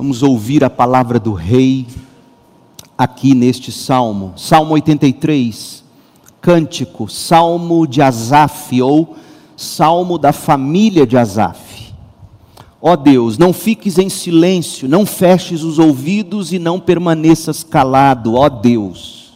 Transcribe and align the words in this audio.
Vamos 0.00 0.22
ouvir 0.22 0.64
a 0.64 0.70
palavra 0.70 1.20
do 1.20 1.34
Rei 1.34 1.86
aqui 2.96 3.34
neste 3.34 3.70
salmo. 3.70 4.32
Salmo 4.34 4.72
83, 4.72 5.84
cântico, 6.40 7.06
salmo 7.06 7.86
de 7.86 8.00
Asaf 8.00 8.80
ou 8.80 9.14
salmo 9.54 10.16
da 10.16 10.32
família 10.32 11.06
de 11.06 11.18
Asaf. 11.18 11.92
Ó 12.80 12.96
Deus, 12.96 13.36
não 13.36 13.52
fiques 13.52 13.98
em 13.98 14.08
silêncio, 14.08 14.88
não 14.88 15.04
feches 15.04 15.62
os 15.62 15.78
ouvidos 15.78 16.50
e 16.50 16.58
não 16.58 16.80
permaneças 16.80 17.62
calado, 17.62 18.36
ó 18.36 18.48
Deus. 18.48 19.34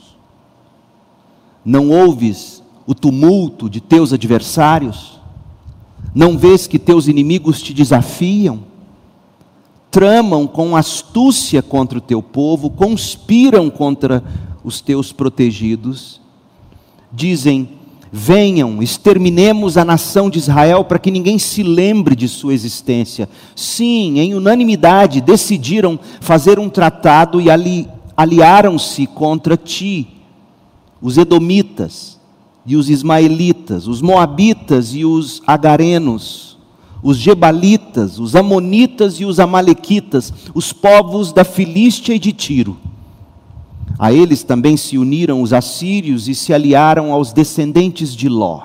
Não 1.63 1.91
ouves 1.91 2.63
o 2.87 2.95
tumulto 2.95 3.69
de 3.69 3.83
teus 3.83 4.15
adversários? 4.15 5.21
Não 6.15 6.39
vês 6.39 6.67
que 6.67 6.79
teus 6.79 7.07
inimigos 7.07 7.61
te 7.61 7.75
desafiam? 7.75 8.73
Tramam 9.95 10.45
com 10.45 10.77
astúcia 10.77 11.63
contra 11.63 11.99
o 11.99 12.01
teu 12.01 12.21
povo, 12.21 12.69
conspiram 12.69 13.71
contra 13.71 14.25
os 14.65 14.81
teus 14.81 15.13
protegidos, 15.13 16.21
dizem: 17.13 17.69
Venham, 18.11 18.83
exterminemos 18.83 19.79
a 19.79 19.85
nação 19.85 20.29
de 20.29 20.41
Israel 20.41 20.83
para 20.83 20.99
que 20.99 21.13
ninguém 21.13 21.39
se 21.39 21.63
lembre 21.63 22.17
de 22.17 22.27
sua 22.27 22.53
existência. 22.53 23.29
Sim, 23.55 24.19
em 24.19 24.35
unanimidade 24.35 25.21
decidiram 25.21 25.97
fazer 26.21 26.59
um 26.59 26.69
tratado 26.69 27.41
e 27.41 27.49
ali, 27.49 27.89
aliaram-se 28.17 29.07
contra 29.07 29.57
ti, 29.57 30.09
os 31.01 31.17
Edomitas 31.17 32.19
e 32.67 32.75
os 32.75 32.91
Ismaelitas, 32.91 33.87
os 33.87 34.03
Moabitas 34.03 34.93
e 34.93 35.05
os 35.05 35.41
Agarenos 35.47 36.54
os 37.05 37.19
Gebalitas, 37.19 38.19
os 38.19 38.35
Amonitas 38.35 39.21
e 39.21 39.27
os 39.27 39.39
Amalequitas, 39.39 40.33
os 40.55 40.73
povos 40.73 41.35
da 41.35 41.45
Filístia 41.45 42.15
e 42.15 42.19
de 42.19 42.33
Tiro. 42.33 42.79
A 43.99 44.11
eles 44.11 44.43
também 44.43 44.75
se 44.75 44.97
uniram 44.97 45.43
os 45.43 45.53
assírios 45.53 46.29
e 46.29 46.35
se 46.35 46.55
aliaram 46.55 47.13
aos 47.13 47.31
descendentes 47.31 48.17
de 48.17 48.27
Ló. 48.27 48.63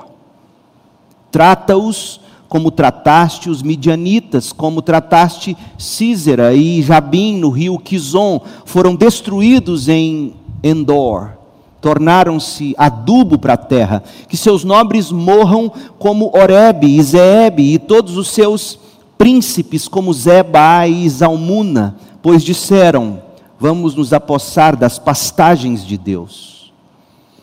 Trata-os 1.29 2.21
como 2.47 2.71
trataste 2.71 3.49
os 3.49 3.61
midianitas, 3.61 4.53
como 4.53 4.81
trataste 4.81 5.55
Císera 5.77 6.55
e 6.55 6.81
Jabim 6.81 7.37
no 7.37 7.49
rio 7.49 7.77
Quizon, 7.77 8.41
foram 8.63 8.95
destruídos 8.95 9.89
em 9.89 10.33
Endor 10.63 11.38
tornaram-se 11.81 12.75
adubo 12.77 13.38
para 13.38 13.53
a 13.53 13.58
terra, 13.58 14.03
que 14.27 14.35
seus 14.35 14.63
nobres 14.63 15.11
morram 15.11 15.72
como 15.97 16.31
Oreb 16.36 16.86
e 16.86 17.02
Zeeb 17.02 17.59
e 17.59 17.80
todos 17.80 18.17
os 18.17 18.30
seus 18.30 18.80
príncipes 19.17 19.88
como 19.88 20.13
Zeba 20.13 20.88
e 20.88 21.08
Zalmuna, 21.09 21.97
pois 22.21 22.44
disseram: 22.44 23.21
Vamos 23.59 23.95
nos 23.95 24.13
apossar 24.13 24.75
das 24.75 24.97
pastagens 24.97 25.86
de 25.86 25.97
Deus. 25.97 26.71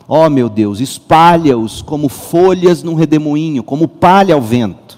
Ó 0.09 0.25
oh, 0.25 0.31
meu 0.31 0.49
Deus, 0.49 0.81
espalha-os 0.81 1.83
como 1.83 2.09
folhas 2.09 2.83
num 2.83 2.95
redemoinho, 2.95 3.63
como 3.63 3.89
palha 3.89 4.35
ao 4.35 4.41
vento. 4.41 4.96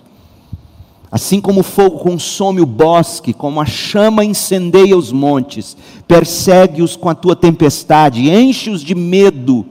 Assim 1.11 1.41
como 1.41 1.61
o 1.61 1.65
fogo 1.65 1.99
consome 1.99 2.61
o 2.61 2.67
bosque, 2.67 3.33
como 3.33 3.61
a 3.61 3.65
chama 3.65 4.25
incendeia 4.25 4.97
os 4.97 5.11
montes, 5.11 5.77
persegue-os 6.07 6.97
com 6.97 7.09
a 7.09 7.15
tua 7.15 7.35
tempestade, 7.35 8.31
enche-os 8.31 8.83
de 8.83 8.95
medo 8.95 9.65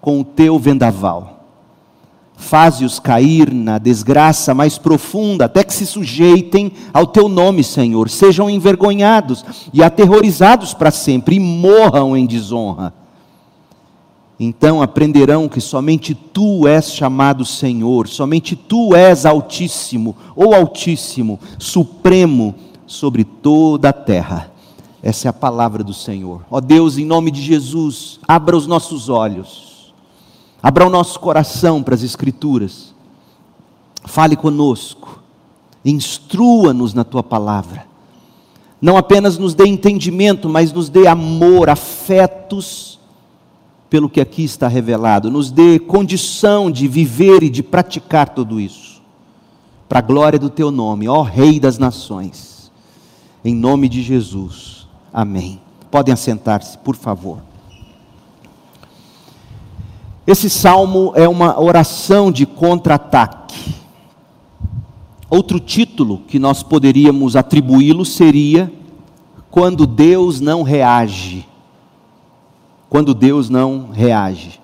com 0.00 0.20
o 0.20 0.24
teu 0.24 0.58
vendaval. 0.58 1.38
Faze-os 2.36 3.00
cair 3.00 3.52
na 3.52 3.78
desgraça 3.78 4.54
mais 4.54 4.78
profunda, 4.78 5.44
até 5.44 5.64
que 5.64 5.74
se 5.74 5.84
sujeitem 5.84 6.72
ao 6.94 7.06
teu 7.06 7.28
nome, 7.28 7.64
Senhor, 7.64 8.08
sejam 8.08 8.48
envergonhados 8.48 9.44
e 9.74 9.82
aterrorizados 9.82 10.72
para 10.72 10.90
sempre 10.90 11.36
e 11.36 11.40
morram 11.40 12.16
em 12.16 12.26
desonra 12.26 12.99
então 14.42 14.80
aprenderão 14.80 15.50
que 15.50 15.60
somente 15.60 16.14
tu 16.14 16.66
és 16.66 16.94
chamado 16.94 17.44
Senhor, 17.44 18.08
somente 18.08 18.56
tu 18.56 18.94
és 18.96 19.26
Altíssimo, 19.26 20.16
ou 20.34 20.54
Altíssimo, 20.54 21.38
Supremo 21.58 22.54
sobre 22.86 23.22
toda 23.22 23.90
a 23.90 23.92
terra. 23.92 24.50
Essa 25.02 25.28
é 25.28 25.30
a 25.30 25.34
palavra 25.34 25.84
do 25.84 25.92
Senhor. 25.92 26.40
Ó 26.50 26.58
Deus, 26.58 26.96
em 26.96 27.04
nome 27.04 27.30
de 27.30 27.42
Jesus, 27.42 28.18
abra 28.26 28.56
os 28.56 28.66
nossos 28.66 29.10
olhos, 29.10 29.92
abra 30.62 30.86
o 30.86 30.90
nosso 30.90 31.20
coração 31.20 31.82
para 31.82 31.94
as 31.94 32.02
Escrituras, 32.02 32.94
fale 34.06 34.36
conosco, 34.36 35.22
instrua-nos 35.84 36.94
na 36.94 37.04
tua 37.04 37.22
palavra. 37.22 37.86
Não 38.80 38.96
apenas 38.96 39.36
nos 39.36 39.52
dê 39.52 39.66
entendimento, 39.66 40.48
mas 40.48 40.72
nos 40.72 40.88
dê 40.88 41.06
amor, 41.06 41.68
afetos, 41.68 42.99
pelo 43.90 44.08
que 44.08 44.20
aqui 44.20 44.44
está 44.44 44.68
revelado, 44.68 45.32
nos 45.32 45.50
dê 45.50 45.80
condição 45.80 46.70
de 46.70 46.86
viver 46.86 47.42
e 47.42 47.50
de 47.50 47.60
praticar 47.60 48.28
tudo 48.28 48.60
isso, 48.60 49.02
para 49.88 49.98
a 49.98 50.02
glória 50.02 50.38
do 50.38 50.48
teu 50.48 50.70
nome, 50.70 51.08
ó 51.08 51.22
Rei 51.22 51.58
das 51.58 51.76
Nações, 51.76 52.70
em 53.44 53.52
nome 53.52 53.88
de 53.88 54.00
Jesus, 54.00 54.86
amém. 55.12 55.60
Podem 55.90 56.14
assentar-se, 56.14 56.78
por 56.78 56.94
favor. 56.94 57.38
Esse 60.24 60.48
salmo 60.48 61.12
é 61.16 61.28
uma 61.28 61.60
oração 61.60 62.30
de 62.30 62.46
contra-ataque. 62.46 63.74
Outro 65.28 65.58
título 65.58 66.18
que 66.28 66.38
nós 66.38 66.62
poderíamos 66.62 67.34
atribuí-lo 67.34 68.04
seria 68.04 68.72
Quando 69.50 69.84
Deus 69.84 70.40
não 70.40 70.62
reage 70.62 71.49
quando 72.90 73.14
Deus 73.14 73.48
não 73.48 73.90
reage. 73.92 74.60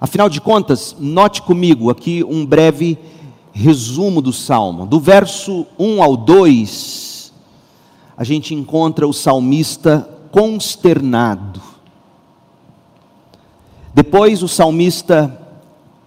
Afinal 0.00 0.28
de 0.28 0.40
contas, 0.40 0.94
note 0.98 1.40
comigo 1.40 1.88
aqui 1.88 2.24
um 2.24 2.44
breve 2.44 2.98
resumo 3.52 4.20
do 4.20 4.32
salmo. 4.32 4.84
Do 4.84 4.98
verso 4.98 5.64
1 5.78 6.02
ao 6.02 6.16
2, 6.16 7.32
a 8.16 8.24
gente 8.24 8.52
encontra 8.54 9.06
o 9.06 9.12
salmista 9.12 10.06
consternado. 10.32 11.62
Depois, 13.94 14.42
o 14.42 14.48
salmista 14.48 15.40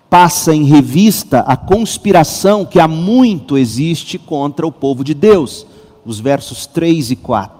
passa 0.09 0.53
em 0.53 0.65
revista 0.65 1.39
a 1.39 1.55
conspiração 1.55 2.65
que 2.65 2.79
há 2.79 2.89
muito 2.89 3.57
existe 3.57 4.19
contra 4.19 4.67
o 4.67 4.71
povo 4.71 5.01
de 5.01 5.13
Deus, 5.13 5.65
os 6.05 6.19
versos 6.19 6.65
3 6.65 7.11
e 7.11 7.15
4 7.15 7.56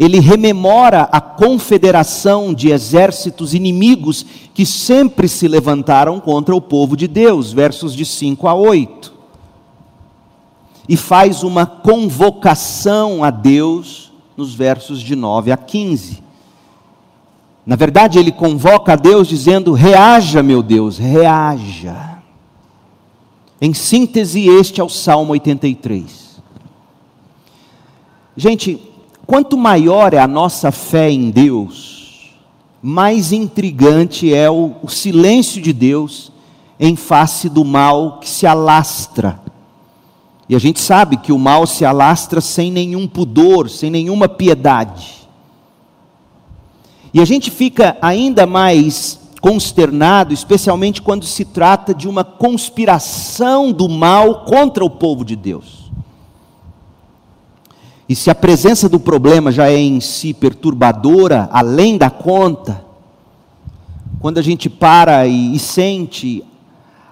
ele 0.00 0.18
rememora 0.18 1.02
a 1.12 1.20
confederação 1.20 2.54
de 2.54 2.70
exércitos 2.70 3.52
inimigos 3.52 4.24
que 4.54 4.64
sempre 4.64 5.28
se 5.28 5.46
levantaram 5.46 6.18
contra 6.18 6.56
o 6.56 6.60
povo 6.60 6.96
de 6.96 7.06
Deus, 7.06 7.52
versos 7.52 7.94
de 7.94 8.06
5 8.06 8.48
a 8.48 8.54
8. 8.54 9.12
E 10.88 10.96
faz 10.96 11.42
uma 11.42 11.66
convocação 11.66 13.22
a 13.22 13.28
Deus 13.28 14.10
nos 14.38 14.54
versos 14.54 15.02
de 15.02 15.14
9 15.14 15.52
a 15.52 15.56
15. 15.58 16.22
Na 17.66 17.76
verdade, 17.76 18.18
ele 18.18 18.32
convoca 18.32 18.94
a 18.94 18.96
Deus 18.96 19.28
dizendo: 19.28 19.74
reaja, 19.74 20.42
meu 20.42 20.62
Deus, 20.62 20.96
reaja. 20.96 22.22
Em 23.60 23.74
síntese, 23.74 24.48
este 24.48 24.80
é 24.80 24.84
o 24.84 24.88
Salmo 24.88 25.32
83. 25.32 26.40
Gente, 28.34 28.89
Quanto 29.30 29.56
maior 29.56 30.12
é 30.12 30.18
a 30.18 30.26
nossa 30.26 30.72
fé 30.72 31.08
em 31.08 31.30
Deus, 31.30 32.32
mais 32.82 33.30
intrigante 33.30 34.34
é 34.34 34.50
o, 34.50 34.72
o 34.82 34.88
silêncio 34.88 35.62
de 35.62 35.72
Deus 35.72 36.32
em 36.80 36.96
face 36.96 37.48
do 37.48 37.64
mal 37.64 38.18
que 38.18 38.28
se 38.28 38.44
alastra. 38.44 39.40
E 40.48 40.56
a 40.56 40.58
gente 40.58 40.80
sabe 40.80 41.16
que 41.16 41.30
o 41.30 41.38
mal 41.38 41.64
se 41.64 41.84
alastra 41.84 42.40
sem 42.40 42.72
nenhum 42.72 43.06
pudor, 43.06 43.70
sem 43.70 43.88
nenhuma 43.88 44.28
piedade. 44.28 45.28
E 47.14 47.20
a 47.20 47.24
gente 47.24 47.52
fica 47.52 47.96
ainda 48.02 48.48
mais 48.48 49.20
consternado, 49.40 50.34
especialmente 50.34 51.00
quando 51.00 51.24
se 51.24 51.44
trata 51.44 51.94
de 51.94 52.08
uma 52.08 52.24
conspiração 52.24 53.70
do 53.70 53.88
mal 53.88 54.44
contra 54.44 54.84
o 54.84 54.90
povo 54.90 55.24
de 55.24 55.36
Deus. 55.36 55.79
E 58.10 58.16
se 58.16 58.28
a 58.28 58.34
presença 58.34 58.88
do 58.88 58.98
problema 58.98 59.52
já 59.52 59.68
é 59.68 59.78
em 59.78 60.00
si 60.00 60.34
perturbadora, 60.34 61.48
além 61.52 61.96
da 61.96 62.10
conta, 62.10 62.84
quando 64.18 64.38
a 64.38 64.42
gente 64.42 64.68
para 64.68 65.28
e, 65.28 65.54
e 65.54 65.58
sente 65.60 66.42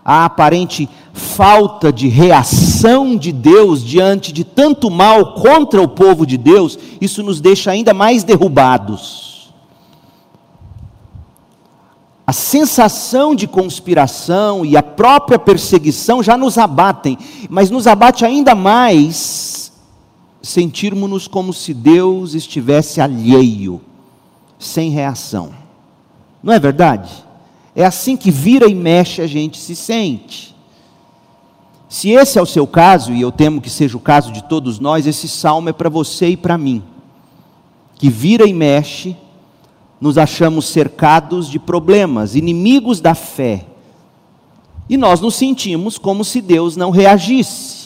a 0.05 0.25
aparente 0.25 0.89
falta 1.13 1.93
de 1.93 2.09
reação 2.09 3.17
de 3.17 3.31
Deus 3.31 3.85
diante 3.85 4.33
de 4.33 4.43
tanto 4.43 4.91
mal 4.91 5.35
contra 5.35 5.81
o 5.81 5.87
povo 5.87 6.27
de 6.27 6.37
Deus, 6.37 6.77
isso 7.01 7.23
nos 7.23 7.41
deixa 7.41 7.71
ainda 7.71 7.95
mais 7.95 8.25
derrubados. 8.25 9.53
A 12.27 12.33
sensação 12.33 13.37
de 13.37 13.47
conspiração 13.47 14.67
e 14.67 14.77
a 14.77 14.83
própria 14.83 15.39
perseguição 15.39 16.25
já 16.25 16.37
nos 16.37 16.59
abatem, 16.59 17.17
mas 17.49 17.71
nos 17.71 17.87
abate 17.87 18.25
ainda 18.25 18.53
mais 18.53 19.58
sentirmos-nos 20.49 21.29
como 21.29 21.53
se 21.53 21.75
Deus 21.75 22.33
estivesse 22.33 23.03
alheio, 23.03 23.83
sem 24.59 24.91
reação. 24.91 25.51
Não 26.43 26.53
é 26.53 26.59
verdade? 26.59 27.13
É 27.77 27.85
assim 27.85 28.17
que 28.17 28.31
vira 28.31 28.67
e 28.67 28.75
mexe 28.75 29.21
a 29.21 29.27
gente 29.27 29.59
se 29.59 29.77
sente. 29.77 30.57
Se 31.87 32.11
esse 32.11 32.39
é 32.39 32.43
o 32.43 32.47
seu 32.47 32.67
caso, 32.67 33.13
e 33.13 33.21
eu 33.21 33.31
temo 33.31 33.61
que 33.61 33.69
seja 33.69 33.97
o 33.97 34.01
caso 34.01 34.33
de 34.33 34.43
todos 34.43 34.81
nós, 34.81 35.07
esse 35.07 35.29
salmo 35.29 35.69
é 35.69 35.73
para 35.73 35.91
você 35.91 36.29
e 36.29 36.37
para 36.37 36.57
mim, 36.57 36.83
que 37.97 38.09
vira 38.09 38.47
e 38.47 38.55
mexe, 38.55 39.17
nos 40.01 40.17
achamos 40.17 40.67
cercados 40.67 41.51
de 41.51 41.59
problemas, 41.59 42.35
inimigos 42.35 43.03
da 43.03 43.15
fé, 43.15 43.67
e 44.89 44.97
nós 44.97 45.21
nos 45.21 45.35
sentimos 45.35 45.99
como 45.99 46.25
se 46.25 46.41
Deus 46.41 46.75
não 46.75 46.91
reagisse. 46.91 47.78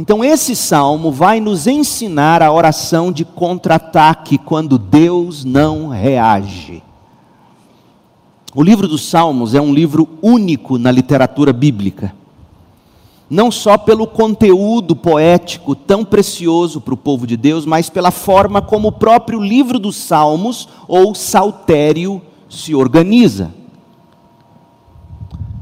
Então, 0.00 0.24
esse 0.24 0.56
salmo 0.56 1.12
vai 1.12 1.40
nos 1.40 1.66
ensinar 1.66 2.42
a 2.42 2.50
oração 2.50 3.12
de 3.12 3.22
contra-ataque 3.22 4.38
quando 4.38 4.78
Deus 4.78 5.44
não 5.44 5.88
reage. 5.88 6.82
O 8.54 8.62
livro 8.62 8.88
dos 8.88 9.06
Salmos 9.06 9.54
é 9.54 9.60
um 9.60 9.74
livro 9.74 10.08
único 10.22 10.78
na 10.78 10.90
literatura 10.90 11.52
bíblica 11.52 12.14
não 13.28 13.48
só 13.48 13.78
pelo 13.78 14.08
conteúdo 14.08 14.96
poético 14.96 15.76
tão 15.76 16.04
precioso 16.04 16.80
para 16.80 16.94
o 16.94 16.96
povo 16.96 17.28
de 17.28 17.36
Deus, 17.36 17.64
mas 17.64 17.88
pela 17.88 18.10
forma 18.10 18.60
como 18.60 18.88
o 18.88 18.92
próprio 18.92 19.38
livro 19.38 19.78
dos 19.78 19.94
Salmos, 19.94 20.66
ou 20.88 21.14
saltério, 21.14 22.20
se 22.48 22.74
organiza. 22.74 23.52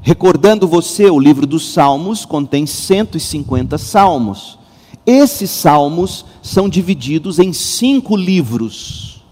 Recordando 0.02 0.66
você, 0.66 1.10
o 1.10 1.18
livro 1.18 1.46
dos 1.46 1.72
Salmos 1.72 2.24
contém 2.24 2.66
150 2.66 3.76
salmos. 3.78 4.58
Esses 5.06 5.50
salmos 5.50 6.24
são 6.42 6.68
divididos 6.68 7.38
em 7.38 7.52
cinco 7.52 8.16
livros. 8.16 9.22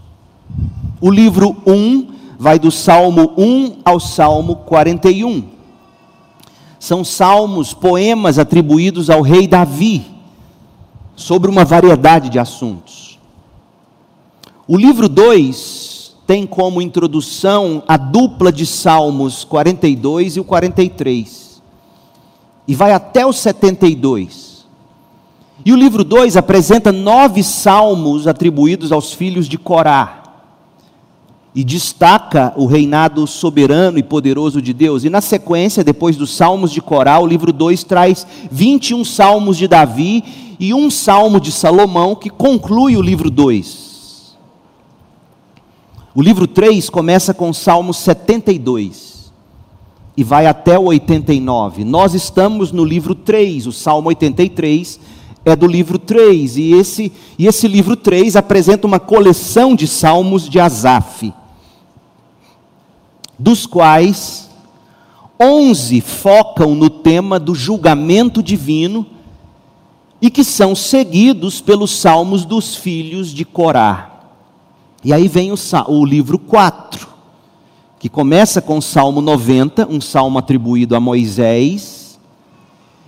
O 0.99 1.09
livro 1.09 1.55
1 1.65 2.07
vai 2.37 2.59
do 2.59 2.71
Salmo 2.71 3.33
1 3.37 3.81
ao 3.85 3.99
Salmo 3.99 4.57
41 4.57 5.57
são 6.79 7.03
salmos, 7.03 7.73
poemas 7.73 8.37
atribuídos 8.37 9.09
ao 9.09 9.21
rei 9.21 9.47
Davi, 9.47 10.05
sobre 11.15 11.49
uma 11.49 11.65
variedade 11.65 12.29
de 12.29 12.37
assuntos. 12.37 13.19
O 14.67 14.77
livro 14.77 15.09
2 15.09 15.96
tem 16.27 16.45
como 16.45 16.81
introdução 16.81 17.81
a 17.87 17.95
dupla 17.95 18.51
de 18.51 18.65
salmos 18.65 19.45
42 19.45 20.35
e 20.35 20.39
o 20.41 20.43
43, 20.43 21.63
e 22.67 22.75
vai 22.75 22.91
até 22.91 23.25
o 23.25 23.31
72. 23.31 24.67
E 25.65 25.71
o 25.71 25.75
livro 25.75 26.03
2 26.03 26.35
apresenta 26.35 26.91
nove 26.91 27.41
salmos 27.41 28.27
atribuídos 28.27 28.91
aos 28.91 29.13
filhos 29.13 29.47
de 29.47 29.57
Corá 29.57 30.23
e 31.55 31.63
destaca 31.63 32.53
o 32.57 32.65
reinado 32.65 33.25
soberano 33.25 33.97
e 33.97 34.03
poderoso 34.03 34.61
de 34.61 34.73
Deus. 34.73 35.05
E 35.05 35.09
na 35.09 35.21
sequência, 35.21 35.83
depois 35.83 36.15
dos 36.15 36.35
Salmos 36.35 36.71
de 36.71 36.81
Corá, 36.81 37.17
o 37.19 37.25
livro 37.25 37.51
2 37.51 37.83
traz 37.83 38.27
21 38.51 39.03
salmos 39.03 39.57
de 39.57 39.67
Davi 39.67 40.23
e 40.59 40.73
um 40.73 40.91
salmo 40.91 41.39
de 41.39 41.51
Salomão 41.51 42.15
que 42.15 42.29
conclui 42.29 42.95
o 42.95 43.01
livro 43.01 43.31
2. 43.31 43.86
O 46.17 46.21
livro 46.23 46.47
3 46.47 46.89
começa 46.89 47.31
com 47.31 47.51
o 47.51 47.53
Salmo 47.53 47.93
72 47.93 49.31
e 50.17 50.23
vai 50.23 50.47
até 50.47 50.75
o 50.79 50.85
89. 50.85 51.83
Nós 51.83 52.15
estamos 52.15 52.71
no 52.71 52.83
livro 52.83 53.13
3, 53.13 53.67
o 53.67 53.71
Salmo 53.71 54.09
83 54.09 54.99
é 55.45 55.55
do 55.55 55.67
livro 55.67 55.99
3, 55.99 56.57
e 56.57 56.73
esse, 56.73 57.13
e 57.37 57.45
esse 57.45 57.67
livro 57.67 57.95
3 57.95 58.35
apresenta 58.35 58.87
uma 58.87 58.99
coleção 58.99 59.75
de 59.75 59.85
salmos 59.87 60.49
de 60.49 60.59
Asaf 60.59 61.31
dos 63.37 63.67
quais 63.67 64.49
onze 65.39 66.01
focam 66.01 66.73
no 66.73 66.89
tema 66.89 67.39
do 67.39 67.53
julgamento 67.53 68.41
divino 68.41 69.05
e 70.19 70.31
que 70.31 70.43
são 70.43 70.73
seguidos 70.73 71.61
pelos 71.61 71.95
salmos 71.95 72.43
dos 72.43 72.75
filhos 72.75 73.29
de 73.29 73.45
Corá. 73.45 74.16
E 75.03 75.13
aí 75.13 75.27
vem 75.27 75.51
o, 75.51 75.55
o 75.87 76.05
livro 76.05 76.39
4, 76.39 77.07
que 77.99 78.09
começa 78.09 78.61
com 78.61 78.77
o 78.77 78.81
Salmo 78.81 79.21
90, 79.21 79.87
um 79.89 80.01
salmo 80.01 80.39
atribuído 80.39 80.95
a 80.95 80.99
Moisés, 80.99 82.19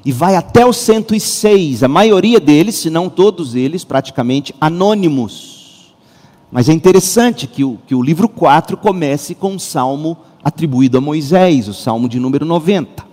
e 0.06 0.12
vai 0.12 0.36
até 0.36 0.66
o 0.66 0.72
106, 0.72 1.84
a 1.84 1.88
maioria 1.88 2.40
deles, 2.40 2.76
se 2.76 2.90
não 2.90 3.10
todos 3.10 3.56
eles, 3.56 3.84
praticamente 3.84 4.56
anônimos. 4.62 5.94
Mas 6.52 6.70
é 6.70 6.74
interessante 6.74 7.46
que 7.46 7.64
o, 7.64 7.78
que 7.86 7.94
o 7.94 8.02
livro 8.02 8.30
4 8.30 8.78
comece 8.78 9.36
com 9.36 9.52
um 9.52 9.60
salmo 9.60 10.18
atribuído 10.44 10.98
a 10.98 11.02
Moisés, 11.02 11.68
o 11.68 11.74
salmo 11.74 12.08
de 12.08 12.20
número 12.20 12.46
90. 12.46 13.10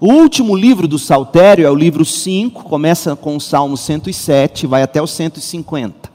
O 0.00 0.12
último 0.12 0.56
livro 0.56 0.88
do 0.88 0.98
Saltério 0.98 1.64
é 1.64 1.70
o 1.70 1.74
livro 1.74 2.04
5, 2.04 2.64
começa 2.64 3.14
com 3.14 3.36
o 3.36 3.40
salmo 3.40 3.76
107, 3.76 4.66
vai 4.66 4.82
até 4.82 5.00
o 5.00 5.06
150. 5.06 6.13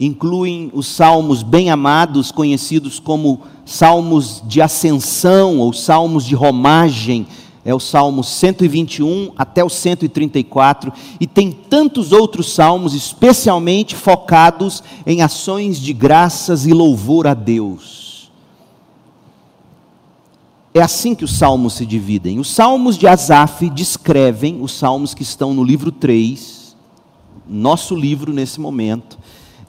Incluem 0.00 0.70
os 0.72 0.86
salmos 0.86 1.42
bem 1.42 1.68
amados, 1.68 2.32
conhecidos 2.32 2.98
como 2.98 3.42
salmos 3.66 4.42
de 4.46 4.62
ascensão 4.62 5.58
ou 5.58 5.74
salmos 5.74 6.24
de 6.24 6.34
romagem, 6.34 7.26
é 7.62 7.74
o 7.74 7.78
Salmo 7.78 8.24
121 8.24 9.32
até 9.36 9.62
o 9.62 9.68
134, 9.68 10.90
e 11.20 11.26
tem 11.26 11.52
tantos 11.52 12.12
outros 12.12 12.54
salmos, 12.54 12.94
especialmente 12.94 13.94
focados 13.94 14.82
em 15.06 15.20
ações 15.20 15.78
de 15.78 15.92
graças 15.92 16.66
e 16.66 16.72
louvor 16.72 17.26
a 17.26 17.34
Deus. 17.34 18.30
É 20.72 20.80
assim 20.80 21.14
que 21.14 21.24
os 21.24 21.36
salmos 21.36 21.74
se 21.74 21.84
dividem. 21.84 22.38
Os 22.38 22.48
salmos 22.48 22.96
de 22.96 23.06
Asaf 23.06 23.68
descrevem 23.68 24.62
os 24.62 24.72
salmos 24.72 25.12
que 25.12 25.22
estão 25.22 25.52
no 25.52 25.62
livro 25.62 25.92
3, 25.92 26.74
nosso 27.46 27.94
livro 27.94 28.32
nesse 28.32 28.58
momento, 28.58 29.18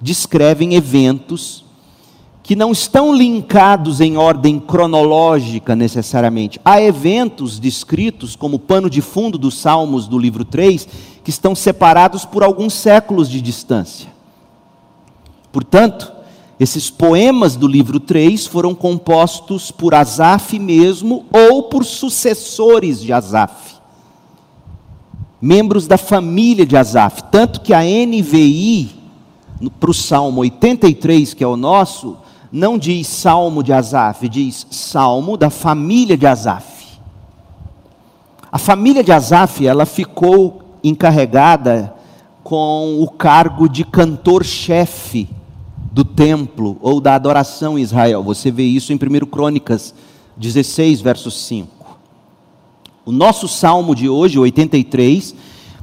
descrevem 0.01 0.74
eventos 0.74 1.63
que 2.44 2.56
não 2.56 2.71
estão 2.71 3.13
linkados 3.13 4.01
em 4.01 4.18
ordem 4.18 4.59
cronológica 4.59 5.75
necessariamente. 5.75 6.59
Há 6.65 6.81
eventos 6.81 7.59
descritos 7.59 8.35
como 8.35 8.57
pano 8.57 8.90
de 8.90 9.02
fundo 9.02 9.37
dos 9.37 9.57
Salmos 9.59 10.07
do 10.07 10.18
livro 10.18 10.44
3 10.44 10.87
que 11.23 11.30
estão 11.30 11.54
separados 11.54 12.25
por 12.25 12.44
alguns 12.44 12.73
séculos 12.73 13.30
de 13.30 13.40
distância. 13.42 14.09
Portanto, 15.52 16.11
esses 16.59 16.90
poemas 16.90 17.56
do 17.56 17.68
livro 17.68 17.99
3 17.99 18.47
foram 18.47 18.73
compostos 18.73 19.69
por 19.71 19.94
Asaf 19.94 20.57
mesmo 20.57 21.25
ou 21.31 21.64
por 21.64 21.85
sucessores 21.85 23.02
de 23.02 23.14
Asaf. 23.14 23.75
Membros 25.40 25.87
da 25.87 25.97
família 25.97 26.66
de 26.66 26.78
Asaf, 26.78 27.23
tanto 27.31 27.61
que 27.61 27.73
a 27.73 27.81
NVI 27.81 29.00
para 29.69 29.91
o 29.91 29.94
Salmo 29.94 30.41
83, 30.41 31.33
que 31.33 31.44
é 31.44 31.47
o 31.47 31.56
nosso, 31.56 32.18
não 32.51 32.77
diz 32.77 33.07
salmo 33.07 33.63
de 33.63 33.71
Asaf, 33.71 34.27
diz 34.27 34.68
salmo 34.69 35.37
da 35.37 35.49
família 35.49 36.18
de 36.18 36.25
Asaf. 36.25 36.99
A 38.51 38.57
família 38.57 39.03
de 39.03 39.11
Asaf, 39.11 39.65
ela 39.65 39.85
ficou 39.85 40.61
encarregada 40.83 41.94
com 42.44 43.01
o 43.01 43.09
cargo 43.09 43.69
de 43.69 43.85
cantor-chefe 43.85 45.30
do 45.91 46.03
templo 46.03 46.77
ou 46.81 46.99
da 46.99 47.15
adoração 47.15 47.77
em 47.77 47.81
Israel. 47.81 48.23
Você 48.23 48.51
vê 48.51 48.63
isso 48.63 48.91
em 48.91 48.95
1 48.95 49.25
Crônicas 49.27 49.94
16, 50.35 51.01
verso 51.01 51.30
5. 51.30 51.99
O 53.06 53.11
nosso 53.11 53.47
salmo 53.47 53.95
de 53.95 54.09
hoje, 54.09 54.37
83, 54.37 55.35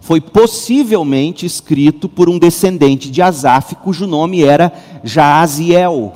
foi 0.09 0.23
possivelmente 0.23 1.45
escrito 1.45 2.09
por 2.09 2.31
um 2.31 2.39
descendente 2.39 3.11
de 3.11 3.21
Asaf, 3.21 3.75
cujo 3.75 4.07
nome 4.07 4.43
era 4.43 4.73
Jaaziel 5.05 6.15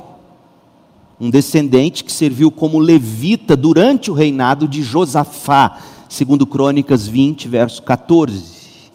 um 1.21 1.29
descendente 1.29 2.03
que 2.03 2.11
serviu 2.11 2.49
como 2.49 2.79
levita 2.79 3.55
durante 3.55 4.09
o 4.09 4.15
reinado 4.15 4.67
de 4.67 4.81
Josafá, 4.81 5.77
segundo 6.09 6.43
Crônicas 6.47 7.07
20, 7.07 7.47
verso 7.47 7.83
14. 7.83 8.89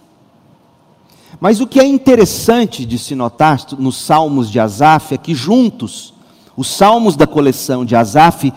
Mas 1.40 1.60
o 1.60 1.66
que 1.68 1.78
é 1.78 1.86
interessante 1.86 2.84
de 2.84 2.98
se 2.98 3.14
notar 3.14 3.64
nos 3.78 3.98
salmos 3.98 4.50
de 4.50 4.58
Asaf 4.58 5.14
é 5.14 5.16
que 5.16 5.32
juntos, 5.32 6.12
os 6.56 6.66
salmos 6.66 7.14
da 7.14 7.24
coleção 7.24 7.84
de 7.84 7.94
Asaf 7.94 8.52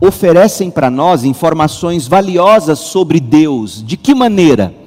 oferecem 0.00 0.72
para 0.72 0.90
nós 0.90 1.22
informações 1.22 2.08
valiosas 2.08 2.80
sobre 2.80 3.20
Deus. 3.20 3.80
De 3.80 3.96
que 3.96 4.12
maneira? 4.12 4.82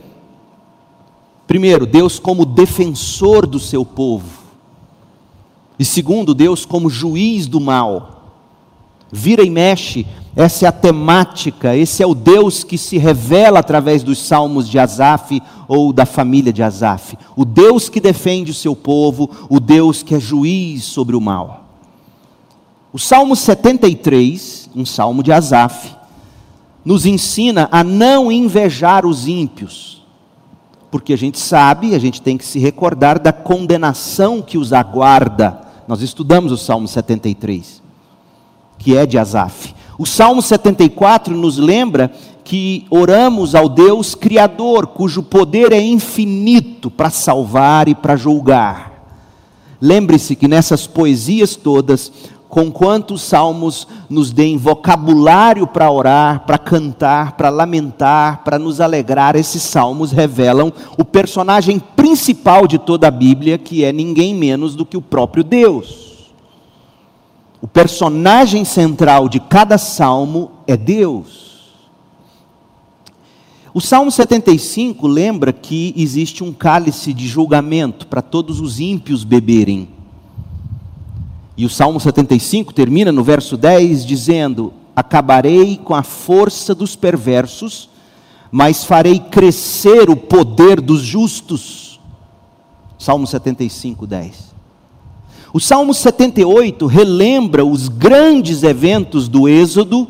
Primeiro, 1.48 1.86
Deus 1.86 2.20
como 2.20 2.46
defensor 2.46 3.48
do 3.48 3.58
seu 3.58 3.86
povo. 3.86 4.46
E 5.80 5.86
segundo, 5.86 6.34
Deus 6.36 6.66
como 6.66 6.90
juiz 6.90 7.48
do 7.48 7.60
mal. 7.60 8.14
Vira 9.12 9.42
e 9.44 9.50
mexe, 9.50 10.06
essa 10.36 10.66
é 10.66 10.68
a 10.68 10.72
temática, 10.72 11.76
esse 11.76 12.04
é 12.04 12.06
o 12.06 12.14
Deus 12.14 12.64
que 12.64 12.78
se 12.78 12.98
revela 12.98 13.60
através 13.60 14.04
dos 14.04 14.20
salmos 14.20 14.68
de 14.68 14.78
Asaf 14.78 15.42
ou 15.68 15.94
da 15.94 16.06
família 16.06 16.52
de 16.52 16.62
Asaf. 16.62 17.18
O 17.36 17.46
Deus 17.46 17.88
que 17.88 18.02
defende 18.02 18.52
o 18.52 18.54
seu 18.54 18.76
povo, 18.76 19.30
o 19.50 19.60
Deus 19.60 20.04
que 20.04 20.14
é 20.14 20.20
juiz 20.20 20.84
sobre 20.84 21.16
o 21.16 21.22
mal. 21.22 21.66
O 22.92 23.00
Salmo 23.00 23.36
73, 23.36 24.70
um 24.76 24.86
salmo 24.86 25.24
de 25.24 25.32
Asaf, 25.32 25.96
nos 26.84 27.06
ensina 27.06 27.70
a 27.72 27.84
não 27.84 28.32
invejar 28.32 29.06
os 29.06 29.28
ímpios, 29.28 30.04
porque 30.90 31.14
a 31.14 31.18
gente 31.18 31.40
sabe, 31.40 31.94
a 31.94 32.00
gente 32.00 32.22
tem 32.22 32.38
que 32.38 32.46
se 32.46 32.60
recordar 32.60 33.20
da 33.20 33.34
condenação 33.34 34.42
que 34.42 34.58
os 34.58 34.72
aguarda. 34.74 35.62
Nós 35.88 36.02
estudamos 36.02 36.52
o 36.52 36.58
Salmo 36.58 36.88
73, 36.88 37.82
que 38.78 38.96
é 38.96 39.06
de 39.06 39.18
Asaf. 39.18 39.74
O 39.98 40.06
Salmo 40.06 40.42
74 40.42 41.36
nos 41.36 41.58
lembra 41.58 42.12
que 42.44 42.86
oramos 42.90 43.56
ao 43.56 43.68
Deus 43.68 44.16
Criador, 44.16 44.88
cujo 44.88 45.22
poder 45.24 45.74
é 45.74 45.82
infinito 45.82 46.90
para 46.90 47.10
salvar 47.10 47.90
e 47.90 47.96
para 47.96 48.16
julgar. 48.16 48.88
Lembre-se 49.82 50.36
que 50.36 50.48
nessas 50.48 50.88
poesias 50.88 51.56
todas, 51.56 52.12
com 52.50 52.72
quantos 52.72 53.22
salmos 53.22 53.88
nos 54.10 54.32
deem 54.32 54.58
vocabulário 54.58 55.68
para 55.68 55.92
orar, 55.92 56.46
para 56.46 56.58
cantar, 56.58 57.34
para 57.34 57.50
lamentar, 57.50 58.44
para 58.44 58.58
nos 58.58 58.80
alegrar, 58.80 59.36
esses 59.36 59.62
salmos 59.62 60.12
revelam 60.12 60.72
o 60.98 61.04
personagem 61.04 61.80
principal 61.80 62.68
de 62.68 62.78
toda 62.78 63.08
a 63.08 63.12
Bíblia, 63.12 63.58
que 63.58 63.84
é 63.84 63.92
ninguém 63.92 64.34
menos 64.34 64.76
do 64.76 64.86
que 64.86 64.96
o 64.96 65.02
próprio 65.02 65.44
Deus. 65.44 66.32
O 67.62 67.68
personagem 67.68 68.64
central 68.64 69.28
de 69.28 69.40
cada 69.40 69.78
salmo 69.78 70.52
é 70.66 70.78
Deus. 70.78 71.48
O 73.74 73.82
Salmo 73.82 74.10
75 74.10 75.06
lembra 75.06 75.54
que 75.54 75.94
existe 75.96 76.44
um 76.44 76.52
cálice 76.54 77.14
de 77.14 77.28
julgamento 77.28 78.08
para 78.08 78.22
todos 78.22 78.60
os 78.60 78.80
ímpios 78.80 79.24
beberem. 79.24 79.97
E 81.58 81.66
o 81.66 81.70
Salmo 81.70 82.00
75 82.00 82.72
termina 82.72 83.12
no 83.12 83.24
verso 83.24 83.58
10 83.58 84.06
dizendo: 84.06 84.72
Acabarei 84.96 85.78
com 85.78 85.96
a 85.96 86.04
força 86.04 86.76
dos 86.76 86.96
perversos, 86.96 87.90
mas 88.52 88.84
farei 88.84 89.20
crescer 89.20 90.10
o 90.10 90.16
poder 90.16 90.80
dos 90.80 91.02
justos. 91.02 92.00
Salmo 93.00 93.26
75, 93.26 94.06
10. 94.06 94.56
O 95.52 95.60
Salmo 95.60 95.94
78 95.94 96.86
relembra 96.86 97.66
os 97.66 97.88
grandes 97.88 98.64
eventos 98.64 99.28
do 99.28 99.48
Êxodo 99.48 100.08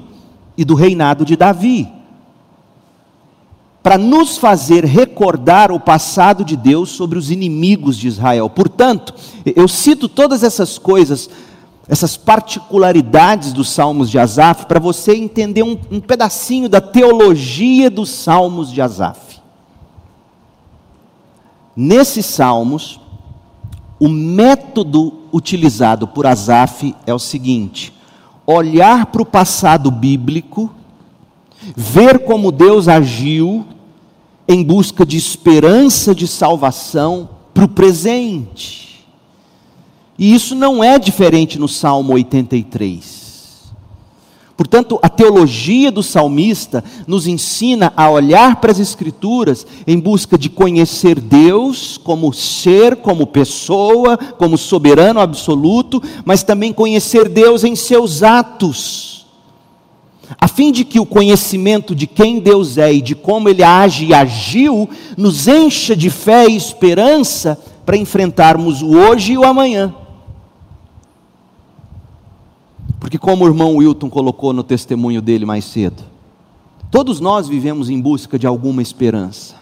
e 0.57 0.65
do 0.65 0.75
reinado 0.75 1.23
de 1.23 1.35
Davi 1.35 1.96
para 3.81 3.97
nos 3.97 4.37
fazer 4.37 4.83
recordar 4.83 5.71
o 5.71 5.79
passado 5.79 6.43
de 6.43 6.57
Deus 6.57 6.89
sobre 6.89 7.17
os 7.17 7.31
inimigos 7.31 7.97
de 7.97 8.07
Israel. 8.07 8.49
Portanto, 8.49 9.13
eu 9.55 9.67
cito 9.67 10.09
todas 10.09 10.43
essas 10.43 10.77
coisas, 10.77 11.29
essas 11.87 12.17
particularidades 12.17 13.53
dos 13.53 13.69
Salmos 13.69 14.09
de 14.09 14.19
Asaf, 14.19 14.65
para 14.65 14.79
você 14.79 15.15
entender 15.15 15.63
um, 15.63 15.77
um 15.89 16.01
pedacinho 16.01 16.67
da 16.67 16.81
teologia 16.81 17.89
dos 17.89 18.09
Salmos 18.09 18.71
de 18.71 18.81
Asaf. 18.81 19.39
Nesses 21.75 22.25
Salmos, 22.25 22.99
o 23.99 24.09
método 24.09 25.13
utilizado 25.31 26.07
por 26.07 26.25
Asaf 26.25 26.95
é 27.05 27.13
o 27.13 27.19
seguinte: 27.19 27.93
olhar 28.45 29.07
para 29.07 29.21
o 29.21 29.25
passado 29.25 29.91
bíblico, 29.91 30.73
ver 31.75 32.19
como 32.19 32.51
Deus 32.51 32.87
agiu 32.87 33.65
em 34.47 34.63
busca 34.63 35.05
de 35.05 35.17
esperança 35.17 36.15
de 36.15 36.27
salvação 36.27 37.29
para 37.53 37.65
o 37.65 37.69
presente. 37.69 39.05
E 40.17 40.33
isso 40.33 40.55
não 40.55 40.83
é 40.83 40.97
diferente 40.97 41.59
no 41.59 41.67
Salmo 41.67 42.13
83. 42.13 43.17
Portanto, 44.55 44.97
a 45.03 45.09
teologia 45.09 45.91
do 45.91 46.01
salmista 46.01 46.83
nos 47.05 47.27
ensina 47.27 47.93
a 47.95 48.09
olhar 48.09 48.55
para 48.55 48.71
as 48.71 48.79
Escrituras 48.79 49.67
em 49.85 49.99
busca 49.99 50.35
de 50.35 50.49
conhecer 50.49 51.19
Deus 51.19 51.95
como 51.95 52.33
ser, 52.33 52.95
como 52.95 53.27
pessoa, 53.27 54.17
como 54.17 54.57
soberano 54.57 55.19
absoluto, 55.19 56.01
mas 56.25 56.41
também 56.41 56.73
conhecer 56.73 57.29
Deus 57.29 57.63
em 57.63 57.75
seus 57.75 58.23
atos 58.23 59.06
a 60.39 60.47
fim 60.47 60.71
de 60.71 60.83
que 60.83 60.99
o 60.99 61.05
conhecimento 61.05 61.95
de 61.95 62.05
quem 62.05 62.39
Deus 62.39 62.77
é 62.77 62.93
e 62.93 63.01
de 63.01 63.15
como 63.15 63.47
Ele 63.47 63.63
age 63.63 64.07
e 64.07 64.13
agiu, 64.13 64.89
nos 65.15 65.47
encha 65.47 65.95
de 65.95 66.09
fé 66.09 66.47
e 66.47 66.55
esperança 66.55 67.57
para 67.85 67.95
enfrentarmos 67.95 68.81
o 68.81 68.97
hoje 68.97 69.33
e 69.33 69.37
o 69.37 69.45
amanhã. 69.45 69.95
Porque, 72.99 73.17
como 73.17 73.45
o 73.45 73.47
irmão 73.47 73.75
Wilton 73.77 74.09
colocou 74.09 74.51
no 74.51 74.63
testemunho 74.63 75.21
dele 75.21 75.45
mais 75.45 75.63
cedo, 75.63 76.03
todos 76.91 77.21
nós 77.21 77.47
vivemos 77.47 77.89
em 77.89 78.01
busca 78.01 78.37
de 78.37 78.45
alguma 78.45 78.81
esperança. 78.81 79.55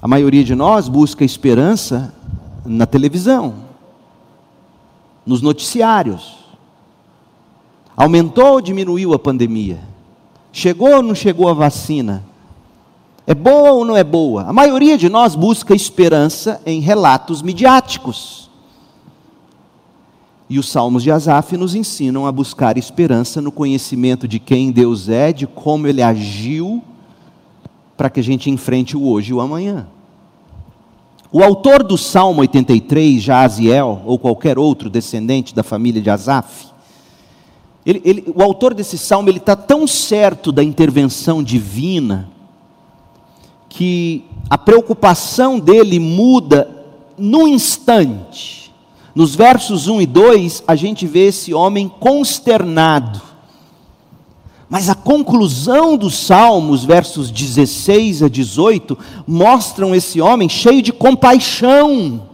A 0.00 0.08
maioria 0.08 0.44
de 0.44 0.54
nós 0.54 0.88
busca 0.88 1.24
esperança 1.24 2.14
na 2.64 2.86
televisão, 2.86 3.54
nos 5.26 5.42
noticiários 5.42 6.37
Aumentou 7.98 8.52
ou 8.52 8.60
diminuiu 8.60 9.12
a 9.12 9.18
pandemia? 9.18 9.80
Chegou 10.52 10.94
ou 10.94 11.02
não 11.02 11.16
chegou 11.16 11.48
a 11.48 11.52
vacina? 11.52 12.24
É 13.26 13.34
boa 13.34 13.72
ou 13.72 13.84
não 13.84 13.96
é 13.96 14.04
boa? 14.04 14.44
A 14.44 14.52
maioria 14.52 14.96
de 14.96 15.08
nós 15.08 15.34
busca 15.34 15.74
esperança 15.74 16.62
em 16.64 16.78
relatos 16.78 17.42
midiáticos. 17.42 18.48
E 20.48 20.60
os 20.60 20.68
salmos 20.68 21.02
de 21.02 21.10
Asaf 21.10 21.56
nos 21.56 21.74
ensinam 21.74 22.24
a 22.24 22.30
buscar 22.30 22.78
esperança 22.78 23.42
no 23.42 23.50
conhecimento 23.50 24.28
de 24.28 24.38
quem 24.38 24.70
Deus 24.70 25.08
é, 25.08 25.32
de 25.32 25.48
como 25.48 25.88
ele 25.88 26.00
agiu, 26.00 26.80
para 27.96 28.08
que 28.08 28.20
a 28.20 28.22
gente 28.22 28.48
enfrente 28.48 28.96
o 28.96 29.08
hoje 29.08 29.32
e 29.32 29.34
o 29.34 29.40
amanhã. 29.40 29.88
O 31.32 31.42
autor 31.42 31.82
do 31.82 31.98
Salmo 31.98 32.42
83, 32.42 33.20
Jaziel, 33.20 34.02
ou 34.06 34.20
qualquer 34.20 34.56
outro 34.56 34.88
descendente 34.88 35.52
da 35.52 35.64
família 35.64 36.00
de 36.00 36.08
Asaf, 36.08 36.77
ele, 37.88 38.02
ele, 38.04 38.24
o 38.34 38.42
autor 38.42 38.74
desse 38.74 38.98
salmo 38.98 39.30
ele 39.30 39.38
está 39.38 39.56
tão 39.56 39.86
certo 39.86 40.52
da 40.52 40.62
intervenção 40.62 41.42
divina 41.42 42.28
que 43.66 44.26
a 44.50 44.58
preocupação 44.58 45.58
dele 45.58 45.98
muda 45.98 46.68
num 47.16 47.48
instante. 47.48 48.70
Nos 49.14 49.34
versos 49.34 49.88
1 49.88 50.02
e 50.02 50.06
2, 50.06 50.64
a 50.68 50.76
gente 50.76 51.06
vê 51.06 51.28
esse 51.28 51.54
homem 51.54 51.88
consternado. 51.88 53.22
Mas 54.68 54.90
a 54.90 54.94
conclusão 54.94 55.96
dos 55.96 56.14
Salmos, 56.14 56.84
versos 56.84 57.30
16 57.30 58.22
a 58.22 58.28
18, 58.28 58.98
mostram 59.26 59.94
esse 59.94 60.20
homem 60.20 60.46
cheio 60.46 60.82
de 60.82 60.92
compaixão 60.92 62.28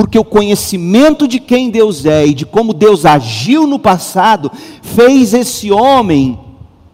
porque 0.00 0.18
o 0.18 0.24
conhecimento 0.24 1.28
de 1.28 1.38
quem 1.38 1.68
Deus 1.68 2.06
é 2.06 2.26
e 2.26 2.32
de 2.32 2.46
como 2.46 2.72
Deus 2.72 3.04
agiu 3.04 3.66
no 3.66 3.78
passado 3.78 4.50
fez 4.80 5.34
esse 5.34 5.70
homem 5.70 6.40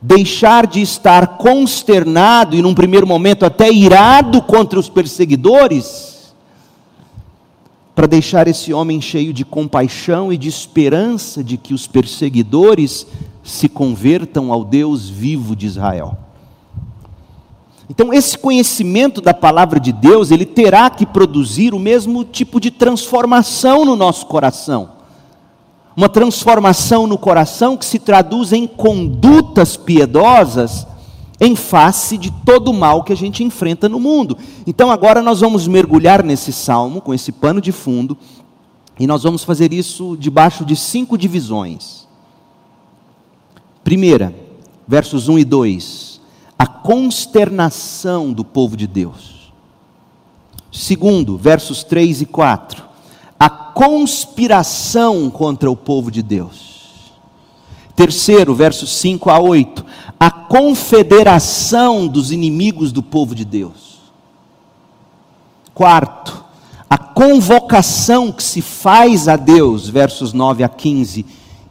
deixar 0.02 0.66
de 0.66 0.82
estar 0.82 1.36
consternado 1.36 2.56
e, 2.56 2.62
num 2.62 2.74
primeiro 2.74 3.06
momento, 3.06 3.46
até 3.46 3.70
irado 3.70 4.42
contra 4.42 4.76
os 4.76 4.88
perseguidores, 4.88 6.34
para 7.94 8.08
deixar 8.08 8.48
esse 8.48 8.72
homem 8.72 9.00
cheio 9.00 9.32
de 9.32 9.44
compaixão 9.44 10.32
e 10.32 10.36
de 10.36 10.48
esperança 10.48 11.44
de 11.44 11.56
que 11.56 11.72
os 11.72 11.86
perseguidores 11.86 13.06
se 13.40 13.68
convertam 13.68 14.52
ao 14.52 14.64
Deus 14.64 15.08
vivo 15.08 15.54
de 15.54 15.64
Israel. 15.64 16.25
Então, 17.88 18.12
esse 18.12 18.36
conhecimento 18.36 19.20
da 19.20 19.32
palavra 19.32 19.78
de 19.78 19.92
Deus, 19.92 20.30
ele 20.30 20.44
terá 20.44 20.90
que 20.90 21.06
produzir 21.06 21.72
o 21.72 21.78
mesmo 21.78 22.24
tipo 22.24 22.60
de 22.60 22.70
transformação 22.70 23.84
no 23.84 23.94
nosso 23.94 24.26
coração. 24.26 24.90
Uma 25.96 26.08
transformação 26.08 27.06
no 27.06 27.16
coração 27.16 27.76
que 27.76 27.84
se 27.84 27.98
traduz 27.98 28.52
em 28.52 28.66
condutas 28.66 29.76
piedosas 29.76 30.86
em 31.40 31.54
face 31.54 32.18
de 32.18 32.30
todo 32.44 32.70
o 32.70 32.74
mal 32.74 33.04
que 33.04 33.12
a 33.12 33.16
gente 33.16 33.44
enfrenta 33.44 33.88
no 33.88 34.00
mundo. 34.00 34.36
Então, 34.66 34.90
agora 34.90 35.22
nós 35.22 35.40
vamos 35.40 35.68
mergulhar 35.68 36.24
nesse 36.24 36.52
salmo, 36.52 37.00
com 37.00 37.14
esse 37.14 37.30
pano 37.30 37.60
de 37.60 37.70
fundo, 37.70 38.18
e 38.98 39.06
nós 39.06 39.22
vamos 39.22 39.44
fazer 39.44 39.72
isso 39.72 40.16
debaixo 40.18 40.64
de 40.64 40.74
cinco 40.74 41.16
divisões. 41.16 42.08
Primeira, 43.84 44.34
versos 44.88 45.28
1 45.28 45.38
e 45.38 45.44
2 45.44 46.05
a 46.58 46.66
consternação 46.66 48.32
do 48.32 48.44
povo 48.44 48.76
de 48.76 48.86
Deus. 48.86 49.52
Segundo, 50.72 51.36
versos 51.36 51.82
3 51.84 52.22
e 52.22 52.26
4, 52.26 52.84
a 53.38 53.48
conspiração 53.48 55.30
contra 55.30 55.70
o 55.70 55.76
povo 55.76 56.10
de 56.10 56.22
Deus. 56.22 56.76
Terceiro, 57.94 58.54
versos 58.54 58.90
5 58.96 59.30
a 59.30 59.38
8, 59.38 59.84
a 60.20 60.30
confederação 60.30 62.06
dos 62.06 62.30
inimigos 62.30 62.92
do 62.92 63.02
povo 63.02 63.34
de 63.34 63.44
Deus. 63.44 63.96
Quarto, 65.72 66.44
a 66.88 66.98
convocação 66.98 68.30
que 68.30 68.42
se 68.42 68.60
faz 68.60 69.28
a 69.28 69.36
Deus, 69.36 69.88
versos 69.88 70.32
9 70.32 70.62
a 70.62 70.68
15. 70.68 71.24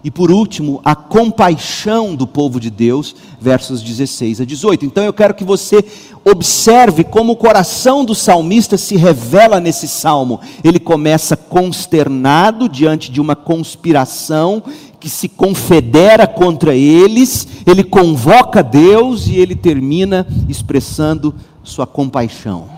E 0.06 0.12
por 0.12 0.30
último, 0.30 0.80
a 0.86 0.96
compaixão 0.96 2.14
do 2.14 2.28
povo 2.28 2.60
de 2.60 2.70
Deus, 2.70 3.16
versos 3.42 3.82
16 3.82 4.40
a 4.40 4.46
18. 4.46 4.86
Então 4.86 5.04
eu 5.04 5.12
quero 5.12 5.34
que 5.34 5.44
você 5.44 5.84
observe 6.24 7.04
como 7.04 7.34
o 7.34 7.36
coração 7.36 8.06
do 8.06 8.14
salmista 8.14 8.78
se 8.78 8.96
revela 8.96 9.60
nesse 9.60 9.88
salmo. 9.88 10.40
Ele 10.64 10.80
começa 10.80 11.36
consternado 11.36 12.70
diante 12.70 13.12
de 13.12 13.20
uma 13.20 13.36
conspiração 13.36 14.62
que 15.00 15.10
se 15.10 15.28
confedera 15.28 16.28
contra 16.28 16.76
eles, 16.76 17.48
ele 17.66 17.84
convoca 17.84 18.62
Deus 18.62 19.26
e 19.26 19.38
ele 19.38 19.56
termina 19.56 20.28
expressando 20.48 21.34
sua 21.64 21.88
compaixão. 21.88 22.70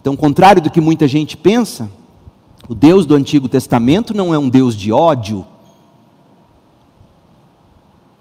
Então, 0.00 0.16
contrário 0.16 0.62
do 0.62 0.70
que 0.70 0.80
muita 0.80 1.06
gente 1.06 1.36
pensa, 1.36 1.90
o 2.66 2.74
Deus 2.74 3.04
do 3.04 3.14
Antigo 3.14 3.48
Testamento 3.48 4.14
não 4.14 4.32
é 4.32 4.38
um 4.38 4.48
Deus 4.48 4.76
de 4.76 4.92
ódio, 4.92 5.44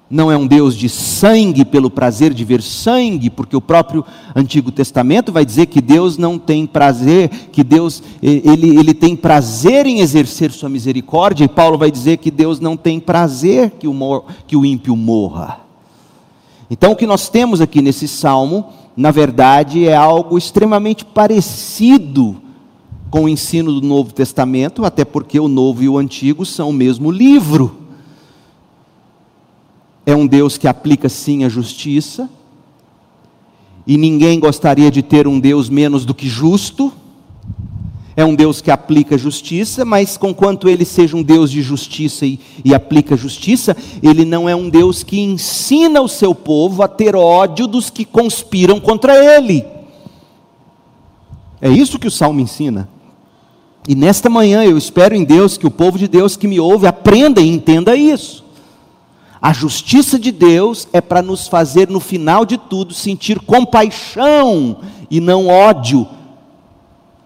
não 0.10 0.32
é 0.32 0.38
um 0.38 0.48
Deus 0.48 0.76
de 0.76 0.90
sangue 0.90 1.64
pelo 1.64 1.90
prazer 1.90 2.34
de 2.34 2.44
ver 2.44 2.64
sangue, 2.64 3.30
porque 3.30 3.56
o 3.56 3.62
próprio 3.62 4.04
Antigo 4.36 4.72
Testamento 4.72 5.32
vai 5.32 5.46
dizer 5.46 5.68
que 5.68 5.80
Deus 5.80 6.18
não 6.18 6.40
tem 6.40 6.66
prazer, 6.66 7.30
que 7.52 7.64
Deus 7.64 8.02
ele, 8.22 8.76
ele 8.78 8.94
tem 8.94 9.16
prazer 9.16 9.86
em 9.86 10.00
exercer 10.00 10.52
sua 10.52 10.68
misericórdia, 10.68 11.46
e 11.46 11.48
Paulo 11.48 11.78
vai 11.78 11.92
dizer 11.92 12.18
que 12.18 12.32
Deus 12.32 12.60
não 12.60 12.76
tem 12.76 13.00
prazer 13.00 13.72
que 13.72 13.88
o, 13.88 14.24
que 14.48 14.56
o 14.56 14.66
ímpio 14.66 14.96
morra. 14.96 15.60
Então 16.72 16.94
o 16.94 16.96
que 16.96 17.06
nós 17.06 17.30
temos 17.30 17.62
aqui 17.62 17.82
nesse 17.82 18.08
salmo, 18.08 18.66
na 18.98 19.12
verdade, 19.12 19.88
é 19.88 19.96
algo 19.96 20.38
extremamente 20.40 21.06
parecido 21.06 22.38
com 23.12 23.26
o 23.26 23.30
ensino 23.30 23.80
do 23.80 23.86
Novo 23.86 24.12
Testamento, 24.12 24.86
até 24.86 25.06
porque 25.06 25.40
o 25.40 25.48
Novo 25.48 25.84
e 25.84 25.90
o 25.90 25.98
Antigo 25.98 26.46
são 26.46 26.70
o 26.70 26.74
mesmo 26.74 27.12
livro. 27.12 27.89
É 30.10 30.16
um 30.16 30.26
Deus 30.26 30.58
que 30.58 30.68
aplica 30.68 31.08
sim 31.08 31.44
a 31.44 31.50
justiça, 31.50 32.28
e 33.86 33.96
ninguém 33.96 34.40
gostaria 34.40 34.90
de 34.90 35.04
ter 35.04 35.28
um 35.28 35.40
Deus 35.40 35.70
menos 35.70 36.04
do 36.04 36.16
que 36.16 36.28
justo. 36.28 36.92
É 38.16 38.26
um 38.26 38.34
Deus 38.34 38.60
que 38.60 38.72
aplica 38.72 39.20
justiça, 39.20 39.86
mas 39.86 40.18
conquanto 40.18 40.68
ele 40.68 40.84
seja 40.84 41.16
um 41.16 41.22
Deus 41.22 41.52
de 41.52 41.62
justiça 41.62 42.26
e, 42.26 42.40
e 42.66 42.74
aplica 42.74 43.16
justiça, 43.16 43.78
ele 44.02 44.26
não 44.26 44.50
é 44.50 44.56
um 44.56 44.68
Deus 44.68 45.04
que 45.04 45.20
ensina 45.20 46.02
o 46.02 46.08
seu 46.08 46.34
povo 46.34 46.82
a 46.82 46.88
ter 46.88 47.16
ódio 47.16 47.68
dos 47.68 47.92
que 47.92 48.04
conspiram 48.04 48.80
contra 48.80 49.14
ele. 49.36 49.64
É 51.62 51.70
isso 51.70 52.00
que 52.00 52.08
o 52.08 52.12
salmo 52.12 52.40
ensina. 52.40 52.90
E 53.88 53.94
nesta 53.94 54.28
manhã 54.28 54.64
eu 54.64 54.76
espero 54.76 55.14
em 55.14 55.24
Deus 55.24 55.56
que 55.56 55.68
o 55.68 55.72
povo 55.72 56.00
de 56.00 56.08
Deus 56.08 56.36
que 56.36 56.48
me 56.48 56.60
ouve 56.60 56.88
aprenda 56.88 57.40
e 57.42 57.48
entenda 57.48 57.96
isso. 57.96 58.49
A 59.42 59.54
justiça 59.54 60.20
de 60.20 60.32
Deus 60.32 60.88
é 60.92 61.00
para 61.00 61.22
nos 61.22 61.48
fazer, 61.48 61.90
no 61.90 62.00
final 62.00 62.46
de 62.46 62.58
tudo, 62.58 62.94
sentir 62.94 63.40
compaixão 63.40 64.80
e 65.10 65.20
não 65.20 65.48
ódio 65.48 66.08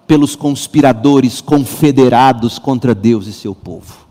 pelos 0.06 0.36
conspiradores 0.36 1.42
confederados 1.42 2.60
contra 2.60 2.94
Deus 2.94 3.26
e 3.26 3.34
seu 3.34 3.56
povo 3.56 4.04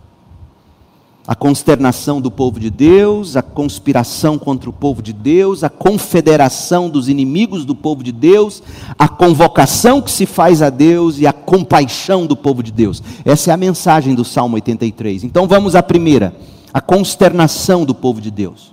a 1.27 1.35
consternação 1.37 2.21
do 2.21 2.31
povo 2.31 2.59
de 2.59 2.69
Deus, 2.69 3.37
a 3.37 3.43
conspiração 3.43 4.37
contra 4.37 4.69
o 4.69 4.73
povo 4.73 5.01
de 5.01 5.13
Deus, 5.13 5.63
a 5.63 5.69
confederação 5.69 6.91
dos 6.91 7.09
inimigos 7.09 7.65
do 7.65 7.75
povo 7.75 8.03
de 8.03 8.11
Deus, 8.11 8.63
a 8.99 9.09
convocação 9.09 10.03
que 10.03 10.11
se 10.11 10.27
faz 10.27 10.61
a 10.63 10.69
Deus 10.69 11.19
e 11.19 11.27
a 11.27 11.33
compaixão 11.33 12.27
do 12.27 12.37
povo 12.37 12.63
de 12.63 12.73
Deus. 12.73 13.03
Essa 13.25 13.51
é 13.51 13.55
a 13.55 13.57
mensagem 13.57 14.15
do 14.15 14.25
Salmo 14.25 14.57
83. 14.57 15.23
Então 15.23 15.47
vamos 15.47 15.77
à 15.77 15.83
primeira, 15.83 16.35
a 16.73 16.81
consternação 16.81 17.85
do 17.85 17.95
povo 17.95 18.21
de 18.21 18.31
Deus. 18.31 18.73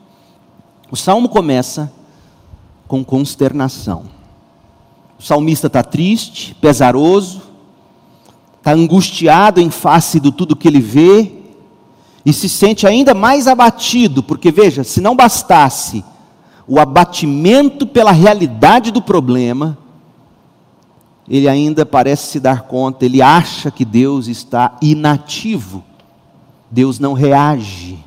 O 0.92 0.96
salmo 0.96 1.30
começa 1.30 1.92
com 2.88 3.04
consternação. 3.04 4.06
O 5.20 5.24
salmista 5.24 5.68
está 5.68 5.84
triste, 5.84 6.56
pesaroso, 6.56 7.42
está 8.58 8.72
angustiado 8.72 9.60
em 9.60 9.70
face 9.70 10.20
do 10.20 10.32
tudo 10.32 10.56
que 10.56 10.68
ele 10.68 10.80
vê, 10.80 11.34
e 12.26 12.34
se 12.34 12.50
sente 12.50 12.86
ainda 12.86 13.14
mais 13.14 13.48
abatido, 13.48 14.22
porque 14.22 14.52
veja, 14.52 14.84
se 14.84 15.02
não 15.02 15.16
bastasse 15.16 16.04
o 16.68 16.80
abatimento 16.80 17.88
pela 17.88 18.12
realidade 18.12 18.92
do 18.92 19.02
problema, 19.02 19.78
ele 21.28 21.48
ainda 21.48 21.86
parece 21.86 22.32
se 22.32 22.40
dar 22.40 22.64
conta, 22.64 23.06
ele 23.06 23.22
acha 23.22 23.72
que 23.72 23.86
Deus 23.86 24.28
está 24.28 24.78
inativo, 24.82 25.84
Deus 26.72 27.00
não 27.00 27.14
reage. 27.14 27.98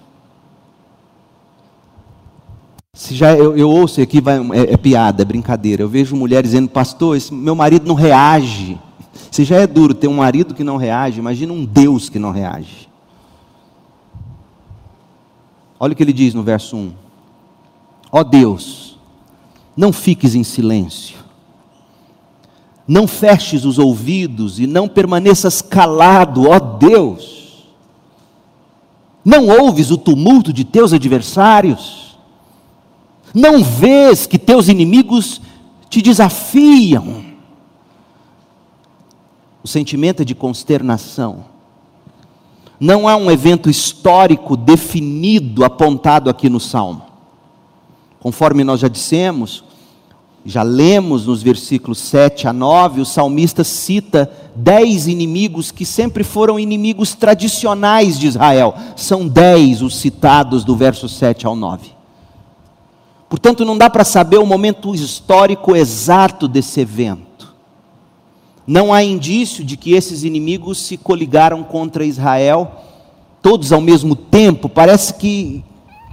Se 2.95 3.15
já 3.15 3.35
eu, 3.35 3.57
eu 3.57 3.71
ouço 3.71 4.01
aqui 4.01 4.21
vai, 4.21 4.39
é, 4.53 4.75
é, 4.75 4.77
piada, 4.77 5.23
é 5.23 5.25
brincadeira. 5.25 5.83
Eu 5.83 5.89
vejo 5.89 6.15
mulheres 6.15 6.51
dizendo, 6.51 6.69
pastor, 6.69 7.17
esse, 7.17 7.33
meu 7.33 7.55
marido 7.55 7.87
não 7.87 7.95
reage. 7.95 8.79
Se 9.31 9.45
já 9.45 9.57
é 9.57 9.67
duro 9.67 9.95
ter 9.95 10.09
um 10.09 10.17
marido 10.17 10.55
que 10.55 10.63
não 10.63 10.77
reage, 10.77 11.19
imagina 11.19 11.53
um 11.53 11.65
Deus 11.65 12.09
que 12.09 12.19
não 12.19 12.31
reage. 12.31 12.89
Olha 15.81 15.95
o 15.95 15.97
que 15.97 16.03
ele 16.03 16.13
diz 16.13 16.33
no 16.33 16.43
verso 16.43 16.77
1. 16.77 16.93
Ó 18.13 18.21
oh 18.21 18.25
Deus, 18.25 18.99
não 19.77 19.93
fiques 19.93 20.35
em 20.35 20.45
silêncio, 20.45 21.17
não 22.87 23.09
feches 23.09 23.65
os 23.65 23.79
ouvidos 23.79 24.61
e 24.61 24.67
não 24.67 24.87
permaneças 24.87 25.63
calado, 25.63 26.49
ó 26.49 26.59
Deus. 26.59 27.42
Não 29.25 29.49
ouves 29.49 29.91
o 29.91 29.97
tumulto 29.97 30.53
de 30.53 30.65
teus 30.65 30.93
adversários, 30.93 32.19
não 33.35 33.63
vês 33.63 34.27
que 34.27 34.39
teus 34.39 34.69
inimigos 34.69 35.41
te 35.89 36.03
desafiam. 36.03 37.25
O 39.63 39.69
sentimento 39.69 40.23
é 40.23 40.25
de 40.25 40.35
consternação 40.35 41.53
não 42.83 43.07
há 43.07 43.15
um 43.17 43.31
evento 43.31 43.71
histórico 43.71 44.57
definido, 44.57 45.65
apontado 45.65 46.29
aqui 46.29 46.49
no 46.49 46.59
Salmo. 46.59 47.03
Conforme 48.19 48.65
nós 48.65 48.81
já 48.81 48.89
dissemos, 48.89 49.63
já 50.45 50.63
lemos 50.63 51.27
nos 51.27 51.43
versículos 51.43 51.99
7 51.99 52.49
a 52.49 52.53
9, 52.53 53.01
o 53.01 53.07
salmista 53.07 53.63
cita 53.63 54.31
dez 54.55 55.07
inimigos 55.07 55.71
que 55.71 55.87
sempre 55.87 56.25
foram 56.25 56.59
inimigos 56.59 57.15
tradicionais 57.15 58.19
de 58.19 58.27
Israel. 58.27 58.75
São 58.97 59.29
dez 59.29 59.83
os 59.83 59.97
citados 59.97 60.65
do 60.65 60.75
verso 60.75 61.09
7 61.09 61.47
ao 61.47 61.55
9. 61.55 61.91
Portanto, 63.29 63.65
não 63.65 63.79
dá 63.79 63.89
para 63.89 64.05
saber 64.05 64.39
o 64.39 64.47
momento 64.47 64.95
histórico 64.95 65.75
exato 65.75 66.47
desse 66.47 66.81
evento. 66.81 67.55
Não 68.67 68.93
há 68.93 69.03
indício 69.03 69.65
de 69.65 69.77
que 69.77 69.95
esses 69.95 70.23
inimigos 70.23 70.79
se 70.79 70.97
coligaram 70.97 71.63
contra 71.63 72.05
Israel, 72.05 72.71
todos 73.41 73.73
ao 73.73 73.81
mesmo 73.81 74.15
tempo. 74.15 74.69
Parece 74.69 75.15
que, 75.15 75.65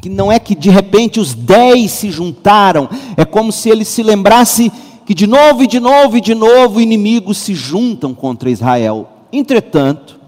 que 0.02 0.10
não 0.10 0.32
é 0.32 0.40
que 0.40 0.56
de 0.56 0.70
repente 0.70 1.20
os 1.20 1.34
dez 1.34 1.92
se 1.92 2.12
juntaram, 2.12 2.90
é 3.18 3.26
como 3.26 3.52
se 3.52 3.70
ele 3.70 3.84
se 3.84 4.02
lembrasse 4.02 4.72
que 5.06 5.14
de 5.14 5.26
novo 5.26 5.64
e 5.64 5.68
de 5.68 5.80
novo 5.80 6.18
e 6.18 6.22
de 6.22 6.36
novo 6.36 6.80
inimigos 6.80 7.38
se 7.38 7.56
juntam 7.56 8.14
contra 8.14 8.50
Israel. 8.50 9.10
Entretanto, 9.34 10.20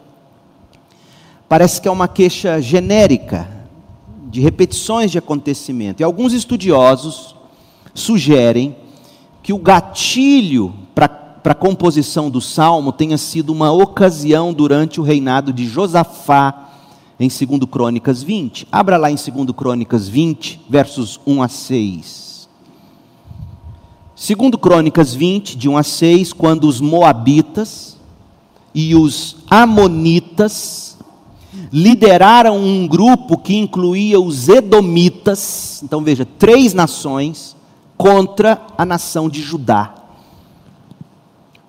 parece 1.47 1.79
que 1.79 1.87
é 1.87 1.91
uma 1.91 2.07
queixa 2.07 2.59
genérica 2.61 3.47
de 4.29 4.39
repetições 4.39 5.11
de 5.11 5.17
acontecimento. 5.17 5.99
E 5.99 6.03
alguns 6.03 6.33
estudiosos 6.33 7.35
sugerem 7.93 8.75
que 9.43 9.51
o 9.53 9.57
gatilho 9.57 10.73
para 10.95 11.09
a 11.43 11.53
composição 11.53 12.29
do 12.29 12.39
salmo 12.39 12.91
tenha 12.91 13.17
sido 13.17 13.51
uma 13.51 13.71
ocasião 13.71 14.53
durante 14.53 14.99
o 15.01 15.03
reinado 15.03 15.51
de 15.51 15.65
Josafá, 15.65 16.70
em 17.23 17.29
2 17.29 17.69
Crônicas 17.69 18.23
20. 18.23 18.67
Abra 18.71 18.97
lá 18.97 19.11
em 19.11 19.15
2 19.15 19.51
Crônicas 19.55 20.07
20, 20.07 20.61
versos 20.69 21.19
1 21.25 21.43
a 21.43 21.47
6. 21.47 22.49
2 24.15 24.51
Crônicas 24.61 25.13
20, 25.13 25.57
de 25.57 25.69
1 25.69 25.77
a 25.77 25.83
6, 25.83 26.33
quando 26.33 26.67
os 26.67 26.79
Moabitas 26.79 27.97
e 28.73 28.95
os 28.95 29.37
Amonitas 29.49 30.97
lideraram 31.71 32.57
um 32.57 32.87
grupo 32.87 33.37
que 33.37 33.55
incluía 33.55 34.19
os 34.19 34.47
Edomitas, 34.47 35.81
então 35.83 36.01
veja, 36.01 36.25
três 36.25 36.73
nações, 36.73 37.55
contra 37.97 38.61
a 38.77 38.85
nação 38.85 39.29
de 39.29 39.41
Judá 39.41 40.01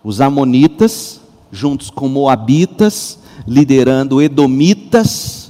os 0.05 0.21
Amonitas, 0.21 1.21
juntos 1.51 1.91
com 1.91 2.09
Moabitas, 2.09 3.19
liderando 3.47 4.21
Edomitas 4.21 5.42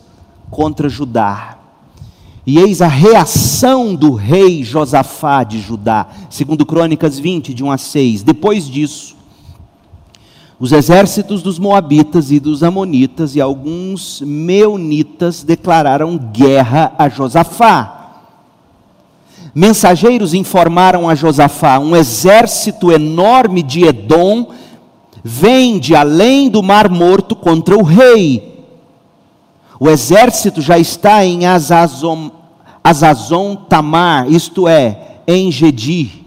contra 0.53 0.87
Judá. 0.87 1.57
E 2.47 2.59
eis 2.59 2.83
a 2.83 2.88
reação 2.88 3.95
do 3.95 4.12
rei 4.12 4.62
Josafá 4.62 5.43
de 5.43 5.59
Judá, 5.59 6.07
segundo 6.29 6.67
Crônicas 6.67 7.19
20, 7.19 7.55
de 7.55 7.65
1 7.65 7.71
a 7.71 7.79
6. 7.79 8.23
Depois 8.23 8.69
disso, 8.69 9.17
os 10.61 10.71
exércitos 10.71 11.43
dos 11.43 11.59
Moabitas 11.59 12.31
e 12.31 12.38
dos 12.38 12.62
Amonitas 12.62 13.35
e 13.35 13.41
alguns 13.41 14.21
Meunitas 14.21 15.43
declararam 15.43 16.19
guerra 16.19 16.93
a 16.99 17.09
Josafá. 17.09 18.21
Mensageiros 19.55 20.35
informaram 20.35 21.09
a 21.09 21.15
Josafá: 21.15 21.79
um 21.79 21.97
exército 21.97 22.93
enorme 22.93 23.62
de 23.62 23.85
Edom 23.85 24.49
vem 25.25 25.79
de 25.79 25.95
além 25.95 26.51
do 26.51 26.62
Mar 26.62 26.91
Morto 26.91 27.35
contra 27.35 27.77
o 27.77 27.83
rei. 27.83 28.52
O 29.83 29.90
exército 29.90 30.62
já 30.62 30.79
está 30.79 31.27
em 31.27 31.45
Azazon, 31.45 32.31
Azazon 32.85 33.57
Tamar, 33.57 34.31
isto 34.31 34.68
é, 34.68 35.18
em 35.27 35.51
Gedi. 35.51 36.25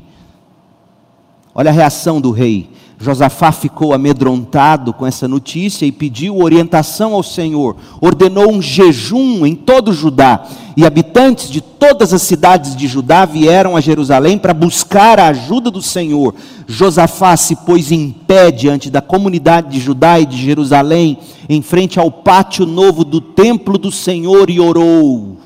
Olha 1.53 1.69
a 1.69 1.73
reação 1.73 2.19
do 2.19 2.31
rei. 2.31 2.69
Josafá 2.99 3.53
ficou 3.53 3.93
amedrontado 3.93 4.91
com 4.91 5.05
essa 5.05 5.25
notícia 5.25 5.85
e 5.85 5.91
pediu 5.93 6.41
orientação 6.41 7.13
ao 7.13 7.23
Senhor. 7.23 7.77
Ordenou 8.01 8.51
um 8.51 8.61
jejum 8.61 9.45
em 9.45 9.55
todo 9.55 9.93
Judá. 9.93 10.45
E 10.77 10.85
habitantes 10.85 11.49
de 11.49 11.61
todas 11.61 12.13
as 12.13 12.21
cidades 12.21 12.75
de 12.75 12.85
Judá 12.85 13.23
vieram 13.23 13.77
a 13.77 13.81
Jerusalém 13.81 14.37
para 14.37 14.53
buscar 14.53 15.19
a 15.19 15.27
ajuda 15.27 15.71
do 15.71 15.81
Senhor. 15.81 16.35
Josafá 16.67 17.37
se 17.37 17.55
pôs 17.55 17.93
em 17.93 18.11
pé 18.11 18.51
diante 18.51 18.89
da 18.89 19.01
comunidade 19.01 19.69
de 19.69 19.79
Judá 19.79 20.19
e 20.19 20.25
de 20.25 20.35
Jerusalém, 20.35 21.17
em 21.47 21.61
frente 21.61 21.97
ao 21.97 22.11
pátio 22.11 22.65
novo 22.65 23.05
do 23.05 23.21
templo 23.21 23.77
do 23.77 23.89
Senhor, 23.89 24.49
e 24.49 24.59
orou. 24.59 25.37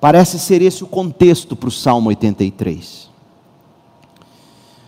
Parece 0.00 0.38
ser 0.38 0.62
esse 0.62 0.82
o 0.82 0.86
contexto 0.86 1.54
para 1.54 1.68
o 1.68 1.72
Salmo 1.72 2.08
83. 2.08 3.10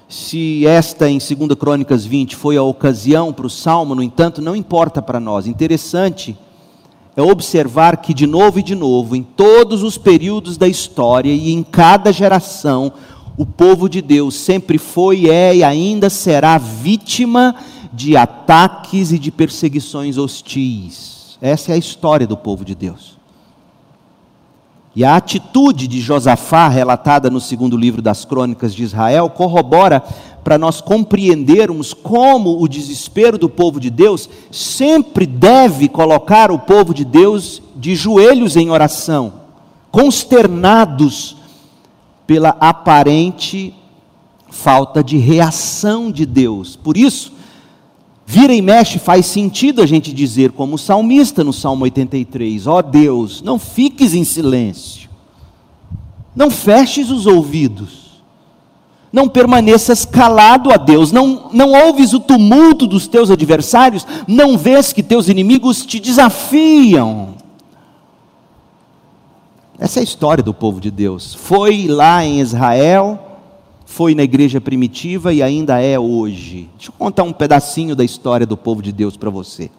Se 0.08 0.66
esta 0.66 1.10
em 1.10 1.18
2 1.18 1.58
Crônicas 1.58 2.06
20 2.06 2.36
foi 2.36 2.56
a 2.56 2.62
ocasião 2.62 3.32
para 3.32 3.46
o 3.46 3.50
salmo, 3.50 3.94
no 3.94 4.02
entanto, 4.02 4.40
não 4.40 4.56
importa 4.56 5.02
para 5.02 5.20
nós. 5.20 5.46
Interessante 5.46 6.38
é 7.16 7.22
observar 7.22 7.98
que, 7.98 8.12
de 8.12 8.26
novo 8.26 8.58
e 8.58 8.62
de 8.62 8.74
novo, 8.74 9.14
em 9.14 9.22
todos 9.22 9.82
os 9.82 9.96
períodos 9.96 10.56
da 10.56 10.66
história 10.66 11.32
e 11.32 11.52
em 11.52 11.62
cada 11.62 12.12
geração, 12.12 12.92
o 13.36 13.46
povo 13.46 13.88
de 13.88 14.02
Deus 14.02 14.34
sempre 14.34 14.78
foi, 14.78 15.28
é 15.28 15.56
e 15.56 15.64
ainda 15.64 16.10
será 16.10 16.58
vítima 16.58 17.54
de 17.92 18.16
ataques 18.16 19.12
e 19.12 19.18
de 19.18 19.30
perseguições 19.30 20.18
hostis. 20.18 21.38
Essa 21.40 21.72
é 21.72 21.74
a 21.74 21.78
história 21.78 22.26
do 22.26 22.36
povo 22.36 22.64
de 22.64 22.74
Deus. 22.74 23.14
E 24.96 25.04
a 25.04 25.16
atitude 25.16 25.88
de 25.88 26.00
Josafá, 26.00 26.68
relatada 26.68 27.28
no 27.28 27.40
segundo 27.40 27.76
livro 27.76 28.00
das 28.00 28.24
Crônicas 28.24 28.72
de 28.72 28.84
Israel, 28.84 29.28
corrobora 29.28 30.02
para 30.44 30.58
nós 30.58 30.80
compreendermos 30.80 31.94
como 31.94 32.62
o 32.62 32.68
desespero 32.68 33.38
do 33.38 33.48
povo 33.48 33.80
de 33.80 33.90
Deus 33.90 34.28
sempre 34.50 35.26
deve 35.26 35.88
colocar 35.88 36.52
o 36.52 36.58
povo 36.58 36.92
de 36.92 37.04
Deus 37.04 37.62
de 37.74 37.96
joelhos 37.96 38.54
em 38.54 38.70
oração, 38.70 39.32
consternados 39.90 41.36
pela 42.26 42.50
aparente 42.60 43.74
falta 44.50 45.02
de 45.02 45.16
reação 45.16 46.12
de 46.12 46.24
Deus. 46.24 46.76
Por 46.76 46.96
isso, 46.96 47.32
Vira 48.26 48.54
e 48.54 48.62
mexe 48.62 48.98
faz 48.98 49.26
sentido 49.26 49.82
a 49.82 49.86
gente 49.86 50.12
dizer, 50.12 50.52
como 50.52 50.76
o 50.76 50.78
salmista 50.78 51.44
no 51.44 51.52
Salmo 51.52 51.84
83, 51.84 52.66
ó 52.66 52.78
oh 52.78 52.82
Deus, 52.82 53.42
não 53.42 53.58
fiques 53.58 54.14
em 54.14 54.24
silêncio, 54.24 55.10
não 56.34 56.50
feches 56.50 57.10
os 57.10 57.26
ouvidos, 57.26 58.03
não 59.14 59.28
permaneças 59.28 60.04
calado 60.04 60.72
a 60.72 60.76
Deus, 60.76 61.12
não, 61.12 61.48
não 61.52 61.70
ouves 61.70 62.12
o 62.12 62.18
tumulto 62.18 62.84
dos 62.84 63.06
teus 63.06 63.30
adversários, 63.30 64.04
não 64.26 64.58
vês 64.58 64.92
que 64.92 65.04
teus 65.04 65.28
inimigos 65.28 65.86
te 65.86 66.00
desafiam. 66.00 67.36
Essa 69.78 70.00
é 70.00 70.02
a 70.02 70.04
história 70.04 70.42
do 70.42 70.52
povo 70.52 70.80
de 70.80 70.90
Deus. 70.90 71.32
Foi 71.32 71.86
lá 71.86 72.24
em 72.24 72.40
Israel, 72.40 73.38
foi 73.86 74.16
na 74.16 74.24
igreja 74.24 74.60
primitiva 74.60 75.32
e 75.32 75.44
ainda 75.44 75.80
é 75.80 75.96
hoje. 75.96 76.68
Deixa 76.76 76.90
eu 76.90 76.94
contar 76.98 77.22
um 77.22 77.32
pedacinho 77.32 77.94
da 77.94 78.02
história 78.02 78.44
do 78.44 78.56
povo 78.56 78.82
de 78.82 78.90
Deus 78.90 79.16
para 79.16 79.30
você. 79.30 79.70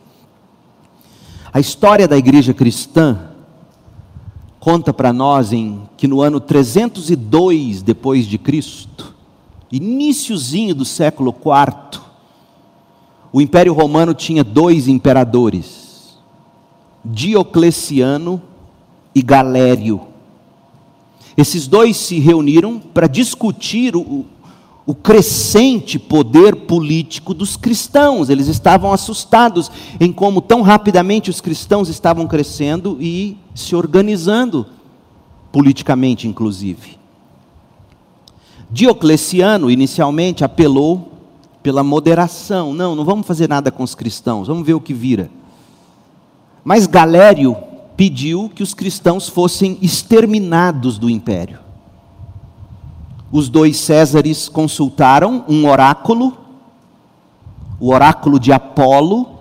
A 1.52 1.60
história 1.60 2.08
da 2.08 2.16
igreja 2.16 2.54
cristã 2.54 3.20
conta 4.62 4.94
para 4.94 5.12
nós 5.12 5.52
em 5.52 5.82
que 5.98 6.08
no 6.08 6.22
ano 6.22 6.40
302 6.40 7.82
depois 7.82 8.26
de 8.26 8.38
Cristo, 8.38 9.15
iníciozinho 9.72 10.76
do 10.76 10.86
século 10.86 11.34
IV, 11.34 12.02
o 13.32 13.42
Império 13.42 13.74
Romano 13.74 14.14
tinha 14.14 14.44
dois 14.44 14.88
imperadores, 14.88 16.18
Diocleciano 17.04 18.42
e 19.14 19.22
Galério. 19.22 20.02
Esses 21.38 21.68
dois 21.68 21.98
se 21.98 22.18
reuniram 22.20 22.80
para 22.80 23.08
discutir 23.08 23.96
o, 23.96 24.26
o 24.86 24.96
crescente 24.96 26.00
poder 26.00 26.56
político 26.56 27.34
dos 27.34 27.58
cristãos. 27.58 28.30
Eles 28.30 28.48
estavam 28.48 28.94
assustados 28.94 29.70
em 30.00 30.14
como 30.14 30.42
tão 30.42 30.62
rapidamente 30.62 31.30
os 31.30 31.42
cristãos 31.42 31.90
estavam 31.90 32.28
crescendo 32.28 32.98
e 33.02 33.38
se 33.54 33.76
organizando, 33.76 34.66
politicamente 35.52 36.28
inclusive. 36.28 37.05
Diocleciano 38.76 39.72
inicialmente 39.72 40.44
apelou 40.44 41.14
pela 41.64 41.82
moderação. 41.82 42.74
Não, 42.74 42.94
não 42.94 43.06
vamos 43.06 43.26
fazer 43.26 43.48
nada 43.48 43.72
com 43.72 43.82
os 43.82 43.96
cristãos, 43.96 44.50
vamos 44.50 44.68
ver 44.68 44.74
o 44.74 44.82
que 44.82 44.94
vira. 44.94 45.32
Mas 46.62 46.86
Galério 46.86 47.56
pediu 47.96 48.52
que 48.54 48.62
os 48.62 48.74
cristãos 48.74 49.30
fossem 49.30 49.78
exterminados 49.82 50.98
do 50.98 51.10
império. 51.10 51.60
Os 53.32 53.48
dois 53.48 53.78
Césares 53.78 54.50
consultaram 54.50 55.46
um 55.48 55.70
oráculo, 55.70 56.38
o 57.80 57.94
oráculo 57.94 58.38
de 58.38 58.52
Apolo, 58.52 59.40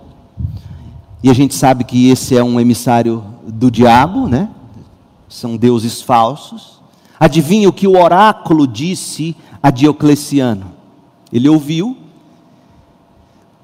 e 1.21 1.29
a 1.29 1.33
gente 1.33 1.53
sabe 1.53 1.83
que 1.83 2.09
esse 2.09 2.37
é 2.37 2.43
um 2.43 2.57
emissário 2.57 3.21
do 3.45 3.69
diabo, 3.69 4.29
né? 4.29 4.49
São 5.27 5.57
deuses 5.57 6.01
falsos. 6.01 6.74
Adivinha 7.19 7.69
o 7.69 7.73
que 7.73 7.87
o 7.87 7.97
oráculo 7.97 8.67
disse 8.67 9.35
a 9.61 9.71
Diocleciano? 9.71 10.71
Ele 11.31 11.49
ouviu 11.49 11.97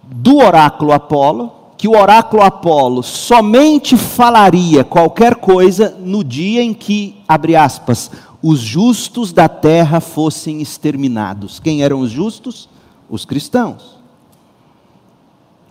do 0.03 0.37
oráculo 0.37 0.91
Apolo 0.91 1.61
que 1.77 1.87
o 1.87 1.97
oráculo 1.97 2.43
Apolo 2.43 3.01
somente 3.01 3.97
falaria 3.97 4.83
qualquer 4.83 5.35
coisa 5.37 5.97
no 5.99 6.23
dia 6.23 6.61
em 6.61 6.75
que, 6.75 7.23
abre 7.27 7.55
aspas, 7.55 8.11
os 8.39 8.59
justos 8.59 9.33
da 9.33 9.49
terra 9.49 9.99
fossem 9.99 10.61
exterminados. 10.61 11.59
Quem 11.59 11.81
eram 11.81 12.01
os 12.01 12.11
justos? 12.11 12.69
Os 13.09 13.25
cristãos. 13.25 13.97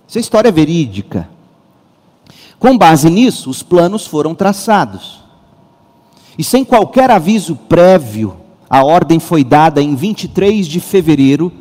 Essa 0.09 0.19
história 0.19 0.49
é 0.49 0.53
verídica. 0.53 1.29
Com 2.59 2.77
base 2.77 3.09
nisso, 3.09 3.49
os 3.49 3.63
planos 3.63 4.05
foram 4.05 4.35
traçados. 4.35 5.23
E 6.39 6.45
sem 6.45 6.65
qualquer 6.65 7.11
aviso 7.11 7.57
prévio, 7.57 8.37
a 8.69 8.85
ordem 8.85 9.19
foi 9.19 9.45
dada 9.45 9.83
em 9.83 9.95
23 9.95 10.67
de 10.67 10.81
fevereiro 10.81 11.53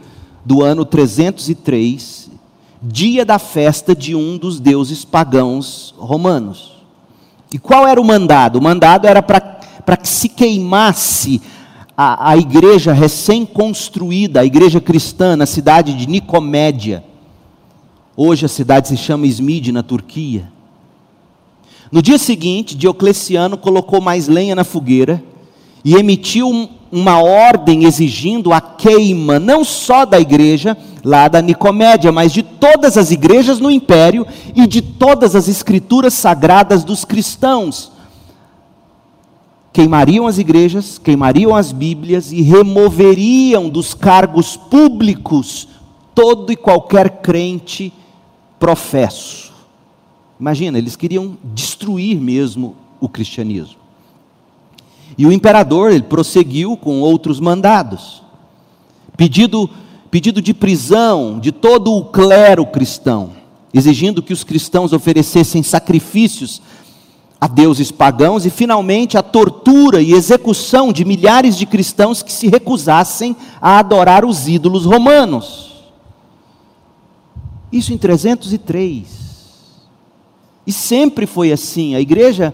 do 0.46 0.64
ano 0.64 0.86
303 0.86 2.30
dia 2.82 3.26
da 3.26 3.38
festa 3.38 3.96
de 3.96 4.16
um 4.16 4.38
dos 4.38 4.60
deuses 4.60 5.04
pagãos 5.04 5.94
romanos. 5.98 6.78
E 7.52 7.60
qual 7.60 7.88
era 7.88 8.00
o 8.00 8.06
mandado? 8.06 8.58
O 8.58 8.62
mandado 8.62 9.06
era 9.06 9.22
para 9.22 9.98
que 9.98 10.08
se 10.08 10.30
queimasse 10.30 11.42
a, 11.98 12.32
a 12.32 12.38
igreja 12.38 12.94
recém-construída, 12.94 14.40
a 14.40 14.46
igreja 14.46 14.80
cristã, 14.80 15.36
na 15.36 15.46
cidade 15.46 15.94
de 15.94 16.08
Nicomédia. 16.08 17.04
Hoje 18.16 18.46
a 18.46 18.50
cidade 18.50 18.88
se 18.88 18.98
chama 18.98 19.28
Izmide, 19.28 19.72
na 19.72 19.84
Turquia. 19.84 20.50
No 21.92 22.02
dia 22.02 22.18
seguinte, 22.18 22.76
Diocleciano 22.76 23.58
colocou 23.58 24.00
mais 24.00 24.28
lenha 24.28 24.56
na 24.56 24.64
fogueira 24.64 25.24
e 25.84 25.96
emitiu 25.96 26.70
uma 26.92 27.22
ordem 27.22 27.86
exigindo 27.86 28.52
a 28.52 28.60
queima, 28.60 29.40
não 29.40 29.64
só 29.64 30.06
da 30.06 30.20
igreja, 30.20 30.78
lá 31.04 31.28
da 31.28 31.42
Nicomédia, 31.42 32.12
mas 32.12 32.32
de 32.32 32.44
todas 32.44 32.98
as 32.98 33.12
igrejas 33.12 33.60
no 33.60 33.72
império 33.72 34.26
e 34.56 34.68
de 34.68 34.82
todas 34.82 35.36
as 35.36 35.48
escrituras 35.48 36.14
sagradas 36.14 36.84
dos 36.84 37.06
cristãos. 37.06 37.92
Queimariam 39.72 40.28
as 40.28 40.38
igrejas, 40.38 40.98
queimariam 40.98 41.56
as 41.56 41.72
Bíblias 41.72 42.32
e 42.32 42.42
removeriam 42.42 43.70
dos 43.70 43.94
cargos 43.94 44.58
públicos 44.58 45.68
todo 46.14 46.52
e 46.52 46.56
qualquer 46.56 47.22
crente 47.22 47.94
professo. 48.60 49.49
Imagina, 50.40 50.78
eles 50.78 50.96
queriam 50.96 51.38
destruir 51.54 52.18
mesmo 52.20 52.76
o 53.00 53.10
cristianismo. 53.10 53.78
E 55.18 55.26
o 55.26 55.32
imperador 55.32 55.92
ele 55.92 56.04
prosseguiu 56.04 56.78
com 56.78 57.02
outros 57.02 57.40
mandados, 57.40 58.24
pedido, 59.18 59.70
pedido 60.10 60.42
de 60.42 60.54
prisão 60.54 61.40
de 61.40 61.52
todo 61.52 61.94
o 61.94 62.06
clero 62.06 62.66
cristão, 62.66 63.32
exigindo 63.74 64.24
que 64.24 64.32
os 64.32 64.44
cristãos 64.46 64.94
oferecessem 64.94 65.62
sacrifícios 65.62 66.62
a 67.42 67.48
deuses 67.48 67.92
pagãos 67.92 68.46
e, 68.46 68.50
finalmente, 68.50 69.18
a 69.18 69.24
tortura 69.24 70.02
e 70.02 70.14
execução 70.14 70.92
de 70.92 71.06
milhares 71.06 71.58
de 71.58 71.66
cristãos 71.66 72.22
que 72.22 72.32
se 72.32 72.48
recusassem 72.48 73.36
a 73.62 73.80
adorar 73.80 74.26
os 74.26 74.48
ídolos 74.48 74.86
romanos. 74.86 75.86
Isso 77.72 77.94
em 77.94 77.98
303. 77.98 79.29
E 80.70 80.72
sempre 80.72 81.26
foi 81.26 81.52
assim. 81.52 81.96
A 81.96 82.00
igreja, 82.00 82.54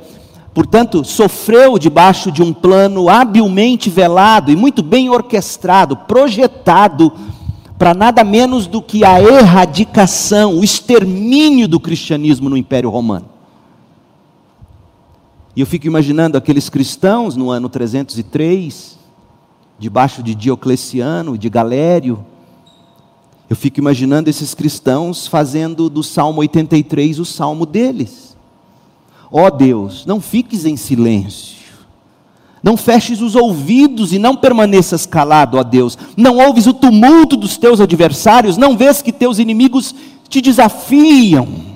portanto, 0.54 1.04
sofreu 1.04 1.78
debaixo 1.78 2.32
de 2.32 2.42
um 2.42 2.54
plano 2.54 3.10
habilmente 3.10 3.90
velado 3.90 4.50
e 4.50 4.56
muito 4.56 4.82
bem 4.82 5.10
orquestrado, 5.10 5.98
projetado 5.98 7.12
para 7.78 7.94
nada 7.94 8.24
menos 8.24 8.68
do 8.68 8.82
que 8.82 9.04
a 9.04 9.22
erradicação, 9.22 10.58
o 10.58 10.64
extermínio 10.64 11.68
do 11.68 11.78
cristianismo 11.78 12.50
no 12.50 12.56
Império 12.56 12.90
Romano. 12.90 13.26
E 15.54 15.60
eu 15.60 15.68
fico 15.68 15.86
imaginando 15.86 16.38
aqueles 16.38 16.70
cristãos 16.70 17.36
no 17.36 17.50
ano 17.50 17.68
303, 17.68 18.98
debaixo 19.78 20.24
de 20.24 20.34
Diocleciano, 20.34 21.38
de 21.38 21.50
Galério. 21.50 22.26
Eu 23.50 23.56
fico 23.56 23.80
imaginando 23.80 24.30
esses 24.30 24.54
cristãos 24.54 25.28
fazendo 25.28 25.90
do 25.90 26.04
Salmo 26.04 26.40
83 26.42 27.20
o 27.20 27.26
salmo 27.26 27.66
deles. 27.66 28.36
Ó 29.32 29.46
oh 29.46 29.52
Deus, 29.52 30.06
não 30.06 30.20
fiques 30.20 30.66
em 30.66 30.76
silêncio. 30.76 31.56
Não 32.64 32.76
feches 32.76 33.22
os 33.22 33.36
ouvidos 33.36 34.12
e 34.12 34.18
não 34.18 34.36
permaneças 34.36 35.06
calado, 35.06 35.58
ó 35.58 35.64
Deus. 35.64 35.98
Não 36.18 36.38
ouves 36.38 36.66
o 36.66 36.74
tumulto 36.74 37.38
dos 37.38 37.58
teus 37.58 37.80
adversários, 37.80 38.58
não 38.58 38.76
vês 38.76 39.02
que 39.04 39.12
teus 39.12 39.38
inimigos 39.38 39.94
te 40.28 40.42
desafiam 40.42 41.76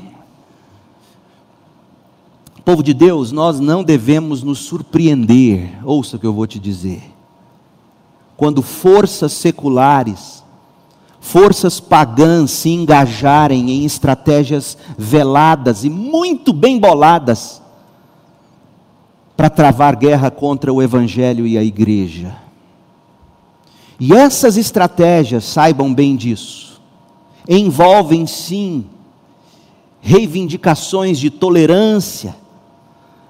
Povo 2.70 2.84
de 2.84 2.94
Deus, 2.94 3.32
nós 3.32 3.60
não 3.60 3.84
devemos 3.84 4.44
nos 4.44 4.60
surpreender, 4.60 5.84
ouça 5.84 6.18
o 6.18 6.20
que 6.20 6.28
eu 6.28 6.34
vou 6.34 6.46
te 6.46 6.60
dizer. 6.60 7.02
Quando 8.38 8.62
forças 8.62 9.34
seculares, 9.34 10.39
forças 11.32 11.80
pagãs 11.80 12.50
se 12.50 12.70
engajarem 12.70 13.70
em 13.70 13.86
estratégias 13.86 14.76
veladas 14.98 15.84
e 15.84 15.90
muito 15.90 16.52
bem 16.52 16.80
boladas 16.80 17.62
para 19.38 19.48
travar 19.48 19.96
guerra 19.96 20.32
contra 20.32 20.74
o 20.74 20.82
Evangelho 20.82 21.46
e 21.46 21.56
a 21.56 21.64
igreja. 21.64 22.36
E 24.00 24.12
essas 24.12 24.58
estratégias, 24.58 25.44
saibam 25.44 25.94
bem 25.94 26.16
disso, 26.16 26.82
envolvem 27.48 28.26
sim 28.26 28.86
reivindicações 30.02 31.20
de 31.20 31.30
tolerância, 31.30 32.36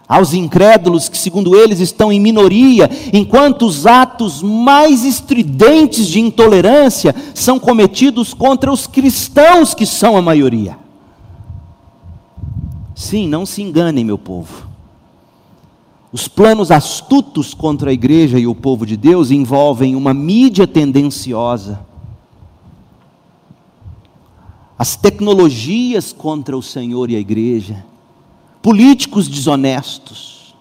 aos 0.10 0.34
incrédulos 0.34 1.08
que, 1.08 1.16
segundo 1.16 1.56
eles, 1.56 1.80
estão 1.80 2.12
em 2.12 2.20
minoria, 2.20 2.90
enquanto 3.14 3.68
os 3.68 3.86
atos 3.86 4.42
mais 4.42 5.06
estridentes 5.06 6.08
de 6.08 6.20
intolerância 6.20 7.14
são 7.36 7.60
cometidos 7.60 8.34
contra 8.34 8.72
os 8.74 8.88
cristãos 8.88 9.76
que 9.76 9.86
são 9.86 10.18
a 10.18 10.22
maioria. 10.22 10.76
Sim, 12.96 13.28
não 13.28 13.46
se 13.46 13.62
enganem, 13.62 14.04
meu 14.04 14.18
povo. 14.18 14.68
Os 16.12 16.28
planos 16.28 16.72
astutos 16.72 17.54
contra 17.54 17.92
a 17.92 17.94
igreja 17.94 18.40
e 18.40 18.48
o 18.48 18.56
povo 18.56 18.88
de 18.88 18.98
Deus 18.98 19.30
envolvem 19.30 19.96
uma 19.96 20.12
mídia 20.12 20.66
tendenciosa, 20.66 21.88
as 24.76 24.96
tecnologias 24.96 26.12
contra 26.12 26.58
o 26.58 26.64
Senhor 26.64 27.12
e 27.12 27.16
a 27.16 27.20
igreja, 27.20 27.86
políticos 28.62 29.28
desonestos, 29.28 30.56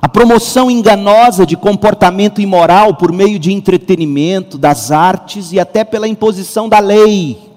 a 0.00 0.08
promoção 0.08 0.70
enganosa 0.70 1.46
de 1.46 1.56
comportamento 1.56 2.40
imoral 2.40 2.94
por 2.94 3.10
meio 3.10 3.38
de 3.38 3.52
entretenimento, 3.52 4.58
das 4.58 4.90
artes 4.90 5.50
e 5.52 5.58
até 5.58 5.82
pela 5.82 6.06
imposição 6.06 6.68
da 6.68 6.78
lei. 6.78 7.53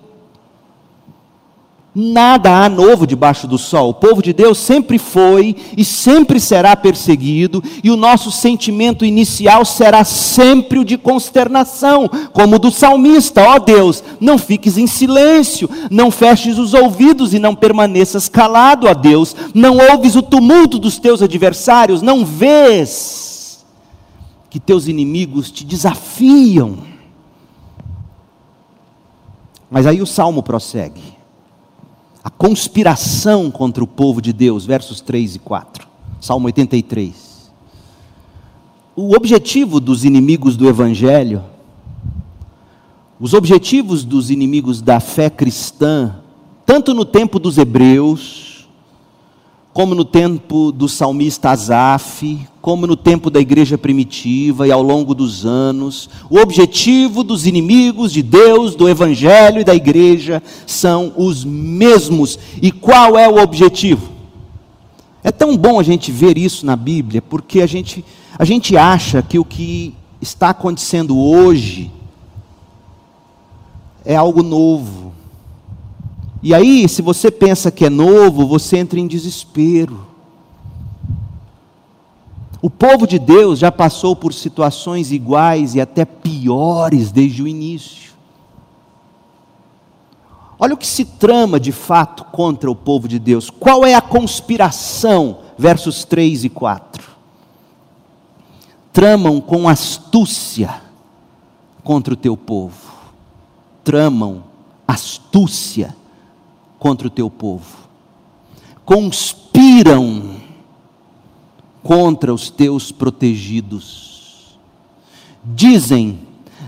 Nada 1.99 2.63
há 2.63 2.69
novo 2.69 3.07
debaixo 3.07 3.47
do 3.47 3.57
sol. 3.57 3.89
O 3.89 3.93
povo 3.95 4.21
de 4.21 4.31
Deus 4.31 4.59
sempre 4.59 4.99
foi 4.99 5.55
e 5.75 5.83
sempre 5.83 6.39
será 6.39 6.75
perseguido, 6.75 7.63
e 7.83 7.89
o 7.89 7.97
nosso 7.97 8.31
sentimento 8.31 9.03
inicial 9.03 9.65
será 9.65 10.03
sempre 10.03 10.77
o 10.77 10.85
de 10.85 10.95
consternação, 10.95 12.07
como 12.31 12.57
o 12.57 12.59
do 12.59 12.69
salmista: 12.69 13.41
ó 13.41 13.55
oh 13.55 13.59
Deus, 13.59 14.03
não 14.19 14.37
fiques 14.37 14.77
em 14.77 14.85
silêncio, 14.85 15.67
não 15.89 16.11
feches 16.11 16.59
os 16.59 16.75
ouvidos 16.75 17.33
e 17.33 17.39
não 17.39 17.55
permaneças 17.55 18.29
calado, 18.29 18.85
ó 18.85 18.93
Deus, 18.93 19.35
não 19.51 19.77
ouves 19.77 20.15
o 20.15 20.21
tumulto 20.21 20.77
dos 20.77 20.99
teus 20.99 21.23
adversários, 21.23 22.03
não 22.03 22.23
vês 22.23 23.65
que 24.51 24.59
teus 24.59 24.87
inimigos 24.87 25.49
te 25.49 25.65
desafiam. 25.65 26.77
Mas 29.67 29.87
aí 29.87 29.99
o 29.99 30.05
salmo 30.05 30.43
prossegue 30.43 31.16
a 32.27 32.29
conspiração 32.29 33.49
contra 33.49 33.81
o 33.81 33.87
povo 33.87 34.21
de 34.21 34.33
Deus, 34.33 34.65
versos 34.65 34.99
3 34.99 35.35
e 35.35 35.39
4, 35.39 35.87
Salmo 36.19 36.47
83. 36.47 37.49
O 38.93 39.15
objetivo 39.15 39.79
dos 39.79 40.03
inimigos 40.03 40.57
do 40.57 40.67
Evangelho, 40.67 41.41
os 43.17 43.33
objetivos 43.33 44.03
dos 44.03 44.29
inimigos 44.29 44.81
da 44.81 44.99
fé 44.99 45.29
cristã, 45.29 46.17
tanto 46.65 46.93
no 46.93 47.05
tempo 47.05 47.39
dos 47.39 47.57
Hebreus, 47.57 48.46
como 49.77 49.93
no 49.93 50.03
tempo 50.03 50.71
do 50.71 50.89
salmista 50.89 51.51
Asaf, 51.51 52.39
como 52.59 52.87
no 52.87 52.95
tempo 52.95 53.29
da 53.29 53.39
igreja 53.39 53.77
primitiva 53.77 54.67
e 54.67 54.71
ao 54.71 54.81
longo 54.81 55.13
dos 55.13 55.45
anos, 55.45 56.09
o 56.31 56.39
objetivo 56.39 57.23
dos 57.23 57.45
inimigos 57.45 58.11
de 58.11 58.23
Deus, 58.23 58.75
do 58.75 58.89
evangelho 58.89 59.61
e 59.61 59.63
da 59.63 59.75
igreja 59.75 60.41
são 60.65 61.13
os 61.15 61.45
mesmos. 61.45 62.39
E 62.59 62.71
qual 62.71 63.19
é 63.19 63.29
o 63.29 63.37
objetivo? 63.39 64.09
É 65.23 65.31
tão 65.31 65.55
bom 65.55 65.79
a 65.79 65.83
gente 65.83 66.11
ver 66.11 66.39
isso 66.39 66.65
na 66.65 66.75
Bíblia, 66.75 67.21
porque 67.21 67.61
a 67.61 67.67
gente, 67.67 68.03
a 68.35 68.43
gente 68.43 68.75
acha 68.75 69.21
que 69.21 69.37
o 69.37 69.45
que 69.45 69.93
está 70.19 70.49
acontecendo 70.49 71.15
hoje 71.15 71.91
é 74.03 74.15
algo 74.15 74.41
novo 74.41 75.13
e 76.41 76.53
aí, 76.53 76.87
se 76.87 77.01
você 77.01 77.31
pensa 77.31 77.71
que 77.71 77.85
é 77.85 77.89
novo, 77.89 78.45
você 78.45 78.77
entra 78.77 78.99
em 78.99 79.07
desespero. 79.07 80.05
O 82.61 82.69
povo 82.69 83.07
de 83.07 83.17
Deus 83.17 83.59
já 83.59 83.71
passou 83.71 84.15
por 84.15 84.33
situações 84.33 85.11
iguais 85.11 85.75
e 85.75 85.81
até 85.81 86.05
piores 86.05 87.11
desde 87.11 87.41
o 87.41 87.47
início. 87.47 88.13
Olha 90.59 90.73
o 90.73 90.77
que 90.77 90.87
se 90.87 91.05
trama 91.05 91.59
de 91.59 91.71
fato 91.71 92.23
contra 92.25 92.69
o 92.69 92.75
povo 92.75 93.07
de 93.07 93.19
Deus. 93.19 93.49
Qual 93.49 93.85
é 93.85 93.93
a 93.93 94.01
conspiração? 94.01 95.39
Versos 95.57 96.03
3 96.03 96.45
e 96.45 96.49
4. 96.49 97.07
Tramam 98.91 99.39
com 99.39 99.69
astúcia 99.69 100.81
contra 101.83 102.13
o 102.13 102.17
teu 102.17 102.35
povo. 102.35 102.91
Tramam 103.83 104.43
astúcia 104.87 105.95
contra 106.79 107.07
o 107.07 107.11
teu 107.11 107.29
povo, 107.29 107.87
conspiram 108.85 110.35
contra 111.83 112.33
os 112.33 112.49
teus 112.49 112.91
protegidos. 112.91 114.57
Dizem: 115.43 116.19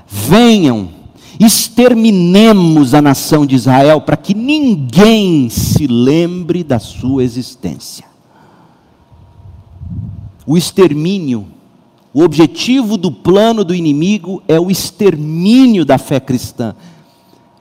venham, 0.08 0.89
exterminemos 1.39 2.93
a 2.93 3.02
nação 3.02 3.45
de 3.45 3.56
Israel, 3.56 4.02
para 4.02 4.17
que 4.17 4.34
ninguém 4.34 5.50
se 5.50 5.88
lembre 5.88 6.63
da 6.63 6.80
sua 6.80 7.24
existência. 7.24 8.06
O 10.45 10.58
extermínio, 10.58 11.48
o 12.13 12.24
objetivo 12.24 12.98
do 12.98 13.12
plano 13.12 13.63
do 13.63 13.76
inimigo 13.76 14.41
é 14.48 14.60
o 14.60 14.72
extermínio 14.72 15.86
da 15.86 15.98
fé 15.98 16.19
cristã 16.19 16.76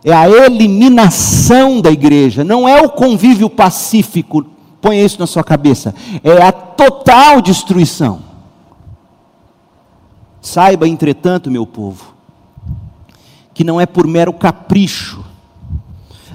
é 0.05 0.13
a 0.13 0.29
eliminação 0.29 1.81
da 1.81 1.91
igreja, 1.91 2.45
não 2.45 2.69
é 2.69 2.81
o 2.81 2.89
convívio 2.89 3.51
pacífico, 3.51 4.47
ponha 4.81 5.05
isso 5.05 5.19
na 5.19 5.27
sua 5.27 5.43
cabeça, 5.43 5.95
é 6.23 6.41
a 6.43 6.53
total 6.53 7.41
destruição. 7.43 8.21
Saiba, 10.41 10.89
entretanto, 10.89 11.51
meu 11.51 11.67
povo, 11.67 12.15
que 13.53 13.65
não 13.65 13.81
é 13.81 13.87
por 13.87 14.07
mero 14.07 14.33
capricho, 14.33 15.25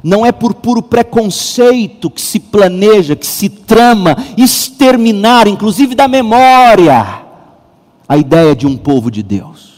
Não 0.04 0.26
é 0.26 0.34
por 0.34 0.54
puro 0.54 0.82
preconceito 0.82 2.12
que 2.12 2.20
se 2.20 2.38
planeja, 2.38 3.16
que 3.16 3.26
se 3.26 3.48
trama 3.48 4.18
exterminar, 4.38 5.48
inclusive 5.48 5.96
da 5.96 6.10
memória, 6.10 7.24
a 8.08 8.18
ideia 8.18 8.54
de 8.54 8.68
um 8.68 8.76
povo 8.76 9.10
de 9.10 9.24
Deus. 9.24 9.73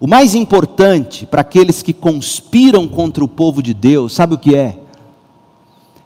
O 0.00 0.06
mais 0.06 0.34
importante 0.34 1.26
para 1.26 1.42
aqueles 1.42 1.82
que 1.82 1.92
conspiram 1.92 2.88
contra 2.88 3.22
o 3.22 3.28
povo 3.28 3.62
de 3.62 3.74
Deus, 3.74 4.14
sabe 4.14 4.34
o 4.34 4.38
que 4.38 4.56
é? 4.56 4.78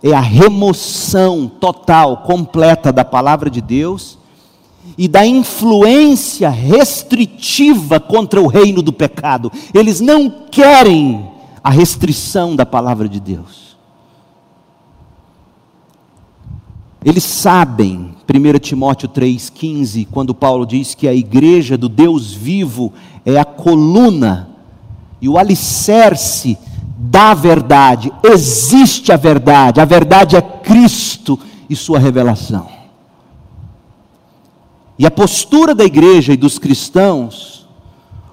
É 0.03 0.13
a 0.13 0.21
remoção 0.21 1.49
total, 1.49 2.19
completa 2.19 2.93
da 2.93 3.05
palavra 3.05 3.49
de 3.49 3.61
Deus 3.61 4.19
e 4.99 5.07
da 5.07 5.25
influência 5.25 6.51
restritiva 6.51 8.01
contra 8.01 8.43
o 8.43 8.49
reino 8.49 8.83
do 8.83 8.93
pecado. 8.93 9.51
Eles 9.73 10.01
não 10.01 10.29
querem 10.51 11.31
a 11.63 11.71
restrição 11.71 12.57
da 12.57 12.67
palavra 12.67 13.09
de 13.09 13.21
Deus. 13.21 13.74
Eles 17.05 17.23
sabem, 17.23 18.14
1 18.27 18.59
Timóteo 18.59 19.09
3,15, 19.11 20.09
quando 20.11 20.35
Paulo 20.35 20.64
diz 20.64 20.95
que 20.95 21.07
a 21.07 21.12
igreja 21.12 21.77
do 21.77 21.87
Deus 21.87 22.33
vivo 22.33 22.95
é 23.27 23.38
a 23.38 23.45
coluna 23.45 24.49
e 25.21 25.29
o 25.29 25.37
alicerce 25.37 26.57
da 26.97 27.35
verdade. 27.35 28.11
Existe 28.23 29.12
a 29.12 29.17
verdade, 29.17 29.83
a 29.83 29.85
verdade 29.85 30.35
é 30.35 30.40
Cristo 30.40 31.38
e 31.69 31.77
Sua 31.77 31.99
revelação. 31.99 32.69
E 34.99 35.05
a 35.05 35.11
postura 35.11 35.75
da 35.75 35.85
igreja 35.85 36.33
e 36.33 36.38
dos 36.38 36.59
cristãos, 36.59 37.67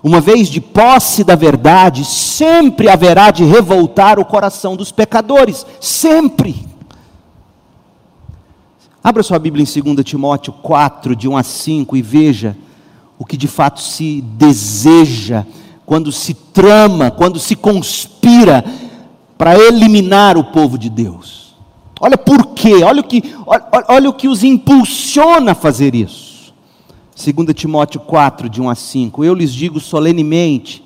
uma 0.02 0.22
vez 0.22 0.48
de 0.48 0.62
posse 0.62 1.26
da 1.26 1.36
verdade, 1.36 2.06
sempre 2.06 2.88
haverá 2.88 3.32
de 3.32 3.44
revoltar 3.44 4.18
o 4.18 4.24
coração 4.24 4.78
dos 4.78 4.94
pecadores, 4.94 5.66
sempre. 5.82 6.71
Abra 9.04 9.24
sua 9.24 9.40
Bíblia 9.40 9.66
em 9.66 9.94
2 9.94 10.06
Timóteo 10.06 10.54
4, 10.54 11.16
de 11.16 11.28
1 11.28 11.36
a 11.36 11.42
5, 11.42 11.98
e 11.98 12.02
veja 12.04 12.56
o 13.18 13.26
que 13.26 13.36
de 13.36 13.48
fato 13.48 13.82
se 13.82 14.22
deseja, 14.22 15.44
quando 15.86 16.12
se 16.12 16.36
trama, 16.36 17.10
quando 17.10 17.40
se 17.40 17.56
conspira 17.56 18.64
para 19.38 19.58
eliminar 19.58 20.38
o 20.38 20.44
povo 20.44 20.78
de 20.78 20.88
Deus. 20.88 21.56
Olha 22.00 22.18
por 22.18 22.54
quê, 22.54 22.84
olha 22.84 23.02
o 23.02 23.04
que, 23.04 23.24
olha, 23.46 23.66
olha 23.88 24.10
o 24.10 24.14
que 24.14 24.28
os 24.28 24.44
impulsiona 24.44 25.54
a 25.54 25.56
fazer 25.56 25.96
isso. 25.96 26.54
2 27.16 27.56
Timóteo 27.56 28.00
4, 28.00 28.48
de 28.48 28.62
1 28.62 28.70
a 28.70 28.76
5. 28.76 29.26
Eu 29.26 29.34
lhes 29.34 29.52
digo 29.52 29.80
solenemente, 29.80 30.84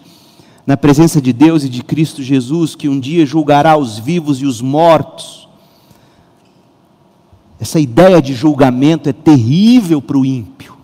na 0.66 0.78
presença 0.78 1.22
de 1.22 1.34
Deus 1.34 1.66
e 1.66 1.70
de 1.70 1.84
Cristo 1.84 2.24
Jesus, 2.24 2.76
que 2.76 2.88
um 2.88 3.00
dia 3.00 3.26
julgará 3.26 3.78
os 3.78 4.00
vivos 4.00 4.42
e 4.42 4.46
os 4.46 4.62
mortos. 4.62 5.45
Essa 7.60 7.80
ideia 7.80 8.22
de 8.22 8.34
julgamento 8.34 9.10
é 9.10 9.14
terrível 9.14 10.02
para 10.02 10.18
o 10.18 10.26
ímpio. 10.26 10.76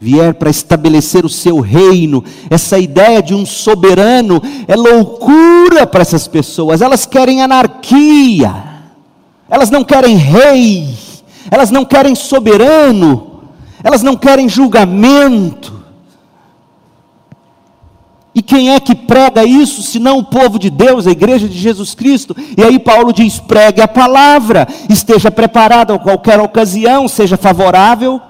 Vier 0.00 0.34
para 0.34 0.50
estabelecer 0.50 1.24
o 1.24 1.28
seu 1.28 1.58
reino, 1.58 2.22
essa 2.48 2.78
ideia 2.78 3.20
de 3.20 3.34
um 3.34 3.44
soberano 3.44 4.40
é 4.68 4.76
loucura 4.76 5.86
para 5.86 6.02
essas 6.02 6.28
pessoas. 6.28 6.80
Elas 6.80 7.04
querem 7.04 7.42
anarquia, 7.42 8.54
elas 9.48 9.70
não 9.70 9.82
querem 9.82 10.16
rei, 10.16 10.94
elas 11.50 11.70
não 11.70 11.84
querem 11.84 12.14
soberano, 12.14 13.40
elas 13.82 14.02
não 14.02 14.16
querem 14.16 14.48
julgamento. 14.48 15.77
E 18.38 18.42
quem 18.42 18.72
é 18.72 18.78
que 18.78 18.94
prega 18.94 19.44
isso, 19.44 19.82
senão 19.82 20.18
o 20.18 20.22
povo 20.22 20.60
de 20.60 20.70
Deus, 20.70 21.08
a 21.08 21.10
igreja 21.10 21.48
de 21.48 21.58
Jesus 21.58 21.92
Cristo? 21.92 22.36
E 22.56 22.62
aí 22.62 22.78
Paulo 22.78 23.12
diz: 23.12 23.40
pregue 23.40 23.82
a 23.82 23.88
palavra, 23.88 24.64
esteja 24.88 25.28
preparado 25.28 25.92
a 25.92 25.98
qualquer 25.98 26.38
ocasião, 26.38 27.08
seja 27.08 27.36
favorável 27.36 28.22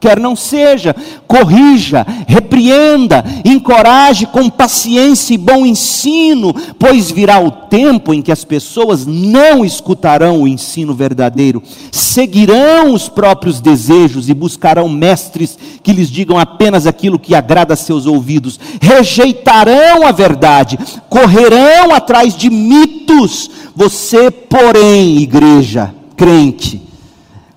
quer 0.00 0.18
não 0.18 0.34
seja, 0.34 0.96
corrija, 1.28 2.06
repreenda, 2.26 3.22
encoraje 3.44 4.26
com 4.26 4.48
paciência 4.48 5.34
e 5.34 5.38
bom 5.38 5.66
ensino, 5.66 6.54
pois 6.78 7.10
virá 7.10 7.38
o 7.38 7.50
tempo 7.50 8.14
em 8.14 8.22
que 8.22 8.32
as 8.32 8.42
pessoas 8.42 9.04
não 9.06 9.62
escutarão 9.64 10.42
o 10.42 10.48
ensino 10.48 10.94
verdadeiro, 10.94 11.62
seguirão 11.92 12.94
os 12.94 13.08
próprios 13.08 13.60
desejos 13.60 14.30
e 14.30 14.34
buscarão 14.34 14.88
mestres 14.88 15.58
que 15.82 15.92
lhes 15.92 16.10
digam 16.10 16.38
apenas 16.38 16.86
aquilo 16.86 17.18
que 17.18 17.34
agrada 17.34 17.74
a 17.74 17.76
seus 17.76 18.06
ouvidos, 18.06 18.58
rejeitarão 18.80 20.06
a 20.06 20.12
verdade, 20.12 20.78
correrão 21.08 21.94
atrás 21.94 22.34
de 22.34 22.48
mitos. 22.48 23.50
Você, 23.76 24.30
porém, 24.30 25.18
igreja, 25.18 25.94
crente, 26.16 26.89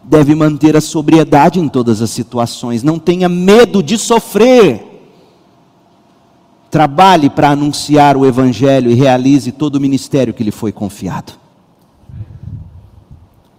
deve 0.03 0.35
manter 0.35 0.75
a 0.75 0.81
sobriedade 0.81 1.59
em 1.59 1.67
todas 1.67 2.01
as 2.01 2.09
situações, 2.09 2.83
não 2.83 2.99
tenha 2.99 3.29
medo 3.29 3.81
de 3.81 3.97
sofrer. 3.97 4.89
Trabalhe 6.69 7.29
para 7.29 7.51
anunciar 7.51 8.17
o 8.17 8.25
Evangelho 8.25 8.91
e 8.91 8.95
realize 8.95 9.51
todo 9.51 9.75
o 9.75 9.79
ministério 9.79 10.33
que 10.33 10.43
lhe 10.43 10.51
foi 10.51 10.71
confiado. 10.71 11.33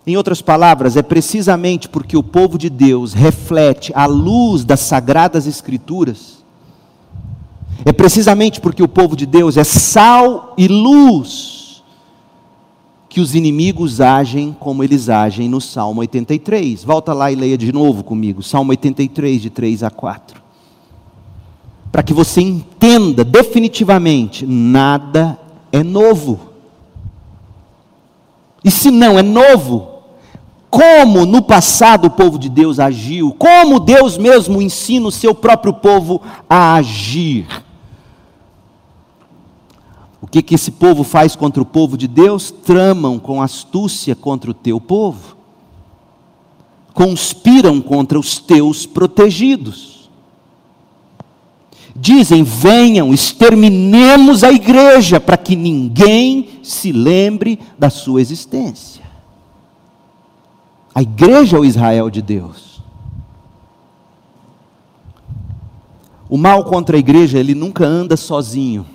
Em 0.07 0.17
outras 0.17 0.43
palavras, 0.43 0.97
é 0.97 1.03
precisamente 1.03 1.89
porque 1.89 2.17
o 2.17 2.23
povo 2.23 2.59
de 2.59 2.69
Deus 2.69 3.15
reflete 3.15 3.91
a 3.95 4.05
luz 4.05 4.65
das 4.65 4.81
sagradas 4.81 5.47
Escrituras, 5.47 6.45
é 7.85 7.93
precisamente 7.93 8.61
porque 8.61 8.83
o 8.83 8.89
povo 8.89 9.17
de 9.17 9.27
Deus 9.27 9.57
é 9.57 9.65
sal 9.65 10.55
e 10.57 10.69
luz, 10.69 11.54
que 13.15 13.21
os 13.21 13.37
inimigos 13.37 14.01
agem 14.01 14.57
como 14.59 14.83
eles 14.83 15.09
agem 15.09 15.49
no 15.49 15.61
Salmo 15.61 16.01
83. 16.01 16.83
Volta 16.83 17.13
lá 17.13 17.31
e 17.31 17.37
leia 17.37 17.57
de 17.57 17.73
novo 17.73 18.03
comigo, 18.03 18.43
Salmo 18.43 18.73
83, 18.73 19.41
de 19.41 19.51
3 19.51 19.85
a 19.85 19.91
4. 19.91 20.43
Para 21.93 22.03
que 22.03 22.13
você 22.13 22.41
entenda 22.41 23.23
definitivamente: 23.23 24.45
nada 24.45 25.39
é 25.71 25.85
novo. 25.85 26.41
E 28.65 28.71
se 28.71 28.91
não 28.91 29.17
é 29.17 29.23
novo, 29.23 29.91
como 30.69 31.25
no 31.25 31.41
passado 31.41 32.07
o 32.07 32.11
povo 32.11 32.37
de 32.37 32.49
Deus 32.49 32.81
agiu, 32.81 33.33
como 33.39 33.79
Deus 33.79 34.19
mesmo 34.19 34.61
ensina 34.61 35.07
o 35.07 35.13
seu 35.13 35.33
próprio 35.33 35.73
povo 35.73 36.21
a 36.51 36.75
agir 36.75 37.47
que, 40.27 40.43
que 40.43 40.55
esse 40.55 40.71
povo 40.71 41.05
faz 41.05 41.37
contra 41.37 41.63
o 41.63 41.67
povo 41.67 41.97
de 41.97 42.09
Deus? 42.09 42.51
Tramam 42.51 43.19
com 43.19 43.43
astúcia 43.43 44.15
contra 44.15 44.51
o 44.51 44.55
teu 44.55 44.81
povo, 44.81 45.37
conspiram 46.93 47.81
contra 47.81 48.19
os 48.19 48.39
teus 48.39 48.87
protegidos. 48.87 50.09
Dizem: 51.95 52.43
venham, 52.43 53.13
exterminemos 53.13 54.43
a 54.43 54.51
igreja, 54.51 55.21
para 55.21 55.37
que 55.37 55.55
ninguém 55.55 56.61
se 56.63 56.91
lembre 56.91 57.59
da 57.79 57.91
sua 57.91 58.21
existência. 58.21 59.05
A 60.95 61.03
igreja 61.03 61.57
é 61.57 61.61
o 61.61 61.65
Israel 61.65 62.09
de 62.09 62.23
Deus. 62.23 62.83
O 66.29 66.39
mal 66.39 66.65
contra 66.65 66.97
a 66.97 66.99
igreja, 66.99 67.39
ele 67.39 67.55
nunca 67.55 67.85
anda 67.85 68.17
sozinho. 68.17 68.87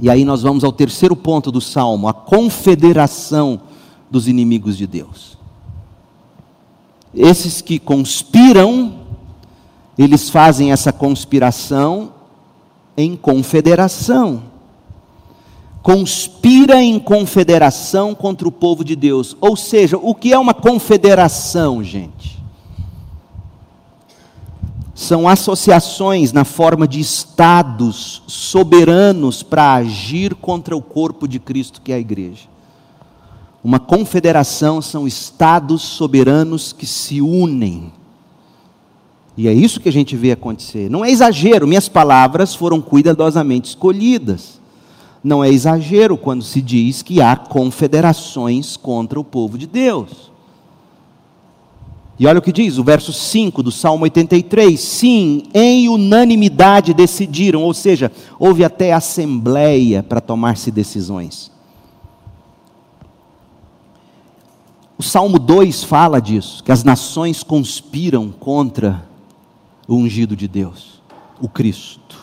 E 0.00 0.08
aí 0.08 0.24
nós 0.24 0.42
vamos 0.42 0.62
ao 0.62 0.72
terceiro 0.72 1.16
ponto 1.16 1.50
do 1.50 1.60
salmo, 1.60 2.08
a 2.08 2.12
confederação 2.12 3.60
dos 4.10 4.28
inimigos 4.28 4.76
de 4.76 4.86
Deus. 4.86 5.36
Esses 7.14 7.60
que 7.60 7.78
conspiram, 7.78 8.94
eles 9.96 10.30
fazem 10.30 10.72
essa 10.72 10.92
conspiração 10.92 12.12
em 12.96 13.16
confederação. 13.16 14.42
Conspira 15.82 16.82
em 16.82 16.98
confederação 16.98 18.14
contra 18.14 18.46
o 18.46 18.52
povo 18.52 18.84
de 18.84 18.94
Deus. 18.94 19.36
Ou 19.40 19.56
seja, 19.56 19.96
o 19.96 20.14
que 20.14 20.32
é 20.32 20.38
uma 20.38 20.54
confederação, 20.54 21.82
gente? 21.82 22.37
São 24.98 25.28
associações 25.28 26.32
na 26.32 26.44
forma 26.44 26.88
de 26.88 26.98
estados 26.98 28.20
soberanos 28.26 29.44
para 29.44 29.74
agir 29.74 30.34
contra 30.34 30.76
o 30.76 30.82
corpo 30.82 31.28
de 31.28 31.38
Cristo, 31.38 31.80
que 31.80 31.92
é 31.92 31.94
a 31.94 32.00
igreja. 32.00 32.48
Uma 33.62 33.78
confederação 33.78 34.82
são 34.82 35.06
estados 35.06 35.82
soberanos 35.82 36.72
que 36.72 36.84
se 36.84 37.20
unem. 37.20 37.92
E 39.36 39.46
é 39.46 39.52
isso 39.52 39.78
que 39.78 39.88
a 39.88 39.92
gente 39.92 40.16
vê 40.16 40.32
acontecer. 40.32 40.90
Não 40.90 41.04
é 41.04 41.12
exagero, 41.12 41.64
minhas 41.64 41.88
palavras 41.88 42.52
foram 42.56 42.80
cuidadosamente 42.80 43.68
escolhidas. 43.68 44.60
Não 45.22 45.44
é 45.44 45.48
exagero 45.48 46.16
quando 46.16 46.42
se 46.42 46.60
diz 46.60 47.02
que 47.02 47.22
há 47.22 47.36
confederações 47.36 48.76
contra 48.76 49.20
o 49.20 49.22
povo 49.22 49.56
de 49.56 49.68
Deus. 49.68 50.27
E 52.18 52.26
olha 52.26 52.40
o 52.40 52.42
que 52.42 52.52
diz 52.52 52.78
o 52.78 52.84
verso 52.84 53.12
5 53.12 53.62
do 53.62 53.70
Salmo 53.70 54.02
83: 54.02 54.78
Sim, 54.80 55.44
em 55.54 55.88
unanimidade 55.88 56.92
decidiram, 56.92 57.62
ou 57.62 57.72
seja, 57.72 58.10
houve 58.38 58.64
até 58.64 58.92
assembleia 58.92 60.02
para 60.02 60.20
tomar-se 60.20 60.70
decisões. 60.70 61.50
O 64.98 65.02
Salmo 65.02 65.38
2 65.38 65.84
fala 65.84 66.20
disso, 66.20 66.64
que 66.64 66.72
as 66.72 66.82
nações 66.82 67.44
conspiram 67.44 68.30
contra 68.30 69.06
o 69.86 69.94
ungido 69.94 70.34
de 70.34 70.48
Deus, 70.48 71.00
o 71.40 71.48
Cristo. 71.48 72.18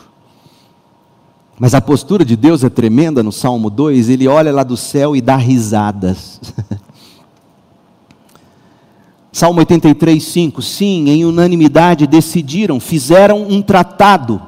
Mas 1.58 1.72
a 1.72 1.80
postura 1.80 2.22
de 2.22 2.36
Deus 2.36 2.62
é 2.62 2.68
tremenda 2.68 3.22
no 3.22 3.32
Salmo 3.32 3.70
2, 3.70 4.10
ele 4.10 4.28
olha 4.28 4.52
lá 4.52 4.62
do 4.62 4.76
céu 4.76 5.16
e 5.16 5.22
dá 5.22 5.36
risadas. 5.36 6.38
Salmo 9.36 9.58
83, 9.58 10.24
5. 10.24 10.62
Sim, 10.62 11.10
em 11.10 11.26
unanimidade 11.26 12.06
decidiram, 12.06 12.80
fizeram 12.80 13.42
um 13.42 13.60
tratado, 13.60 14.40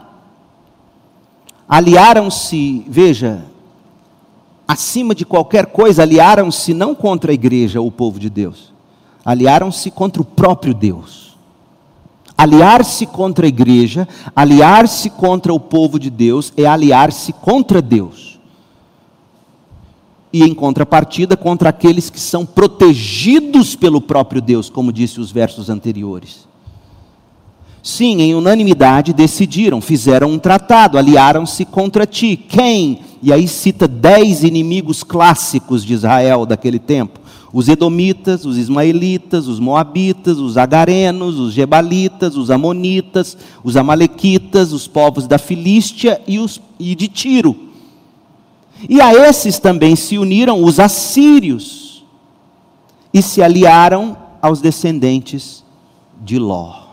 aliaram-se, 1.68 2.86
veja, 2.88 3.44
acima 4.66 5.14
de 5.14 5.26
qualquer 5.26 5.66
coisa, 5.66 6.00
aliaram-se 6.00 6.72
não 6.72 6.94
contra 6.94 7.32
a 7.32 7.34
igreja 7.34 7.82
o 7.82 7.90
povo 7.90 8.18
de 8.18 8.30
Deus, 8.30 8.72
aliaram-se 9.22 9.90
contra 9.90 10.22
o 10.22 10.24
próprio 10.24 10.72
Deus. 10.72 11.36
Aliar-se 12.34 13.04
contra 13.04 13.44
a 13.44 13.48
igreja, 13.48 14.08
aliar-se 14.34 15.10
contra 15.10 15.52
o 15.52 15.60
povo 15.60 15.98
de 15.98 16.08
Deus, 16.08 16.50
é 16.56 16.64
aliar-se 16.64 17.34
contra 17.34 17.82
Deus 17.82 18.27
e 20.32 20.42
em 20.42 20.54
contrapartida 20.54 21.36
contra 21.36 21.70
aqueles 21.70 22.10
que 22.10 22.20
são 22.20 22.44
protegidos 22.44 23.74
pelo 23.74 24.00
próprio 24.00 24.42
Deus, 24.42 24.68
como 24.68 24.92
disse 24.92 25.20
os 25.20 25.30
versos 25.30 25.70
anteriores. 25.70 26.46
Sim, 27.82 28.20
em 28.20 28.34
unanimidade 28.34 29.12
decidiram, 29.12 29.80
fizeram 29.80 30.32
um 30.32 30.38
tratado, 30.38 30.98
aliaram-se 30.98 31.64
contra 31.64 32.06
ti. 32.06 32.36
Quem? 32.36 33.00
E 33.22 33.32
aí 33.32 33.48
cita 33.48 33.88
dez 33.88 34.42
inimigos 34.42 35.02
clássicos 35.02 35.84
de 35.84 35.94
Israel 35.94 36.44
daquele 36.44 36.78
tempo: 36.78 37.20
os 37.52 37.68
Edomitas, 37.68 38.44
os 38.44 38.58
Ismaelitas, 38.58 39.46
os 39.46 39.58
Moabitas, 39.58 40.38
os 40.38 40.56
Agarenos, 40.56 41.38
os 41.38 41.54
Gebalitas, 41.54 42.36
os 42.36 42.50
Amonitas, 42.50 43.38
os 43.64 43.76
Amalequitas, 43.76 44.72
os 44.72 44.86
povos 44.86 45.26
da 45.26 45.38
Filístia 45.38 46.20
e, 46.26 46.38
os, 46.38 46.60
e 46.78 46.94
de 46.94 47.08
Tiro. 47.08 47.67
E 48.86 49.00
a 49.00 49.12
esses 49.12 49.58
também 49.58 49.96
se 49.96 50.18
uniram 50.18 50.62
os 50.62 50.78
assírios 50.78 52.04
e 53.12 53.22
se 53.22 53.42
aliaram 53.42 54.16
aos 54.40 54.60
descendentes 54.60 55.64
de 56.22 56.38
Ló. 56.38 56.86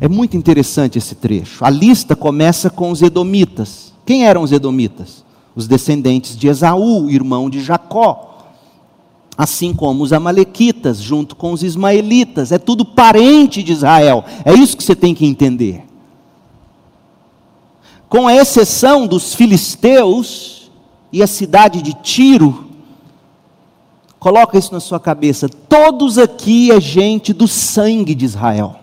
É 0.00 0.08
muito 0.08 0.36
interessante 0.36 0.98
esse 0.98 1.14
trecho. 1.14 1.64
A 1.64 1.70
lista 1.70 2.16
começa 2.16 2.68
com 2.68 2.90
os 2.90 3.00
edomitas. 3.02 3.92
Quem 4.04 4.26
eram 4.26 4.42
os 4.42 4.50
edomitas? 4.50 5.24
Os 5.54 5.68
descendentes 5.68 6.36
de 6.36 6.48
Esaú, 6.48 7.08
irmão 7.08 7.48
de 7.48 7.60
Jacó. 7.60 8.30
Assim 9.38 9.72
como 9.72 10.02
os 10.02 10.12
amalequitas, 10.12 11.00
junto 11.00 11.36
com 11.36 11.52
os 11.52 11.62
ismaelitas. 11.62 12.50
É 12.50 12.58
tudo 12.58 12.84
parente 12.84 13.62
de 13.62 13.72
Israel. 13.72 14.24
É 14.44 14.52
isso 14.52 14.76
que 14.76 14.82
você 14.82 14.96
tem 14.96 15.14
que 15.14 15.24
entender 15.24 15.84
com 18.12 18.28
a 18.28 18.34
exceção 18.34 19.06
dos 19.06 19.34
filisteus 19.34 20.70
e 21.10 21.22
a 21.22 21.26
cidade 21.26 21.80
de 21.80 21.94
Tiro, 21.94 22.66
coloca 24.18 24.58
isso 24.58 24.70
na 24.70 24.80
sua 24.80 25.00
cabeça, 25.00 25.48
todos 25.48 26.18
aqui 26.18 26.70
é 26.70 26.78
gente 26.78 27.32
do 27.32 27.48
sangue 27.48 28.14
de 28.14 28.26
Israel. 28.26 28.76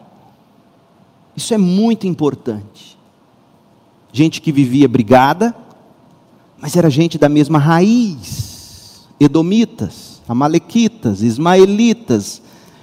Isso 1.36 1.53
é 1.53 1.59
muito 1.59 2.07
importante. 2.07 2.97
Gente 4.11 4.41
que 4.41 4.51
vivia 4.51 4.88
brigada, 4.88 5.55
mas 6.57 6.75
era 6.75 6.89
gente 6.89 7.19
da 7.19 7.30
mesma 7.30 7.59
raiz. 7.59 9.07
Edomitas, 9.19 10.23
Amalequitas, 10.27 11.21
Ismaelitas, 11.21 12.41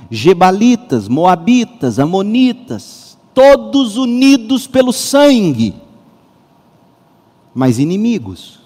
Gebalitas, 0.09 1.09
Moabitas, 1.09 1.99
Amonitas, 1.99 3.19
todos 3.35 3.97
unidos 3.97 4.69
pelo 4.69 4.93
sangue 4.93 5.85
mas 7.57 7.79
inimigos. 7.79 8.61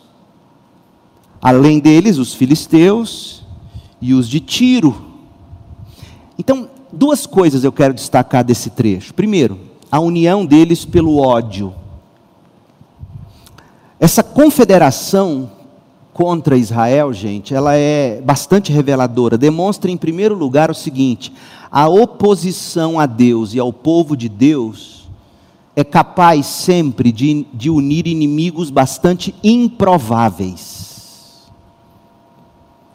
Além 1.41 1.79
deles, 1.79 2.19
os 2.19 2.35
filisteus 2.35 3.45
e 4.01 4.13
os 4.13 4.29
de 4.29 4.41
Tiro. 4.41 5.07
Então, 6.37 6.69
duas 6.93 7.25
coisas 7.25 7.63
eu 7.63 7.71
quero 7.71 7.95
destacar 7.95 8.43
desse 8.43 8.71
trecho. 8.71 9.15
Primeiro, 9.15 9.61
a 9.93 10.01
união 10.01 10.45
deles 10.45 10.85
pelo 10.85 11.19
ódio. 11.19 11.73
Essa 14.01 14.25
confederação 14.25 15.53
contra 16.13 16.57
Israel, 16.57 17.13
gente, 17.13 17.55
ela 17.55 17.77
é 17.77 18.21
bastante 18.21 18.73
reveladora. 18.73 19.39
Demonstra, 19.39 19.89
em 19.89 19.97
primeiro 19.97 20.35
lugar, 20.35 20.69
o 20.69 20.75
seguinte: 20.75 21.33
a 21.71 21.89
oposição 21.89 22.99
a 22.99 23.07
Deus 23.07 23.55
e 23.55 23.61
ao 23.61 23.73
povo 23.73 24.17
de 24.17 24.29
Deus 24.29 25.00
é 25.75 25.85
capaz 25.85 26.47
sempre 26.47 27.13
de, 27.13 27.47
de 27.53 27.71
unir 27.71 28.07
inimigos 28.07 28.71
bastante 28.71 29.35
improváveis. 29.43 30.91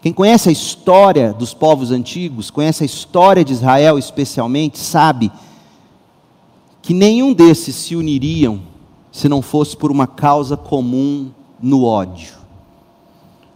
Quem 0.01 0.13
conhece 0.13 0.49
a 0.49 0.51
história 0.51 1.33
dos 1.33 1.53
povos 1.53 1.89
antigos, 1.89 2.51
conhece 2.51 2.83
a 2.83 2.85
história 2.85 3.43
de 3.43 3.53
Israel 3.53 3.97
especialmente, 3.97 4.77
sabe 4.77 5.31
que 6.81 6.93
nenhum 6.93 7.33
desses 7.33 7.75
se 7.75 7.95
uniriam 7.95 8.61
se 9.11 9.27
não 9.27 9.41
fosse 9.41 9.75
por 9.75 9.89
uma 9.89 10.05
causa 10.05 10.55
comum 10.55 11.31
no 11.59 11.85
ódio. 11.85 12.35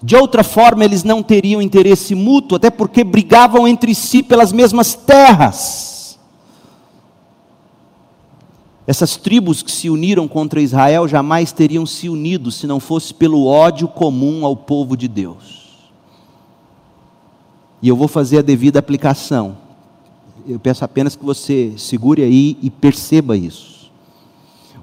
De 0.02 0.16
outra 0.16 0.44
forma, 0.44 0.86
eles 0.86 1.04
não 1.04 1.22
teriam 1.22 1.62
interesse 1.62 2.16
mútuo, 2.16 2.56
até 2.56 2.70
porque 2.70 3.04
brigavam 3.04 3.68
entre 3.68 3.94
si 3.94 4.24
pelas 4.24 4.54
mesmas 4.54 4.96
terras. 4.96 5.99
Essas 8.90 9.18
tribos 9.18 9.62
que 9.62 9.72
se 9.72 9.88
uniram 9.88 10.28
contra 10.28 10.60
Israel 10.60 11.08
jamais 11.08 11.52
teriam 11.52 11.86
se 11.86 12.10
unido 12.10 12.50
se 12.50 12.66
não 12.66 12.80
fosse 12.80 13.14
pelo 13.14 13.46
ódio 13.46 13.88
comum 13.88 14.44
ao 14.44 14.56
povo 14.56 14.98
de 14.98 15.08
Deus. 15.08 15.78
E 17.84 17.88
eu 17.88 17.96
vou 17.96 18.08
fazer 18.08 18.40
a 18.40 18.42
devida 18.42 18.80
aplicação. 18.80 19.56
Eu 20.48 20.60
peço 20.60 20.84
apenas 20.84 21.16
que 21.16 21.24
você 21.24 21.76
segure 21.78 22.24
aí 22.24 22.58
e 22.64 22.72
perceba 22.72 23.38
isso. 23.38 23.92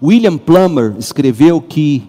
William 0.01 0.39
Plummer 0.39 0.95
escreveu 1.01 1.61
que, 1.61 2.05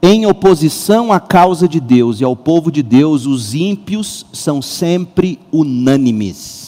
em 0.00 0.26
oposição 0.26 1.12
à 1.12 1.18
causa 1.18 1.66
de 1.66 1.80
Deus 1.80 2.20
e 2.20 2.24
ao 2.24 2.36
povo 2.36 2.70
de 2.70 2.80
Deus, 2.80 3.26
os 3.26 3.56
ímpios 3.56 4.24
são 4.32 4.62
sempre 4.62 5.36
unânimes. 5.50 6.59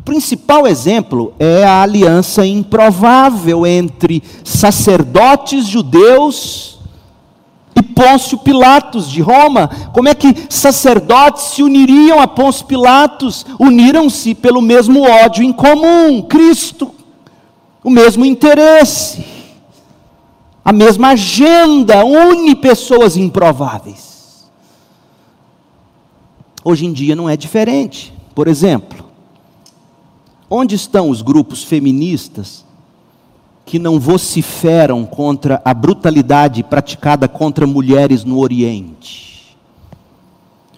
O 0.00 0.02
principal 0.02 0.66
exemplo 0.66 1.34
é 1.38 1.62
a 1.62 1.82
aliança 1.82 2.46
improvável 2.46 3.66
entre 3.66 4.22
sacerdotes 4.42 5.66
judeus 5.66 6.78
e 7.76 7.82
Pôncio 7.82 8.38
Pilatos 8.38 9.10
de 9.10 9.20
Roma. 9.20 9.68
Como 9.92 10.08
é 10.08 10.14
que 10.14 10.34
sacerdotes 10.48 11.42
se 11.52 11.62
uniriam 11.62 12.18
a 12.18 12.26
Pôncio 12.26 12.64
Pilatos? 12.64 13.44
Uniram-se 13.58 14.34
pelo 14.34 14.62
mesmo 14.62 15.02
ódio 15.02 15.44
em 15.44 15.52
comum, 15.52 16.22
Cristo, 16.22 16.94
o 17.84 17.90
mesmo 17.90 18.24
interesse, 18.24 19.22
a 20.64 20.72
mesma 20.72 21.08
agenda, 21.08 22.06
une 22.06 22.54
pessoas 22.54 23.18
improváveis. 23.18 24.48
Hoje 26.64 26.86
em 26.86 26.92
dia 26.94 27.14
não 27.14 27.28
é 27.28 27.36
diferente. 27.36 28.14
Por 28.34 28.48
exemplo, 28.48 29.09
Onde 30.52 30.74
estão 30.74 31.08
os 31.08 31.22
grupos 31.22 31.62
feministas 31.62 32.64
que 33.64 33.78
não 33.78 34.00
vociferam 34.00 35.06
contra 35.06 35.62
a 35.64 35.72
brutalidade 35.72 36.64
praticada 36.64 37.28
contra 37.28 37.68
mulheres 37.68 38.24
no 38.24 38.40
Oriente? 38.40 39.56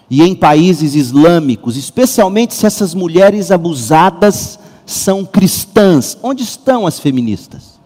E 0.07 0.21
em 0.21 0.35
países 0.35 0.93
islâmicos, 0.93 1.75
especialmente 1.75 2.53
se 2.53 2.67
essas 2.67 2.93
mulheres 2.93 3.49
abusadas 3.49 4.59
são 4.85 5.25
cristãs, 5.25 6.15
onde 6.21 6.43
estão 6.43 6.85
as 6.85 6.99
feministas? 6.99 7.79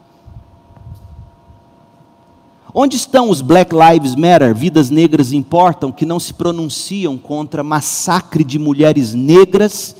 Onde 2.73 2.97
estão 2.97 3.29
os 3.29 3.39
Black 3.39 3.73
Lives 3.73 4.13
Matter, 4.13 4.53
vidas 4.53 4.89
negras 4.89 5.31
importam, 5.31 5.89
que 5.89 6.05
não 6.05 6.19
se 6.19 6.33
pronunciam 6.33 7.17
contra 7.17 7.63
massacre 7.63 8.43
de 8.43 8.59
mulheres 8.59 9.13
negras 9.13 9.95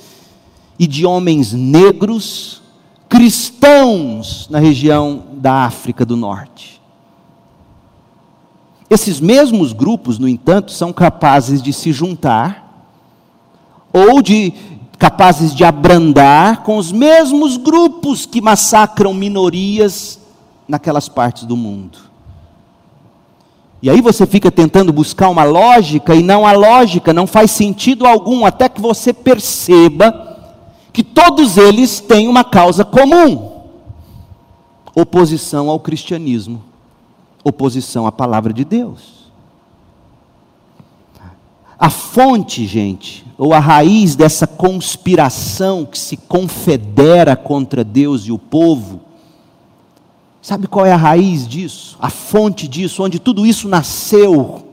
e 0.78 0.86
de 0.86 1.04
homens 1.04 1.52
negros 1.52 2.62
cristãos 3.08 4.46
na 4.50 4.58
região 4.58 5.24
da 5.32 5.64
África 5.64 6.04
do 6.04 6.16
Norte. 6.16 6.80
Esses 8.90 9.20
mesmos 9.20 9.72
grupos, 9.72 10.18
no 10.18 10.28
entanto, 10.28 10.72
são 10.72 10.92
capazes 10.92 11.60
de 11.60 11.72
se 11.72 11.92
juntar 11.92 12.86
ou 13.92 14.22
de 14.22 14.52
capazes 14.98 15.54
de 15.54 15.64
abrandar 15.64 16.62
com 16.62 16.76
os 16.76 16.90
mesmos 16.90 17.56
grupos 17.56 18.26
que 18.26 18.40
massacram 18.40 19.14
minorias 19.14 20.18
naquelas 20.66 21.08
partes 21.08 21.44
do 21.44 21.56
mundo. 21.56 21.98
E 23.80 23.88
aí 23.88 24.00
você 24.00 24.26
fica 24.26 24.50
tentando 24.50 24.92
buscar 24.92 25.28
uma 25.28 25.44
lógica 25.44 26.14
e 26.14 26.22
não 26.22 26.46
há 26.46 26.52
lógica, 26.52 27.12
não 27.12 27.26
faz 27.26 27.52
sentido 27.52 28.06
algum, 28.06 28.44
até 28.44 28.68
que 28.68 28.80
você 28.80 29.12
perceba 29.12 30.27
que 30.98 31.04
todos 31.04 31.56
eles 31.56 32.00
têm 32.00 32.26
uma 32.26 32.42
causa 32.42 32.84
comum: 32.84 33.52
oposição 34.96 35.70
ao 35.70 35.78
cristianismo, 35.78 36.60
oposição 37.44 38.04
à 38.04 38.10
palavra 38.10 38.52
de 38.52 38.64
Deus. 38.64 39.30
A 41.78 41.88
fonte, 41.88 42.66
gente, 42.66 43.24
ou 43.38 43.54
a 43.54 43.60
raiz 43.60 44.16
dessa 44.16 44.44
conspiração 44.44 45.86
que 45.86 45.96
se 45.96 46.16
confedera 46.16 47.36
contra 47.36 47.84
Deus 47.84 48.22
e 48.22 48.32
o 48.32 48.38
povo, 48.38 49.00
sabe 50.42 50.66
qual 50.66 50.84
é 50.84 50.90
a 50.90 50.96
raiz 50.96 51.46
disso? 51.46 51.96
A 52.00 52.10
fonte 52.10 52.66
disso, 52.66 53.04
onde 53.04 53.20
tudo 53.20 53.46
isso 53.46 53.68
nasceu? 53.68 54.66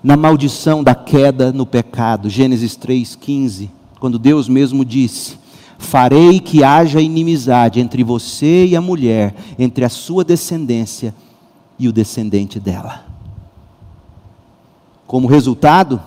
Na 0.00 0.16
maldição 0.16 0.84
da 0.84 0.94
queda 0.94 1.50
no 1.50 1.66
pecado, 1.66 2.30
Gênesis 2.30 2.78
3,15, 2.78 3.79
quando 4.00 4.18
Deus 4.18 4.48
mesmo 4.48 4.84
disse: 4.84 5.38
Farei 5.78 6.40
que 6.40 6.64
haja 6.64 7.00
inimizade 7.00 7.78
entre 7.78 8.02
você 8.02 8.66
e 8.66 8.74
a 8.74 8.80
mulher, 8.80 9.34
entre 9.58 9.84
a 9.84 9.88
sua 9.88 10.24
descendência 10.24 11.14
e 11.78 11.86
o 11.86 11.92
descendente 11.92 12.58
dela. 12.58 13.04
Como 15.06 15.28
resultado, 15.28 16.00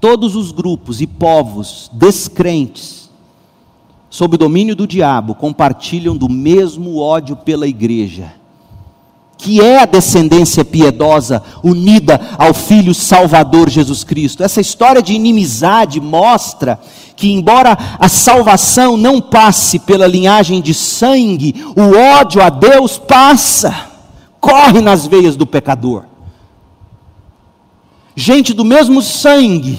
todos 0.00 0.36
os 0.36 0.52
grupos 0.52 1.00
e 1.00 1.06
povos 1.06 1.90
descrentes, 1.92 3.10
sob 4.08 4.36
o 4.36 4.38
domínio 4.38 4.76
do 4.76 4.86
diabo, 4.86 5.34
compartilham 5.34 6.16
do 6.16 6.28
mesmo 6.28 6.98
ódio 6.98 7.36
pela 7.36 7.66
igreja, 7.66 8.34
que 9.40 9.60
é 9.60 9.80
a 9.80 9.86
descendência 9.86 10.64
piedosa 10.64 11.42
unida 11.62 12.20
ao 12.38 12.52
Filho 12.52 12.94
Salvador 12.94 13.68
Jesus 13.68 14.04
Cristo. 14.04 14.42
Essa 14.42 14.60
história 14.60 15.02
de 15.02 15.14
inimizade 15.14 16.00
mostra 16.00 16.78
que, 17.16 17.32
embora 17.32 17.76
a 17.98 18.08
salvação 18.08 18.96
não 18.96 19.20
passe 19.20 19.78
pela 19.78 20.06
linhagem 20.06 20.60
de 20.60 20.74
sangue, 20.74 21.64
o 21.76 21.96
ódio 22.18 22.42
a 22.42 22.50
Deus 22.50 22.98
passa, 22.98 23.74
corre 24.40 24.80
nas 24.80 25.06
veias 25.06 25.36
do 25.36 25.46
pecador 25.46 26.10
gente 28.20 28.52
do 28.52 28.64
mesmo 28.64 29.00
sangue, 29.02 29.78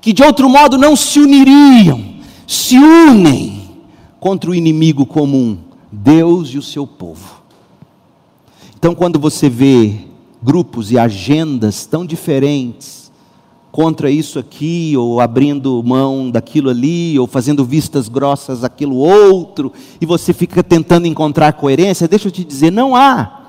que 0.00 0.12
de 0.12 0.22
outro 0.22 0.48
modo 0.48 0.76
não 0.76 0.96
se 0.96 1.20
uniriam, 1.20 2.04
se 2.46 2.76
unem 2.76 3.70
contra 4.18 4.50
o 4.50 4.54
inimigo 4.54 5.06
comum, 5.06 5.58
Deus 5.90 6.48
e 6.48 6.58
o 6.58 6.62
seu 6.62 6.86
povo. 6.86 7.43
Então, 8.84 8.94
quando 8.94 9.18
você 9.18 9.48
vê 9.48 9.94
grupos 10.42 10.92
e 10.92 10.98
agendas 10.98 11.86
tão 11.86 12.04
diferentes, 12.04 13.10
contra 13.72 14.10
isso 14.10 14.38
aqui, 14.38 14.94
ou 14.94 15.22
abrindo 15.22 15.82
mão 15.82 16.30
daquilo 16.30 16.68
ali, 16.68 17.18
ou 17.18 17.26
fazendo 17.26 17.64
vistas 17.64 18.10
grossas 18.10 18.62
aquilo 18.62 18.96
outro, 18.96 19.72
e 19.98 20.04
você 20.04 20.34
fica 20.34 20.62
tentando 20.62 21.06
encontrar 21.06 21.54
coerência, 21.54 22.06
deixa 22.06 22.28
eu 22.28 22.32
te 22.32 22.44
dizer, 22.44 22.70
não 22.70 22.94
há. 22.94 23.40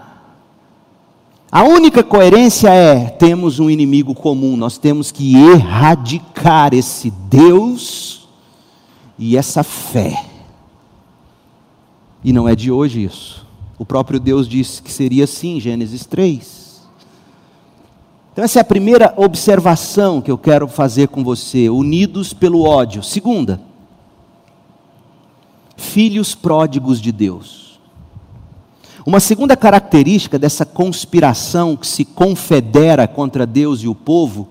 A 1.52 1.66
única 1.66 2.02
coerência 2.02 2.70
é: 2.70 3.10
temos 3.10 3.60
um 3.60 3.70
inimigo 3.70 4.16
comum, 4.16 4.56
nós 4.56 4.78
temos 4.78 5.12
que 5.12 5.36
erradicar 5.36 6.74
esse 6.74 7.12
Deus 7.12 8.30
e 9.20 9.36
essa 9.36 9.64
fé. 9.64 10.28
E 12.24 12.32
não 12.32 12.48
é 12.48 12.56
de 12.56 12.72
hoje 12.72 13.04
isso. 13.04 13.45
O 13.78 13.86
próprio 13.86 14.20
Deus 14.20 14.48
disse 14.48 14.82
que 14.82 14.92
seria 14.92 15.26
assim, 15.26 15.60
Gênesis 15.60 16.06
3. 16.06 16.66
Então, 18.32 18.44
essa 18.44 18.60
é 18.60 18.62
a 18.62 18.66
primeira 18.66 19.14
observação 19.18 20.22
que 20.22 20.32
eu 20.32 20.38
quero 20.38 20.68
fazer 20.68 21.08
com 21.08 21.24
você: 21.24 21.70
unidos 21.70 22.34
pelo 22.34 22.64
ódio. 22.64 23.04
Segunda, 23.04 23.62
filhos 25.76 26.36
pródigos 26.36 27.02
de 27.02 27.12
Deus. 27.12 27.80
Uma 29.06 29.20
segunda 29.20 29.56
característica 29.56 30.40
dessa 30.40 30.66
conspiração 30.66 31.76
que 31.76 31.86
se 31.86 32.04
confedera 32.04 33.08
contra 33.08 33.46
Deus 33.46 33.82
e 33.82 33.88
o 33.88 33.94
povo, 33.94 34.48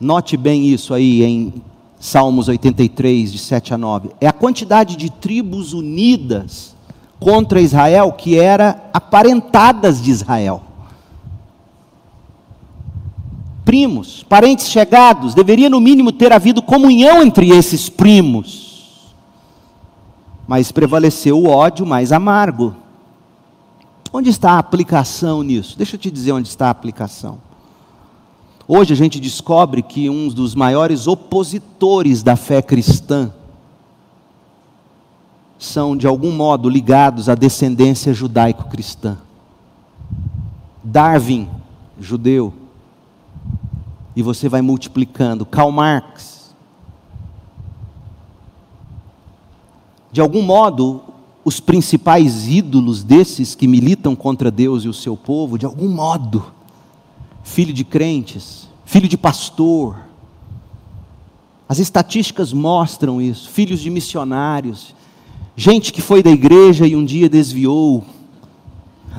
note 0.00 0.36
bem 0.36 0.66
isso 0.66 0.94
aí 0.94 1.22
em 1.22 1.52
Salmos 2.00 2.48
83, 2.48 3.30
de 3.30 3.38
7 3.38 3.74
a 3.74 3.78
9, 3.78 4.10
é 4.20 4.26
a 4.26 4.32
quantidade 4.32 4.96
de 4.96 5.10
tribos 5.10 5.74
unidas 5.74 6.74
contra 7.18 7.60
Israel 7.60 8.12
que 8.12 8.38
era 8.38 8.90
aparentadas 8.92 10.02
de 10.02 10.10
Israel. 10.10 10.62
Primos, 13.64 14.22
parentes 14.22 14.68
chegados, 14.68 15.34
deveria 15.34 15.68
no 15.68 15.80
mínimo 15.80 16.10
ter 16.10 16.32
havido 16.32 16.62
comunhão 16.62 17.22
entre 17.22 17.50
esses 17.50 17.88
primos. 17.88 19.14
Mas 20.46 20.72
prevaleceu 20.72 21.38
o 21.38 21.48
ódio 21.48 21.84
mais 21.84 22.10
amargo. 22.10 22.74
Onde 24.10 24.30
está 24.30 24.52
a 24.52 24.58
aplicação 24.58 25.42
nisso? 25.42 25.76
Deixa 25.76 25.96
eu 25.96 26.00
te 26.00 26.10
dizer 26.10 26.32
onde 26.32 26.48
está 26.48 26.68
a 26.68 26.70
aplicação. 26.70 27.38
Hoje 28.66 28.94
a 28.94 28.96
gente 28.96 29.20
descobre 29.20 29.82
que 29.82 30.08
um 30.08 30.28
dos 30.28 30.54
maiores 30.54 31.06
opositores 31.06 32.22
da 32.22 32.36
fé 32.36 32.62
cristã 32.62 33.32
são, 35.58 35.96
de 35.96 36.06
algum 36.06 36.30
modo, 36.30 36.68
ligados 36.68 37.28
à 37.28 37.34
descendência 37.34 38.14
judaico-cristã. 38.14 39.18
Darwin, 40.82 41.48
judeu, 42.00 42.54
e 44.14 44.22
você 44.22 44.48
vai 44.48 44.62
multiplicando. 44.62 45.44
Karl 45.44 45.70
Marx. 45.70 46.54
De 50.10 50.20
algum 50.20 50.42
modo, 50.42 51.02
os 51.44 51.60
principais 51.60 52.48
ídolos 52.48 53.02
desses 53.02 53.54
que 53.54 53.66
militam 53.66 54.14
contra 54.14 54.50
Deus 54.50 54.84
e 54.84 54.88
o 54.88 54.94
seu 54.94 55.16
povo, 55.16 55.58
de 55.58 55.66
algum 55.66 55.88
modo, 55.88 56.52
filho 57.42 57.72
de 57.72 57.84
crentes, 57.84 58.68
filho 58.84 59.08
de 59.08 59.16
pastor. 59.16 59.96
As 61.68 61.78
estatísticas 61.78 62.52
mostram 62.52 63.20
isso, 63.20 63.50
filhos 63.50 63.80
de 63.80 63.90
missionários, 63.90 64.94
gente 65.58 65.92
que 65.92 66.00
foi 66.00 66.22
da 66.22 66.30
igreja 66.30 66.86
e 66.86 66.94
um 66.94 67.04
dia 67.04 67.28
desviou, 67.28 68.04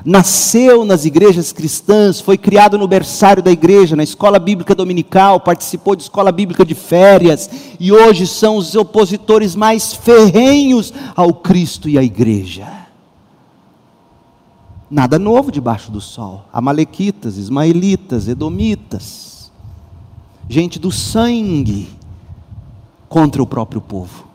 nasceu 0.05 0.85
nas 0.85 1.03
igrejas 1.03 1.51
cristãs, 1.51 2.21
foi 2.21 2.37
criado 2.37 2.77
no 2.77 2.87
berçário 2.87 3.43
da 3.43 3.51
igreja, 3.51 3.93
na 3.93 4.03
escola 4.03 4.39
bíblica 4.39 4.73
dominical, 4.73 5.41
participou 5.41 5.97
de 5.97 6.03
escola 6.03 6.31
bíblica 6.31 6.63
de 6.63 6.73
férias, 6.73 7.49
e 7.77 7.91
hoje 7.91 8.25
são 8.25 8.55
os 8.55 8.73
opositores 8.73 9.53
mais 9.53 9.93
ferrenhos 9.93 10.93
ao 11.13 11.33
Cristo 11.33 11.89
e 11.89 11.97
à 11.97 12.03
igreja. 12.03 12.65
Nada 14.89 15.19
novo 15.19 15.51
debaixo 15.51 15.91
do 15.91 15.99
sol. 15.99 16.45
Amalequitas, 16.53 17.37
ismaelitas, 17.37 18.29
edomitas, 18.29 19.51
gente 20.47 20.79
do 20.79 20.89
sangue 20.89 21.89
contra 23.09 23.43
o 23.43 23.45
próprio 23.45 23.81
povo. 23.81 24.29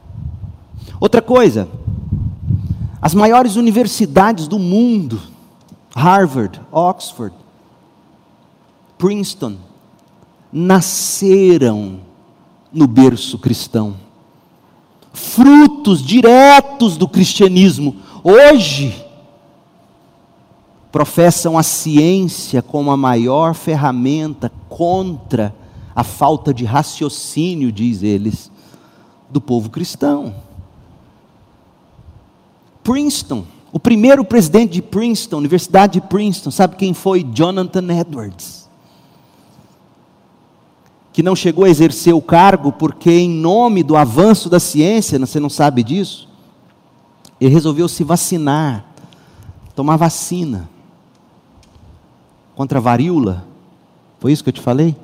Outra 1.00 1.22
coisa, 1.22 1.66
as 3.04 3.12
maiores 3.12 3.56
universidades 3.56 4.48
do 4.48 4.58
mundo, 4.58 5.20
Harvard, 5.94 6.58
Oxford, 6.72 7.36
Princeton, 8.96 9.56
nasceram 10.50 12.00
no 12.72 12.86
berço 12.86 13.38
cristão. 13.38 13.94
Frutos 15.12 16.02
diretos 16.02 16.96
do 16.96 17.06
cristianismo. 17.06 17.96
Hoje, 18.22 19.04
professam 20.90 21.58
a 21.58 21.62
ciência 21.62 22.62
como 22.62 22.90
a 22.90 22.96
maior 22.96 23.52
ferramenta 23.52 24.50
contra 24.66 25.54
a 25.94 26.02
falta 26.02 26.54
de 26.54 26.64
raciocínio, 26.64 27.70
diz 27.70 28.02
eles, 28.02 28.50
do 29.28 29.42
povo 29.42 29.68
cristão. 29.68 30.53
Princeton, 32.84 33.44
o 33.72 33.80
primeiro 33.80 34.24
presidente 34.24 34.74
de 34.74 34.82
Princeton, 34.82 35.38
Universidade 35.38 35.94
de 35.94 36.00
Princeton, 36.02 36.50
sabe 36.50 36.76
quem 36.76 36.92
foi? 36.92 37.24
Jonathan 37.24 37.92
Edwards. 37.98 38.68
Que 41.12 41.22
não 41.22 41.34
chegou 41.34 41.64
a 41.64 41.68
exercer 41.68 42.14
o 42.14 42.20
cargo 42.20 42.70
porque, 42.70 43.10
em 43.10 43.30
nome 43.30 43.82
do 43.82 43.96
avanço 43.96 44.50
da 44.50 44.60
ciência, 44.60 45.18
você 45.18 45.40
não 45.40 45.48
sabe 45.48 45.82
disso, 45.82 46.28
ele 47.40 47.52
resolveu 47.52 47.88
se 47.88 48.04
vacinar, 48.04 48.84
tomar 49.74 49.96
vacina 49.96 50.68
contra 52.54 52.78
a 52.78 52.82
varíola. 52.82 53.46
Foi 54.20 54.30
isso 54.30 54.44
que 54.44 54.50
eu 54.50 54.54
te 54.54 54.60
falei? 54.60 54.94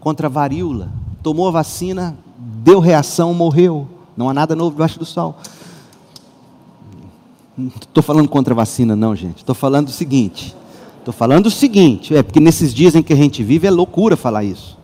Contra 0.00 0.26
a 0.28 0.30
varíola. 0.30 0.90
tomou 1.22 1.46
a 1.46 1.50
vacina, 1.50 2.16
deu 2.36 2.80
reação, 2.80 3.34
morreu. 3.34 3.86
Não 4.16 4.28
há 4.28 4.34
nada 4.34 4.56
novo 4.56 4.70
debaixo 4.70 4.98
do 4.98 5.04
sol. 5.04 5.36
Não 7.56 7.68
estou 7.68 8.02
falando 8.02 8.28
contra 8.28 8.54
a 8.54 8.56
vacina, 8.56 8.94
não, 8.96 9.14
gente. 9.14 9.38
Estou 9.38 9.54
falando 9.54 9.88
o 9.88 9.92
seguinte. 9.92 10.56
Estou 10.98 11.14
falando 11.14 11.46
o 11.46 11.50
seguinte, 11.50 12.14
é 12.14 12.22
porque 12.22 12.38
nesses 12.38 12.74
dias 12.74 12.94
em 12.94 13.02
que 13.02 13.12
a 13.12 13.16
gente 13.16 13.42
vive 13.42 13.66
é 13.66 13.70
loucura 13.70 14.18
falar 14.18 14.44
isso. 14.44 14.78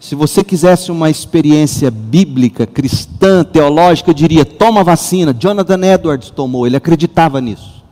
Se 0.00 0.16
você 0.16 0.42
quisesse 0.42 0.90
uma 0.90 1.08
experiência 1.08 1.88
bíblica, 1.88 2.66
cristã, 2.66 3.44
teológica, 3.44 4.10
eu 4.10 4.14
diria: 4.14 4.44
toma 4.44 4.82
vacina. 4.82 5.32
Jonathan 5.32 5.80
Edwards 5.86 6.28
tomou, 6.28 6.66
ele 6.66 6.76
acreditava 6.76 7.40
nisso. 7.40 7.84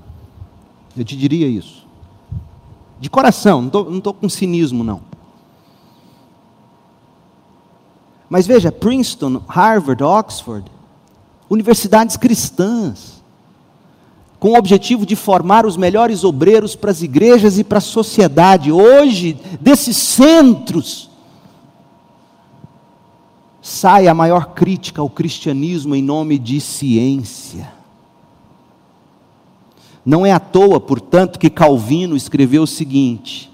Eu 0.96 1.04
te 1.04 1.16
diria 1.16 1.46
isso. 1.46 1.86
De 2.98 3.08
coração, 3.08 3.62
não 3.62 3.98
estou 3.98 4.12
com 4.12 4.28
cinismo, 4.28 4.82
não. 4.82 5.02
Mas 8.28 8.44
veja, 8.44 8.72
Princeton, 8.72 9.40
Harvard, 9.46 10.02
Oxford, 10.02 10.70
universidades 11.50 12.16
cristãs, 12.16 13.20
com 14.38 14.52
o 14.52 14.56
objetivo 14.56 15.04
de 15.04 15.16
formar 15.16 15.66
os 15.66 15.76
melhores 15.76 16.22
obreiros 16.22 16.76
para 16.76 16.92
as 16.92 17.02
igrejas 17.02 17.58
e 17.58 17.64
para 17.64 17.78
a 17.78 17.82
sociedade. 17.82 18.72
Hoje, 18.72 19.36
desses 19.60 19.96
centros, 19.96 21.10
sai 23.60 24.06
a 24.06 24.14
maior 24.14 24.54
crítica 24.54 25.02
ao 25.02 25.10
cristianismo 25.10 25.94
em 25.94 26.02
nome 26.02 26.38
de 26.38 26.60
ciência. 26.60 27.72
Não 30.06 30.24
é 30.24 30.32
à 30.32 30.40
toa, 30.40 30.80
portanto, 30.80 31.38
que 31.38 31.50
Calvino 31.50 32.16
escreveu 32.16 32.62
o 32.62 32.66
seguinte: 32.66 33.49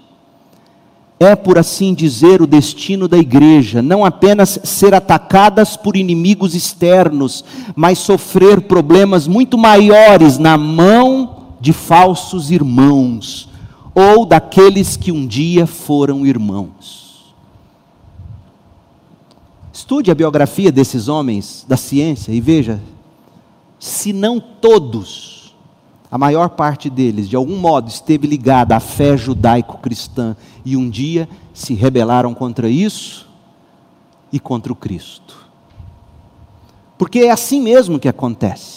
é, 1.19 1.35
por 1.35 1.57
assim 1.57 1.93
dizer, 1.93 2.41
o 2.41 2.47
destino 2.47 3.07
da 3.07 3.17
igreja, 3.17 3.81
não 3.81 4.05
apenas 4.05 4.59
ser 4.63 4.93
atacadas 4.93 5.75
por 5.75 5.97
inimigos 5.97 6.53
externos, 6.53 7.43
mas 7.75 7.97
sofrer 7.97 8.61
problemas 8.61 9.27
muito 9.27 9.57
maiores 9.57 10.37
na 10.37 10.57
mão 10.57 11.55
de 11.59 11.73
falsos 11.73 12.51
irmãos, 12.51 13.49
ou 13.95 14.25
daqueles 14.25 14.95
que 14.95 15.11
um 15.11 15.25
dia 15.25 15.65
foram 15.65 16.23
irmãos. 16.25 17.33
Estude 19.73 20.11
a 20.11 20.15
biografia 20.15 20.71
desses 20.71 21.07
homens 21.07 21.65
da 21.67 21.77
ciência 21.77 22.31
e 22.31 22.39
veja, 22.39 22.79
se 23.79 24.13
não 24.13 24.39
todos, 24.39 25.36
a 26.09 26.17
maior 26.17 26.49
parte 26.49 26.89
deles, 26.89 27.27
de 27.27 27.35
algum 27.35 27.57
modo, 27.57 27.89
esteve 27.89 28.27
ligada 28.27 28.75
à 28.75 28.79
fé 28.79 29.17
judaico-cristã 29.17 30.35
e 30.63 30.77
um 30.77 30.89
dia 30.89 31.27
se 31.53 31.73
rebelaram 31.73 32.33
contra 32.33 32.69
isso 32.69 33.27
e 34.31 34.39
contra 34.39 34.71
o 34.71 34.75
Cristo. 34.75 35.47
Porque 36.97 37.19
é 37.19 37.31
assim 37.31 37.61
mesmo 37.61 37.99
que 37.99 38.07
acontece. 38.07 38.76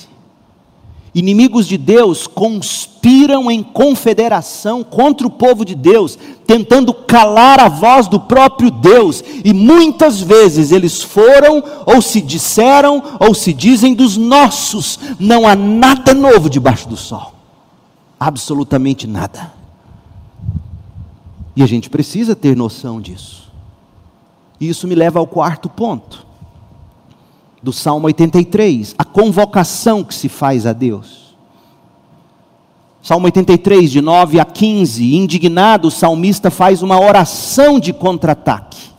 Inimigos 1.12 1.66
de 1.66 1.76
Deus 1.76 2.28
conspiram 2.28 3.50
em 3.50 3.64
confederação 3.64 4.84
contra 4.84 5.26
o 5.26 5.30
povo 5.30 5.64
de 5.64 5.74
Deus, 5.74 6.16
tentando 6.46 6.94
calar 6.94 7.58
a 7.58 7.68
voz 7.68 8.06
do 8.06 8.20
próprio 8.20 8.70
Deus, 8.70 9.22
e 9.44 9.52
muitas 9.52 10.20
vezes 10.20 10.70
eles 10.70 11.02
foram, 11.02 11.64
ou 11.84 12.00
se 12.00 12.20
disseram, 12.20 13.02
ou 13.18 13.34
se 13.34 13.52
dizem 13.52 13.92
dos 13.92 14.16
nossos. 14.16 15.00
Não 15.18 15.48
há 15.48 15.56
nada 15.56 16.14
novo 16.14 16.48
debaixo 16.48 16.88
do 16.88 16.96
sol, 16.96 17.34
absolutamente 18.18 19.08
nada. 19.08 19.52
E 21.56 21.62
a 21.62 21.66
gente 21.66 21.90
precisa 21.90 22.36
ter 22.36 22.56
noção 22.56 23.00
disso. 23.00 23.50
E 24.60 24.68
isso 24.68 24.86
me 24.86 24.94
leva 24.94 25.18
ao 25.18 25.26
quarto 25.26 25.68
ponto 25.68 26.29
do 27.62 27.72
Salmo 27.72 28.06
83, 28.06 28.94
a 28.96 29.04
convocação 29.04 30.02
que 30.02 30.14
se 30.14 30.28
faz 30.28 30.66
a 30.66 30.72
Deus. 30.72 31.34
Salmo 33.02 33.26
83, 33.26 33.90
de 33.90 34.00
9 34.00 34.38
a 34.38 34.44
15, 34.44 35.16
indignado, 35.16 35.88
o 35.88 35.90
salmista 35.90 36.50
faz 36.50 36.82
uma 36.82 37.00
oração 37.00 37.80
de 37.80 37.92
contra-ataque. 37.92 38.90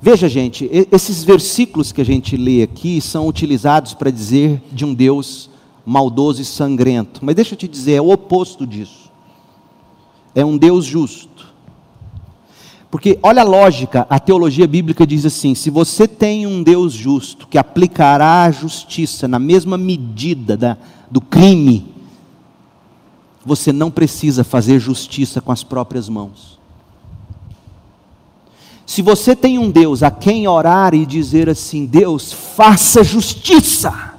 Veja, 0.00 0.28
gente, 0.28 0.68
esses 0.92 1.24
versículos 1.24 1.90
que 1.90 2.00
a 2.00 2.04
gente 2.04 2.36
lê 2.36 2.62
aqui 2.62 3.00
são 3.00 3.26
utilizados 3.26 3.94
para 3.94 4.10
dizer 4.10 4.62
de 4.70 4.84
um 4.84 4.94
Deus 4.94 5.50
maldoso 5.84 6.40
e 6.40 6.44
sangrento. 6.44 7.24
Mas 7.24 7.34
deixa 7.34 7.54
eu 7.54 7.58
te 7.58 7.66
dizer, 7.66 7.94
é 7.94 8.00
o 8.00 8.10
oposto 8.10 8.66
disso. 8.66 9.10
É 10.34 10.44
um 10.44 10.56
Deus 10.56 10.84
justo. 10.84 11.33
Porque 12.94 13.18
olha 13.24 13.42
a 13.42 13.44
lógica, 13.44 14.06
a 14.08 14.20
teologia 14.20 14.68
bíblica 14.68 15.04
diz 15.04 15.26
assim: 15.26 15.52
se 15.52 15.68
você 15.68 16.06
tem 16.06 16.46
um 16.46 16.62
Deus 16.62 16.92
justo 16.92 17.48
que 17.48 17.58
aplicará 17.58 18.44
a 18.44 18.52
justiça 18.52 19.26
na 19.26 19.40
mesma 19.40 19.76
medida 19.76 20.56
da, 20.56 20.76
do 21.10 21.20
crime, 21.20 21.92
você 23.44 23.72
não 23.72 23.90
precisa 23.90 24.44
fazer 24.44 24.78
justiça 24.78 25.40
com 25.40 25.50
as 25.50 25.64
próprias 25.64 26.08
mãos. 26.08 26.56
Se 28.86 29.02
você 29.02 29.34
tem 29.34 29.58
um 29.58 29.72
Deus 29.72 30.04
a 30.04 30.10
quem 30.12 30.46
orar 30.46 30.94
e 30.94 31.04
dizer 31.04 31.50
assim: 31.50 31.86
Deus, 31.86 32.32
faça 32.32 33.02
justiça, 33.02 34.14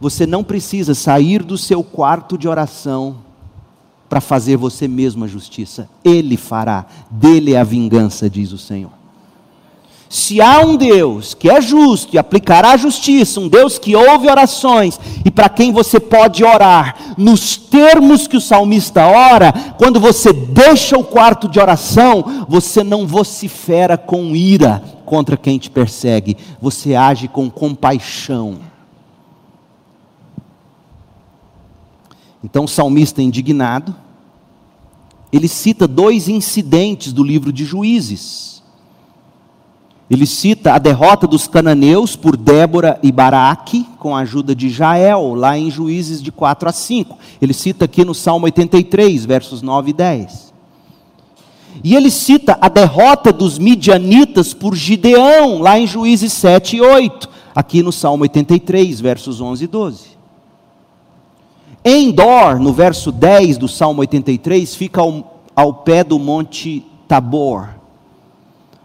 você 0.00 0.26
não 0.26 0.42
precisa 0.42 0.92
sair 0.92 1.44
do 1.44 1.56
seu 1.56 1.84
quarto 1.84 2.36
de 2.36 2.48
oração 2.48 3.25
para 4.08 4.20
fazer 4.20 4.56
você 4.56 4.86
mesmo 4.86 5.24
a 5.24 5.28
justiça. 5.28 5.88
Ele 6.04 6.36
fará, 6.36 6.86
dele 7.10 7.54
é 7.54 7.60
a 7.60 7.64
vingança, 7.64 8.30
diz 8.30 8.52
o 8.52 8.58
Senhor. 8.58 8.90
Se 10.08 10.40
há 10.40 10.60
um 10.60 10.76
Deus 10.76 11.34
que 11.34 11.50
é 11.50 11.60
justo 11.60 12.14
e 12.14 12.18
aplicará 12.18 12.70
a 12.70 12.76
justiça, 12.76 13.40
um 13.40 13.48
Deus 13.48 13.78
que 13.78 13.96
ouve 13.96 14.28
orações 14.28 15.00
e 15.24 15.30
para 15.30 15.48
quem 15.48 15.72
você 15.72 15.98
pode 15.98 16.44
orar, 16.44 17.14
nos 17.18 17.56
termos 17.56 18.28
que 18.28 18.36
o 18.36 18.40
salmista 18.40 19.04
ora, 19.04 19.52
quando 19.76 19.98
você 19.98 20.32
deixa 20.32 20.96
o 20.96 21.02
quarto 21.02 21.48
de 21.48 21.58
oração, 21.58 22.46
você 22.48 22.84
não 22.84 23.06
vocifera 23.06 23.98
com 23.98 24.36
ira 24.36 24.82
contra 25.04 25.36
quem 25.36 25.58
te 25.58 25.70
persegue, 25.70 26.36
você 26.60 26.94
age 26.94 27.26
com 27.26 27.50
compaixão. 27.50 28.58
Então 32.46 32.62
o 32.62 32.68
salmista 32.68 33.20
indignado, 33.20 33.92
ele 35.32 35.48
cita 35.48 35.88
dois 35.88 36.28
incidentes 36.28 37.12
do 37.12 37.24
livro 37.24 37.52
de 37.52 37.64
Juízes. 37.64 38.62
Ele 40.08 40.24
cita 40.24 40.72
a 40.72 40.78
derrota 40.78 41.26
dos 41.26 41.48
cananeus 41.48 42.14
por 42.14 42.36
Débora 42.36 43.00
e 43.02 43.10
Baraque, 43.10 43.84
com 43.98 44.14
a 44.14 44.20
ajuda 44.20 44.54
de 44.54 44.70
Jael, 44.70 45.34
lá 45.34 45.58
em 45.58 45.68
Juízes 45.72 46.22
de 46.22 46.30
4 46.30 46.68
a 46.68 46.72
5. 46.72 47.18
Ele 47.42 47.52
cita 47.52 47.86
aqui 47.86 48.04
no 48.04 48.14
Salmo 48.14 48.44
83, 48.44 49.24
versos 49.24 49.60
9 49.60 49.90
e 49.90 49.92
10. 49.92 50.54
E 51.82 51.96
ele 51.96 52.12
cita 52.12 52.56
a 52.60 52.68
derrota 52.68 53.32
dos 53.32 53.58
midianitas 53.58 54.54
por 54.54 54.76
Gideão, 54.76 55.58
lá 55.58 55.80
em 55.80 55.86
Juízes 55.88 56.32
7 56.32 56.76
e 56.76 56.80
8, 56.80 57.28
aqui 57.52 57.82
no 57.82 57.90
Salmo 57.90 58.22
83, 58.22 59.00
versos 59.00 59.40
11 59.40 59.64
e 59.64 59.66
12. 59.66 60.15
Endor, 61.88 62.58
no 62.58 62.72
verso 62.72 63.12
10 63.12 63.58
do 63.58 63.68
Salmo 63.68 64.00
83, 64.00 64.74
fica 64.74 65.00
ao, 65.00 65.40
ao 65.54 65.72
pé 65.72 66.02
do 66.02 66.18
monte 66.18 66.84
Tabor, 67.06 67.68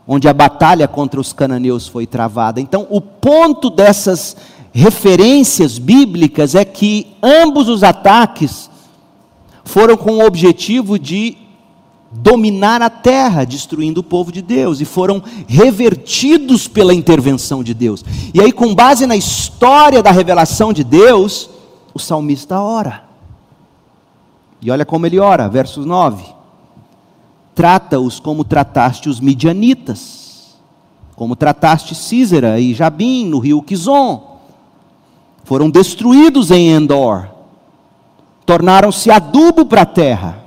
onde 0.08 0.30
a 0.30 0.34
batalha 0.34 0.88
contra 0.88 1.20
os 1.20 1.34
cananeus 1.34 1.88
foi 1.88 2.06
travada. 2.06 2.62
Então, 2.62 2.86
o 2.92 3.02
ponto 3.02 3.72
dessas 3.72 4.38
referências 4.72 5.80
bíblicas 5.80 6.54
é 6.54 6.64
que 6.64 7.08
ambos 7.24 7.68
os 7.68 7.82
ataques 7.82 8.70
foram 9.66 9.98
com 9.98 10.18
o 10.18 10.26
objetivo 10.26 11.00
de 11.00 11.38
dominar 12.12 12.84
a 12.84 12.90
terra, 12.90 13.46
destruindo 13.46 14.02
o 14.02 14.04
povo 14.04 14.32
de 14.32 14.44
Deus, 14.44 14.80
e 14.80 14.86
foram 14.86 15.24
revertidos 15.48 16.68
pela 16.68 16.94
intervenção 16.94 17.64
de 17.64 17.74
Deus. 17.74 18.06
E 18.32 18.40
aí, 18.40 18.52
com 18.52 18.76
base 18.76 19.08
na 19.08 19.16
história 19.16 20.04
da 20.04 20.12
revelação 20.12 20.72
de 20.72 20.84
Deus, 20.84 21.50
o 21.94 22.00
salmista 22.00 22.60
ora. 22.60 23.04
E 24.62 24.70
olha 24.70 24.86
como 24.86 25.06
ele 25.06 25.20
ora, 25.20 25.50
verso 25.50 25.82
9: 25.82 26.24
Trata-os 27.56 28.20
como 28.20 28.44
trataste 28.44 29.10
os 29.10 29.20
midianitas, 29.20 30.56
como 31.16 31.36
trataste 31.36 31.96
Císera 31.96 32.60
e 32.60 32.74
Jabim 32.74 33.26
no 33.26 33.40
rio 33.40 33.62
Quizon. 33.62 34.40
Foram 35.44 35.70
destruídos 35.70 36.52
em 36.52 36.70
Endor, 36.70 37.28
tornaram-se 38.46 39.10
adubo 39.10 39.66
para 39.66 39.82
a 39.82 39.86
terra. 39.86 40.42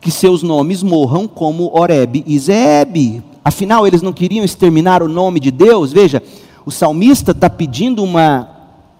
Que 0.00 0.10
seus 0.10 0.42
nomes 0.42 0.82
morram 0.82 1.28
como 1.28 1.78
Oreb 1.78 2.24
e 2.26 2.38
Zeeb. 2.38 3.22
Afinal, 3.44 3.86
eles 3.86 4.00
não 4.00 4.14
queriam 4.14 4.42
exterminar 4.42 5.02
o 5.02 5.08
nome 5.08 5.38
de 5.38 5.50
Deus. 5.50 5.92
Veja, 5.92 6.22
o 6.64 6.70
salmista 6.70 7.32
está 7.32 7.50
pedindo 7.50 8.02
uma, 8.02 8.48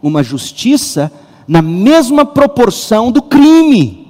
uma 0.02 0.22
justiça 0.22 1.10
na 1.50 1.60
mesma 1.60 2.24
proporção 2.24 3.10
do 3.10 3.20
crime. 3.20 4.06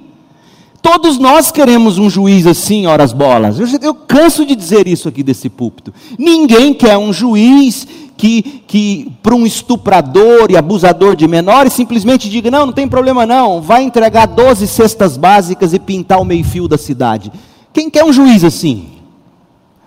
Todos 0.79 1.17
nós 1.17 1.51
queremos 1.51 1.97
um 1.97 2.07
juiz 2.07 2.45
assim, 2.45 2.85
horas 2.85 3.13
bolas. 3.13 3.59
Eu, 3.59 3.67
eu 3.81 3.95
canso 3.95 4.45
de 4.45 4.55
dizer 4.55 4.87
isso 4.87 5.09
aqui 5.09 5.23
desse 5.23 5.49
púlpito. 5.49 5.91
Ninguém 6.19 6.71
quer 6.71 6.99
um 6.99 7.11
juiz 7.11 7.87
que, 8.15 8.61
que 8.67 9.11
para 9.23 9.33
um 9.33 9.43
estuprador 9.43 10.51
e 10.51 10.57
abusador 10.57 11.15
de 11.15 11.27
menores, 11.27 11.73
simplesmente 11.73 12.29
diga: 12.29 12.51
não, 12.51 12.67
não 12.67 12.73
tem 12.73 12.87
problema 12.87 13.25
não, 13.25 13.59
vai 13.59 13.81
entregar 13.81 14.27
12 14.27 14.67
cestas 14.67 15.17
básicas 15.17 15.73
e 15.73 15.79
pintar 15.79 16.21
o 16.21 16.25
meio-fio 16.25 16.67
da 16.67 16.77
cidade. 16.77 17.31
Quem 17.73 17.89
quer 17.89 18.03
um 18.03 18.13
juiz 18.13 18.43
assim? 18.43 18.85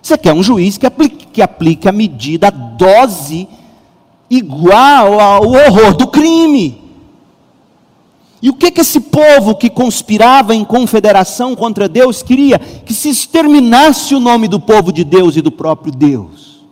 Você 0.01 0.17
quer 0.17 0.33
um 0.33 0.43
juiz 0.43 0.77
que 0.77 0.85
aplique, 0.85 1.25
que 1.27 1.41
aplique 1.41 1.87
a 1.87 1.93
medida, 1.93 2.49
a 2.49 2.51
dose 2.51 3.47
igual 4.29 5.21
ao 5.21 5.43
horror 5.47 5.95
do 5.95 6.07
crime. 6.07 6.84
E 8.45 8.49
o 8.51 8.53
que, 8.53 8.69
que 8.69 8.81
esse 8.81 8.99
povo 8.99 9.55
que 9.55 9.71
conspirava 9.71 10.53
em 10.53 10.63
confederação 10.63 11.55
contra 11.55 11.89
Deus 11.89 12.21
queria? 12.21 12.59
Que 12.59 12.93
se 12.93 13.09
exterminasse 13.09 14.13
o 14.13 14.19
nome 14.19 14.47
do 14.47 14.59
povo 14.59 14.93
de 14.93 15.03
Deus 15.03 15.35
e 15.35 15.41
do 15.41 15.51
próprio 15.51 15.91
Deus. 15.91 16.63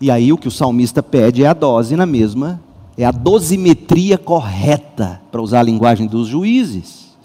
E 0.00 0.10
aí 0.10 0.32
o 0.32 0.36
que 0.36 0.48
o 0.48 0.50
salmista 0.50 1.00
pede 1.00 1.44
é 1.44 1.46
a 1.46 1.52
dose 1.54 1.94
na 1.94 2.04
mesma, 2.04 2.60
é 2.98 3.04
a 3.04 3.12
dosimetria 3.12 4.18
correta, 4.18 5.22
para 5.30 5.40
usar 5.40 5.60
a 5.60 5.62
linguagem 5.62 6.08
dos 6.08 6.26
juízes. 6.26 7.16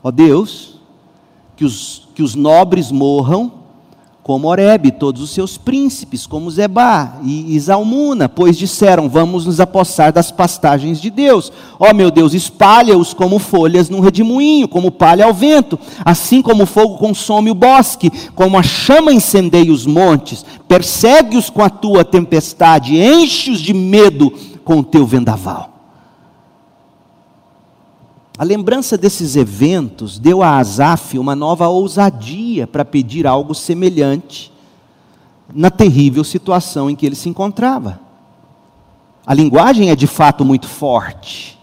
Ó 0.00 0.12
Deus, 0.12 0.78
que 1.56 1.64
os, 1.64 2.08
que 2.14 2.22
os 2.22 2.36
nobres 2.36 2.92
morram 2.92 3.63
como 4.24 4.48
Oreb, 4.48 4.90
todos 4.92 5.20
os 5.20 5.30
seus 5.30 5.58
príncipes, 5.58 6.26
como 6.26 6.50
Zebá 6.50 7.18
e 7.22 7.54
Isalmuna, 7.54 8.26
pois 8.26 8.56
disseram: 8.56 9.06
Vamos 9.06 9.44
nos 9.44 9.60
apossar 9.60 10.14
das 10.14 10.32
pastagens 10.32 10.98
de 10.98 11.10
Deus. 11.10 11.52
Ó 11.78 11.90
oh, 11.90 11.94
meu 11.94 12.10
Deus, 12.10 12.32
espalha-os 12.32 13.12
como 13.12 13.38
folhas 13.38 13.90
num 13.90 14.00
redemoinho, 14.00 14.66
como 14.66 14.90
palha 14.90 15.26
ao 15.26 15.34
vento, 15.34 15.78
assim 16.02 16.40
como 16.40 16.62
o 16.62 16.66
fogo 16.66 16.96
consome 16.96 17.50
o 17.50 17.54
bosque, 17.54 18.10
como 18.34 18.56
a 18.56 18.62
chama 18.62 19.12
incendeia 19.12 19.70
os 19.70 19.84
montes, 19.84 20.42
persegue-os 20.66 21.50
com 21.50 21.62
a 21.62 21.68
tua 21.68 22.02
tempestade, 22.02 22.96
enche-os 22.96 23.60
de 23.60 23.74
medo 23.74 24.32
com 24.64 24.78
o 24.78 24.82
teu 24.82 25.06
vendaval. 25.06 25.73
A 28.36 28.42
lembrança 28.42 28.98
desses 28.98 29.36
eventos 29.36 30.18
deu 30.18 30.42
a 30.42 30.58
Asaf 30.58 31.16
uma 31.16 31.36
nova 31.36 31.68
ousadia 31.68 32.66
para 32.66 32.84
pedir 32.84 33.28
algo 33.28 33.54
semelhante 33.54 34.52
na 35.54 35.70
terrível 35.70 36.24
situação 36.24 36.90
em 36.90 36.96
que 36.96 37.06
ele 37.06 37.14
se 37.14 37.28
encontrava. 37.28 38.00
A 39.24 39.32
linguagem 39.32 39.90
é 39.90 39.94
de 39.94 40.08
fato 40.08 40.44
muito 40.44 40.66
forte, 40.66 41.56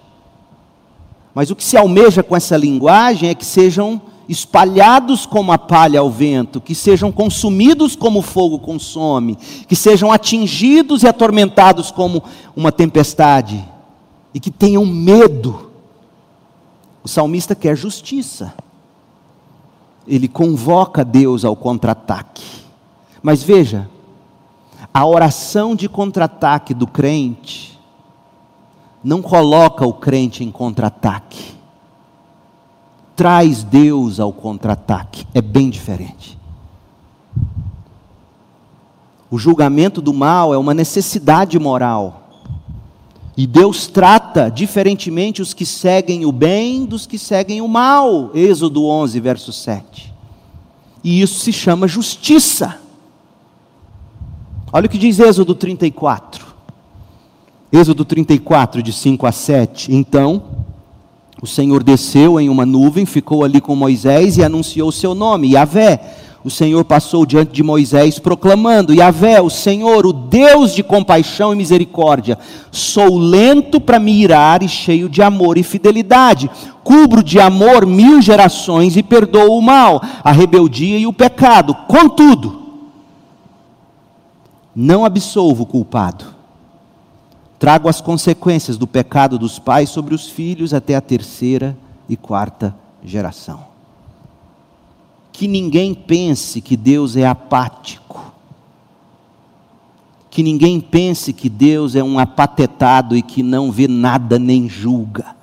mas 1.36 1.52
o 1.52 1.58
que 1.58 1.64
se 1.64 1.76
almeja 1.76 2.24
com 2.24 2.38
essa 2.38 2.56
linguagem 2.56 3.30
é 3.30 3.36
que 3.36 3.46
sejam 3.46 4.02
espalhados 4.30 5.26
como 5.26 5.52
a 5.52 5.58
palha 5.58 6.00
ao 6.00 6.10
vento, 6.10 6.62
que 6.62 6.74
sejam 6.74 7.12
consumidos 7.12 7.98
como 7.98 8.20
o 8.20 8.24
fogo 8.24 8.60
consome, 8.60 9.36
que 9.68 9.76
sejam 9.76 10.10
atingidos 10.10 11.04
e 11.04 11.08
atormentados 11.08 11.92
como 11.92 12.24
uma 12.56 12.72
tempestade, 12.72 13.62
e 14.34 14.40
que 14.40 14.50
tenham 14.50 14.86
medo 14.86 15.71
o 17.04 17.08
salmista 17.08 17.56
quer 17.56 17.76
justiça. 17.76 18.54
Ele 20.08 20.28
convoca 20.28 21.04
Deus 21.04 21.46
ao 21.46 21.56
contra-ataque. 21.56 22.62
Mas 23.22 23.44
veja, 23.44 23.90
a 24.94 25.06
oração 25.06 25.76
de 25.76 25.88
contra-ataque 25.88 26.74
do 26.74 26.88
crente 26.88 27.80
não 29.04 29.22
coloca 29.22 29.86
o 29.86 29.94
crente 29.94 30.44
em 30.44 30.52
contra-ataque. 30.52 31.56
Traz 33.16 33.64
Deus 33.64 34.20
ao 34.20 34.34
contra-ataque. 34.34 35.28
É 35.34 35.42
bem 35.42 35.70
diferente. 35.70 36.38
O 39.30 39.38
julgamento 39.38 40.02
do 40.02 40.14
mal 40.14 40.54
é 40.54 40.58
uma 40.58 40.74
necessidade 40.74 41.58
moral. 41.58 42.21
E 43.36 43.48
Deus 43.48 43.88
trata 43.88 44.50
diferentemente 44.50 45.42
os 45.42 45.54
que 45.54 45.66
seguem 45.66 46.26
o 46.26 46.32
bem 46.32 46.86
dos 46.86 47.06
que 47.06 47.18
seguem 47.18 47.62
o 47.62 47.68
mal. 47.68 48.32
Êxodo 48.34 48.86
11, 48.86 49.20
verso 49.20 49.54
7. 49.54 50.14
E 51.04 51.22
isso 51.22 51.40
se 51.40 51.54
chama 51.54 51.88
justiça. 51.88 52.80
Olha 54.72 54.86
o 54.86 54.90
que 54.90 54.98
diz 54.98 55.20
Êxodo 55.20 55.56
34. 55.56 56.46
Êxodo 57.72 58.04
34, 58.04 58.84
de 58.84 58.92
5 58.92 59.26
a 59.26 59.32
7. 59.32 59.94
Então, 59.94 60.44
o 61.42 61.48
Senhor 61.48 61.84
desceu 61.84 62.40
em 62.40 62.50
uma 62.50 62.66
nuvem, 62.66 63.06
ficou 63.06 63.44
ali 63.44 63.62
com 63.62 63.76
Moisés 63.76 64.38
e 64.38 64.44
anunciou 64.44 64.90
o 64.90 64.94
seu 64.94 65.16
nome, 65.16 65.54
Yahvé 65.54 66.31
o 66.44 66.50
Senhor 66.50 66.84
passou 66.84 67.26
diante 67.26 67.52
de 67.52 67.62
Moisés 67.62 68.18
proclamando: 68.18 68.94
Yahvé, 68.94 69.40
o 69.42 69.50
Senhor, 69.50 70.06
o 70.06 70.14
Deus 70.14 70.74
de 70.74 70.82
compaixão 70.82 71.54
e 71.54 71.56
misericórdia, 71.56 72.38
sou 72.72 73.18
lento 73.18 73.80
para 73.80 74.00
me 74.00 74.12
irar 74.12 74.64
e 74.64 74.68
cheio 74.68 75.08
de 75.08 75.22
amor 75.22 75.58
e 75.58 75.64
fidelidade. 75.64 76.50
Cubro 76.84 77.24
de 77.24 77.40
amor 77.40 77.86
mil 77.86 78.22
gerações 78.22 78.98
e 78.98 79.04
perdoo 79.04 79.56
o 79.56 79.62
mal, 79.62 80.02
a 80.24 80.32
rebeldia 80.32 80.98
e 80.98 81.06
o 81.06 81.14
pecado. 81.14 81.76
Contudo, 81.88 82.60
não 84.76 85.06
absolvo 85.06 85.64
o 85.64 85.68
culpado. 85.68 86.26
Trago 87.60 87.88
as 87.88 88.02
consequências 88.02 88.76
do 88.76 88.88
pecado 88.88 89.38
dos 89.38 89.60
pais 89.60 89.90
sobre 89.90 90.16
os 90.16 90.28
filhos 90.28 90.74
até 90.74 90.96
a 90.96 91.02
terceira 91.02 91.78
e 92.10 92.18
quarta 92.18 92.76
geração 93.04 93.71
que 95.32 95.48
ninguém 95.48 95.94
pense 95.94 96.62
que 96.62 96.76
Deus 96.76 97.16
é 97.16 97.26
apático. 97.26 98.32
Que 100.30 100.44
ninguém 100.44 100.80
pense 100.80 101.34
que 101.34 101.50
Deus 101.50 101.96
é 101.96 102.04
um 102.04 102.18
apatetado 102.20 103.16
e 103.16 103.22
que 103.22 103.44
não 103.44 103.72
vê 103.72 103.88
nada 103.88 104.38
nem 104.38 104.70
julga. 104.70 105.36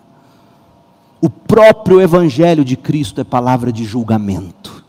O 1.20 1.28
próprio 1.28 2.00
Evangelho 2.00 2.64
de 2.64 2.76
Cristo 2.76 3.20
é 3.20 3.24
palavra 3.24 3.72
de 3.72 3.84
julgamento. 3.84 4.84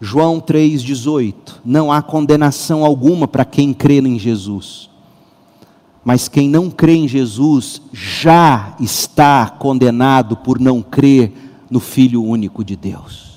João 0.00 0.40
3,18: 0.40 1.60
Não 1.64 1.92
há 1.92 2.02
condenação 2.02 2.84
alguma 2.84 3.28
para 3.28 3.44
quem 3.44 3.72
crê 3.72 3.98
em 3.98 4.18
Jesus. 4.18 4.90
Mas 6.04 6.26
quem 6.26 6.48
não 6.48 6.68
crê 6.68 6.96
em 6.96 7.06
Jesus 7.06 7.80
já 7.92 8.74
está 8.80 9.48
condenado 9.48 10.36
por 10.36 10.58
não 10.58 10.82
crer 10.82 11.51
no 11.72 11.80
Filho 11.80 12.22
único 12.22 12.62
de 12.62 12.76
Deus. 12.76 13.32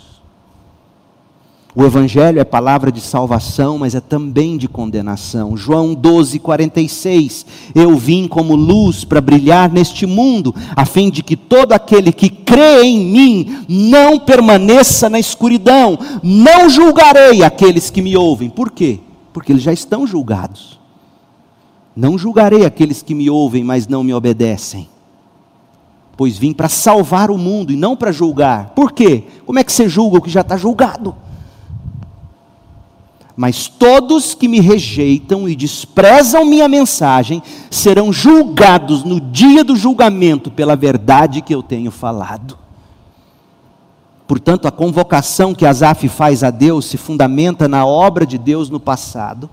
O 1.73 1.85
Evangelho 1.85 2.37
é 2.37 2.43
palavra 2.43 2.91
de 2.91 2.99
salvação, 2.99 3.77
mas 3.77 3.95
é 3.95 4.01
também 4.01 4.57
de 4.57 4.67
condenação. 4.67 5.55
João 5.55 5.93
12, 5.93 6.39
46. 6.39 7.45
Eu 7.73 7.95
vim 7.95 8.27
como 8.27 8.53
luz 8.53 9.05
para 9.05 9.21
brilhar 9.21 9.71
neste 9.71 10.05
mundo, 10.05 10.53
a 10.75 10.85
fim 10.85 11.09
de 11.09 11.23
que 11.23 11.37
todo 11.37 11.71
aquele 11.71 12.11
que 12.11 12.29
crê 12.29 12.83
em 12.83 13.05
mim 13.05 13.65
não 13.69 14.19
permaneça 14.19 15.09
na 15.09 15.19
escuridão. 15.19 15.97
Não 16.21 16.69
julgarei 16.69 17.41
aqueles 17.41 17.89
que 17.89 18.01
me 18.01 18.17
ouvem. 18.17 18.49
Por 18.49 18.69
quê? 18.69 18.99
Porque 19.31 19.53
eles 19.53 19.63
já 19.63 19.71
estão 19.71 20.05
julgados. 20.05 20.77
Não 21.95 22.17
julgarei 22.17 22.65
aqueles 22.65 23.01
que 23.01 23.15
me 23.15 23.29
ouvem, 23.29 23.63
mas 23.63 23.87
não 23.87 24.03
me 24.03 24.13
obedecem 24.13 24.89
pois 26.17 26.37
vim 26.37 26.53
para 26.53 26.69
salvar 26.69 27.29
o 27.29 27.37
mundo 27.37 27.71
e 27.71 27.75
não 27.75 27.95
para 27.95 28.11
julgar. 28.11 28.69
Por 28.69 28.91
quê? 28.91 29.23
Como 29.45 29.59
é 29.59 29.63
que 29.63 29.71
você 29.71 29.89
julga 29.89 30.17
o 30.17 30.21
que 30.21 30.29
já 30.29 30.41
está 30.41 30.57
julgado? 30.57 31.15
Mas 33.35 33.67
todos 33.67 34.33
que 34.33 34.47
me 34.47 34.61
rejeitam 34.61 35.47
e 35.47 35.55
desprezam 35.55 36.45
minha 36.45 36.69
mensagem 36.69 37.43
serão 37.69 38.13
julgados 38.13 39.03
no 39.03 39.19
dia 39.19 39.63
do 39.63 39.75
julgamento 39.75 40.49
pela 40.49 40.75
verdade 40.75 41.41
que 41.41 41.53
eu 41.53 41.61
tenho 41.61 41.91
falado. 41.91 42.57
Portanto, 44.25 44.67
a 44.67 44.71
convocação 44.71 45.53
que 45.53 45.65
Asaf 45.65 46.07
faz 46.07 46.43
a 46.43 46.49
Deus 46.49 46.85
se 46.85 46.97
fundamenta 46.97 47.67
na 47.67 47.85
obra 47.85 48.25
de 48.25 48.37
Deus 48.37 48.69
no 48.69 48.79
passado 48.79 49.49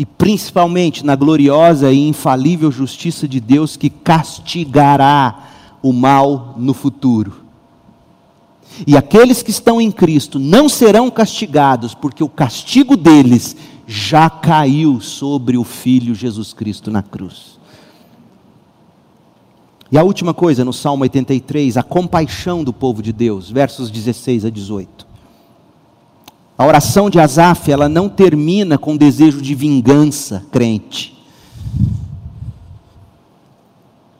e 0.00 0.06
principalmente 0.06 1.04
na 1.04 1.14
gloriosa 1.14 1.92
e 1.92 2.08
infalível 2.08 2.72
justiça 2.72 3.28
de 3.28 3.38
Deus 3.38 3.76
que 3.76 3.90
castigará 3.90 5.50
o 5.82 5.92
mal 5.92 6.54
no 6.56 6.72
futuro. 6.72 7.44
E 8.86 8.96
aqueles 8.96 9.42
que 9.42 9.50
estão 9.50 9.78
em 9.78 9.92
Cristo 9.92 10.38
não 10.38 10.70
serão 10.70 11.10
castigados, 11.10 11.92
porque 11.92 12.24
o 12.24 12.30
castigo 12.30 12.96
deles 12.96 13.54
já 13.86 14.30
caiu 14.30 15.02
sobre 15.02 15.58
o 15.58 15.64
Filho 15.64 16.14
Jesus 16.14 16.54
Cristo 16.54 16.90
na 16.90 17.02
cruz. 17.02 17.58
E 19.92 19.98
a 19.98 20.02
última 20.02 20.32
coisa, 20.32 20.64
no 20.64 20.72
Salmo 20.72 21.02
83, 21.02 21.76
a 21.76 21.82
compaixão 21.82 22.64
do 22.64 22.72
povo 22.72 23.02
de 23.02 23.12
Deus, 23.12 23.50
versos 23.50 23.90
16 23.90 24.46
a 24.46 24.50
18. 24.50 25.09
A 26.60 26.66
oração 26.66 27.08
de 27.08 27.18
Asaf, 27.18 27.72
ela 27.72 27.88
não 27.88 28.06
termina 28.06 28.76
com 28.76 28.94
desejo 28.94 29.40
de 29.40 29.54
vingança, 29.54 30.44
crente. 30.52 31.18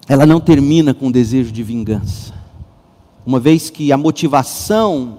ela 0.09 0.25
não 0.25 0.41
termina 0.41 0.95
com 0.95 1.11
desejo 1.11 1.53
de 1.53 1.63
vingança. 1.63 2.33
Uma 3.27 3.39
vez 3.39 3.69
que 3.69 3.93
a 3.93 3.99
motivação 3.99 5.19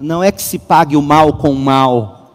não 0.00 0.22
é 0.22 0.30
que 0.30 0.40
se 0.40 0.56
pague 0.56 0.96
o 0.96 1.02
mal 1.02 1.38
com 1.38 1.50
o 1.50 1.58
mal, 1.58 2.30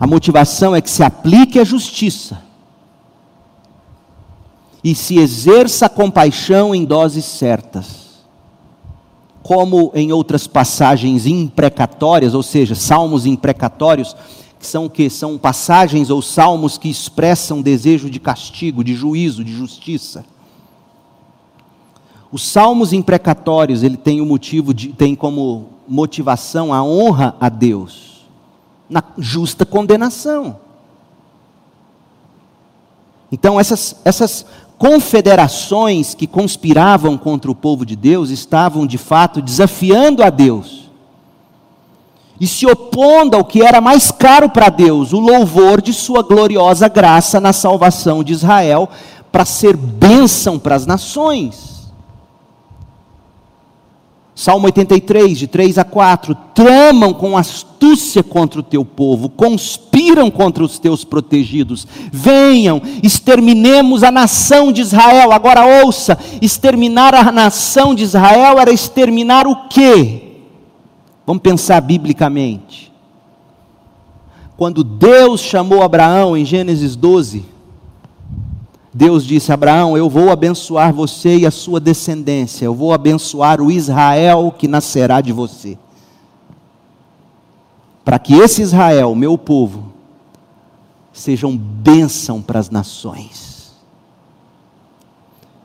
a 0.00 0.06
motivação 0.06 0.74
é 0.74 0.80
que 0.80 0.90
se 0.90 1.02
aplique 1.02 1.58
a 1.58 1.64
justiça 1.64 2.42
e 4.82 4.94
se 4.94 5.18
exerça 5.18 5.84
a 5.84 5.90
compaixão 5.90 6.74
em 6.74 6.86
doses 6.86 7.26
certas. 7.26 8.07
Como 9.48 9.90
em 9.94 10.12
outras 10.12 10.46
passagens 10.46 11.24
imprecatórias, 11.24 12.34
ou 12.34 12.42
seja, 12.42 12.74
salmos 12.74 13.24
imprecatórios, 13.24 14.14
que 14.60 14.66
são 14.66 14.90
que? 14.90 15.08
São 15.08 15.38
passagens 15.38 16.10
ou 16.10 16.20
salmos 16.20 16.76
que 16.76 16.90
expressam 16.90 17.62
desejo 17.62 18.10
de 18.10 18.20
castigo, 18.20 18.84
de 18.84 18.94
juízo, 18.94 19.42
de 19.42 19.50
justiça. 19.50 20.22
Os 22.30 22.46
salmos 22.46 22.92
imprecatórios, 22.92 23.82
ele 23.82 23.96
tem 23.96 24.20
o 24.20 24.26
motivo 24.26 24.74
de, 24.74 24.88
tem 24.88 25.14
como 25.14 25.70
motivação 25.88 26.70
a 26.70 26.84
honra 26.84 27.34
a 27.40 27.48
Deus, 27.48 28.26
na 28.86 29.02
justa 29.16 29.64
condenação. 29.64 30.60
Então, 33.32 33.58
essas, 33.58 33.96
essas 34.04 34.44
confederações 34.78 36.14
que 36.14 36.26
conspiravam 36.26 37.18
contra 37.18 37.50
o 37.50 37.54
povo 37.54 37.84
de 37.84 37.96
Deus 37.96 38.30
estavam, 38.30 38.86
de 38.86 38.96
fato, 38.96 39.42
desafiando 39.42 40.22
a 40.22 40.30
Deus 40.30 40.88
e 42.40 42.46
se 42.46 42.64
opondo 42.66 43.36
ao 43.36 43.44
que 43.44 43.62
era 43.62 43.80
mais 43.80 44.12
caro 44.12 44.48
para 44.48 44.68
Deus, 44.68 45.12
o 45.12 45.18
louvor 45.18 45.82
de 45.82 45.92
Sua 45.92 46.22
gloriosa 46.22 46.88
graça 46.88 47.40
na 47.40 47.52
salvação 47.52 48.22
de 48.22 48.32
Israel, 48.32 48.88
para 49.32 49.44
ser 49.44 49.76
bênção 49.76 50.58
para 50.58 50.76
as 50.76 50.86
nações. 50.86 51.77
Salmo 54.38 54.66
83, 54.66 55.36
de 55.36 55.48
3 55.48 55.78
a 55.78 55.84
4: 55.84 56.32
tramam 56.54 57.12
com 57.12 57.36
astúcia 57.36 58.22
contra 58.22 58.60
o 58.60 58.62
teu 58.62 58.84
povo, 58.84 59.28
conspiram 59.28 60.30
contra 60.30 60.62
os 60.62 60.78
teus 60.78 61.02
protegidos. 61.02 61.88
Venham, 62.12 62.80
exterminemos 63.02 64.04
a 64.04 64.12
nação 64.12 64.70
de 64.70 64.80
Israel. 64.80 65.32
Agora 65.32 65.84
ouça: 65.84 66.16
exterminar 66.40 67.16
a 67.16 67.32
nação 67.32 67.96
de 67.96 68.04
Israel 68.04 68.60
era 68.60 68.70
exterminar 68.70 69.44
o 69.48 69.66
quê? 69.68 70.36
Vamos 71.26 71.42
pensar 71.42 71.80
biblicamente. 71.80 72.92
Quando 74.56 74.84
Deus 74.84 75.40
chamou 75.40 75.82
Abraão 75.82 76.36
em 76.36 76.44
Gênesis 76.44 76.94
12, 76.94 77.44
Deus 78.98 79.24
disse: 79.24 79.52
Abraão, 79.52 79.96
eu 79.96 80.10
vou 80.10 80.28
abençoar 80.28 80.92
você 80.92 81.38
e 81.38 81.46
a 81.46 81.52
sua 81.52 81.78
descendência, 81.78 82.64
eu 82.64 82.74
vou 82.74 82.92
abençoar 82.92 83.60
o 83.60 83.70
Israel 83.70 84.52
que 84.58 84.66
nascerá 84.66 85.20
de 85.20 85.30
você. 85.32 85.78
Para 88.04 88.18
que 88.18 88.34
esse 88.34 88.60
Israel, 88.60 89.14
meu 89.14 89.38
povo, 89.38 89.92
sejam 91.12 91.56
bênção 91.56 92.42
para 92.42 92.58
as 92.58 92.70
nações. 92.70 93.47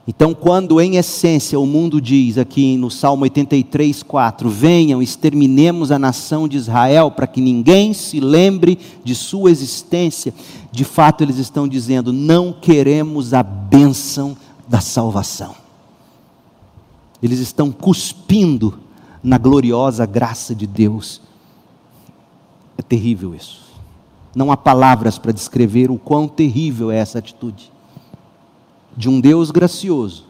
Então, 0.05 0.33
quando 0.33 0.81
em 0.81 0.97
essência 0.97 1.57
o 1.57 1.65
mundo 1.65 2.01
diz 2.01 2.37
aqui 2.37 2.75
no 2.75 2.91
Salmo 2.91 3.23
83, 3.23 4.03
4: 4.03 4.49
Venham, 4.49 5.01
exterminemos 5.01 5.91
a 5.91 5.99
nação 5.99 6.45
de 6.45 6.57
Israel, 6.57 7.09
para 7.09 7.25
que 7.25 7.39
ninguém 7.39 7.93
se 7.93 8.19
lembre 8.19 8.77
de 9.01 9.15
sua 9.15 9.49
existência, 9.49 10.33
de 10.71 10.83
fato 10.83 11.23
eles 11.23 11.37
estão 11.37 11.67
dizendo: 11.67 12.11
não 12.11 12.51
queremos 12.51 13.33
a 13.33 13.41
bênção 13.41 14.35
da 14.67 14.81
salvação. 14.81 15.55
Eles 17.21 17.39
estão 17.39 17.71
cuspindo 17.71 18.79
na 19.23 19.37
gloriosa 19.37 20.05
graça 20.05 20.53
de 20.53 20.67
Deus. 20.67 21.21
É 22.77 22.81
terrível 22.81 23.33
isso. 23.33 23.63
Não 24.35 24.51
há 24.51 24.57
palavras 24.57 25.17
para 25.17 25.31
descrever 25.31 25.89
o 25.89 25.97
quão 25.97 26.27
terrível 26.27 26.91
é 26.91 26.97
essa 26.97 27.19
atitude 27.19 27.72
de 28.95 29.09
um 29.09 29.19
Deus 29.19 29.51
gracioso, 29.51 30.25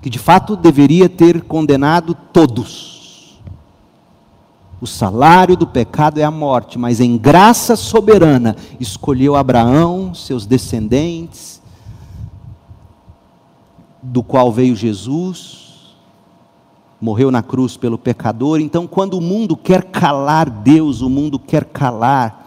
que 0.00 0.10
de 0.10 0.18
fato 0.18 0.56
deveria 0.56 1.08
ter 1.08 1.42
condenado 1.42 2.14
todos. 2.32 3.40
O 4.80 4.86
salário 4.86 5.56
do 5.56 5.66
pecado 5.66 6.18
é 6.18 6.24
a 6.24 6.30
morte, 6.30 6.78
mas 6.78 6.98
em 6.98 7.16
graça 7.16 7.76
soberana 7.76 8.56
escolheu 8.80 9.36
Abraão, 9.36 10.12
seus 10.12 10.44
descendentes, 10.44 11.62
do 14.02 14.24
qual 14.24 14.50
veio 14.50 14.74
Jesus, 14.74 15.94
morreu 17.00 17.30
na 17.30 17.42
cruz 17.42 17.76
pelo 17.76 17.96
pecador. 17.96 18.60
Então, 18.60 18.86
quando 18.86 19.14
o 19.14 19.20
mundo 19.20 19.56
quer 19.56 19.84
calar 19.84 20.50
Deus, 20.50 21.00
o 21.00 21.08
mundo 21.08 21.38
quer 21.38 21.64
calar 21.64 22.42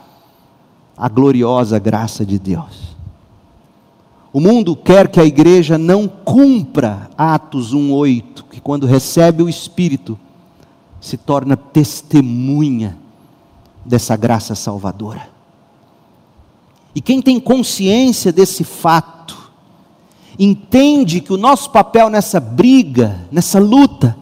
a 0.97 1.09
gloriosa 1.09 1.79
graça 1.79 2.25
de 2.25 2.39
Deus. 2.39 2.94
O 4.35 4.41
mundo 4.41 4.75
quer 4.75 5.07
que 5.07 5.17
a 5.17 5.23
igreja 5.23 5.77
não 5.77 6.09
cumpra 6.09 7.09
Atos 7.17 7.73
1:8, 7.73 8.43
que 8.51 8.59
quando 8.59 8.85
recebe 8.85 9.41
o 9.41 9.47
Espírito 9.47 10.19
se 10.99 11.15
torna 11.15 11.55
testemunha 11.55 12.97
dessa 13.85 14.17
graça 14.17 14.53
salvadora. 14.53 15.29
E 16.93 16.99
quem 16.99 17.21
tem 17.21 17.39
consciência 17.39 18.29
desse 18.33 18.65
fato, 18.65 19.37
entende 20.37 21.21
que 21.21 21.31
o 21.31 21.37
nosso 21.37 21.69
papel 21.69 22.09
nessa 22.09 22.37
briga, 22.37 23.25
nessa 23.31 23.57
luta, 23.57 24.17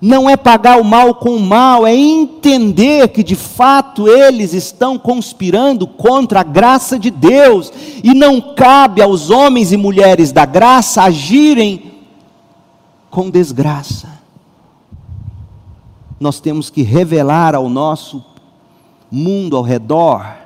não 0.00 0.30
é 0.30 0.36
pagar 0.36 0.80
o 0.80 0.84
mal 0.84 1.14
com 1.14 1.36
o 1.36 1.40
mal, 1.40 1.86
é 1.86 1.94
entender 1.94 3.08
que 3.08 3.22
de 3.22 3.34
fato 3.34 4.08
eles 4.08 4.52
estão 4.52 4.96
conspirando 4.98 5.86
contra 5.86 6.40
a 6.40 6.44
graça 6.44 6.98
de 6.98 7.10
Deus, 7.10 7.72
e 8.02 8.14
não 8.14 8.40
cabe 8.40 9.02
aos 9.02 9.30
homens 9.30 9.72
e 9.72 9.76
mulheres 9.76 10.30
da 10.30 10.44
graça 10.44 11.02
agirem 11.02 11.92
com 13.10 13.28
desgraça. 13.28 14.18
Nós 16.20 16.40
temos 16.40 16.70
que 16.70 16.82
revelar 16.82 17.54
ao 17.54 17.68
nosso 17.68 18.24
mundo 19.10 19.56
ao 19.56 19.62
redor 19.62 20.36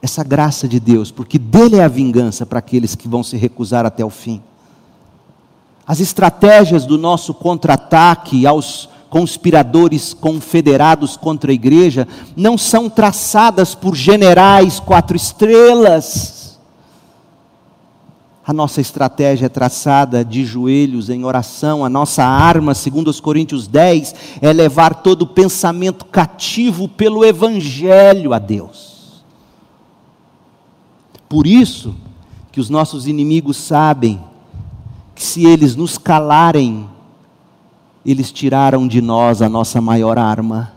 essa 0.00 0.22
graça 0.22 0.68
de 0.68 0.78
Deus, 0.78 1.10
porque 1.10 1.38
dele 1.38 1.76
é 1.76 1.84
a 1.84 1.88
vingança 1.88 2.46
para 2.46 2.58
aqueles 2.58 2.94
que 2.94 3.08
vão 3.08 3.22
se 3.22 3.36
recusar 3.36 3.84
até 3.84 4.04
o 4.04 4.10
fim. 4.10 4.40
As 5.86 6.00
estratégias 6.00 6.84
do 6.84 6.98
nosso 6.98 7.32
contra-ataque 7.32 8.44
aos 8.46 8.88
conspiradores 9.08 10.12
confederados 10.12 11.16
contra 11.16 11.52
a 11.52 11.54
igreja 11.54 12.08
não 12.36 12.58
são 12.58 12.90
traçadas 12.90 13.74
por 13.74 13.94
generais 13.94 14.80
quatro 14.80 15.16
estrelas. 15.16 16.58
A 18.44 18.52
nossa 18.52 18.80
estratégia 18.80 19.46
é 19.46 19.48
traçada 19.48 20.24
de 20.24 20.44
joelhos 20.44 21.08
em 21.08 21.24
oração, 21.24 21.84
a 21.84 21.88
nossa 21.88 22.24
arma, 22.24 22.74
segundo 22.74 23.08
os 23.08 23.20
Coríntios 23.20 23.66
10, 23.66 24.14
é 24.40 24.52
levar 24.52 25.02
todo 25.02 25.26
pensamento 25.26 26.04
cativo 26.04 26.88
pelo 26.88 27.24
evangelho 27.24 28.32
a 28.32 28.38
Deus. 28.38 29.24
Por 31.28 31.46
isso 31.46 31.94
que 32.52 32.60
os 32.60 32.70
nossos 32.70 33.06
inimigos 33.06 33.56
sabem 33.56 34.20
que 35.16 35.24
se 35.24 35.46
eles 35.46 35.74
nos 35.74 35.96
calarem, 35.96 36.86
eles 38.04 38.30
tiraram 38.30 38.86
de 38.86 39.00
nós 39.00 39.40
a 39.40 39.48
nossa 39.48 39.80
maior 39.80 40.18
arma. 40.18 40.74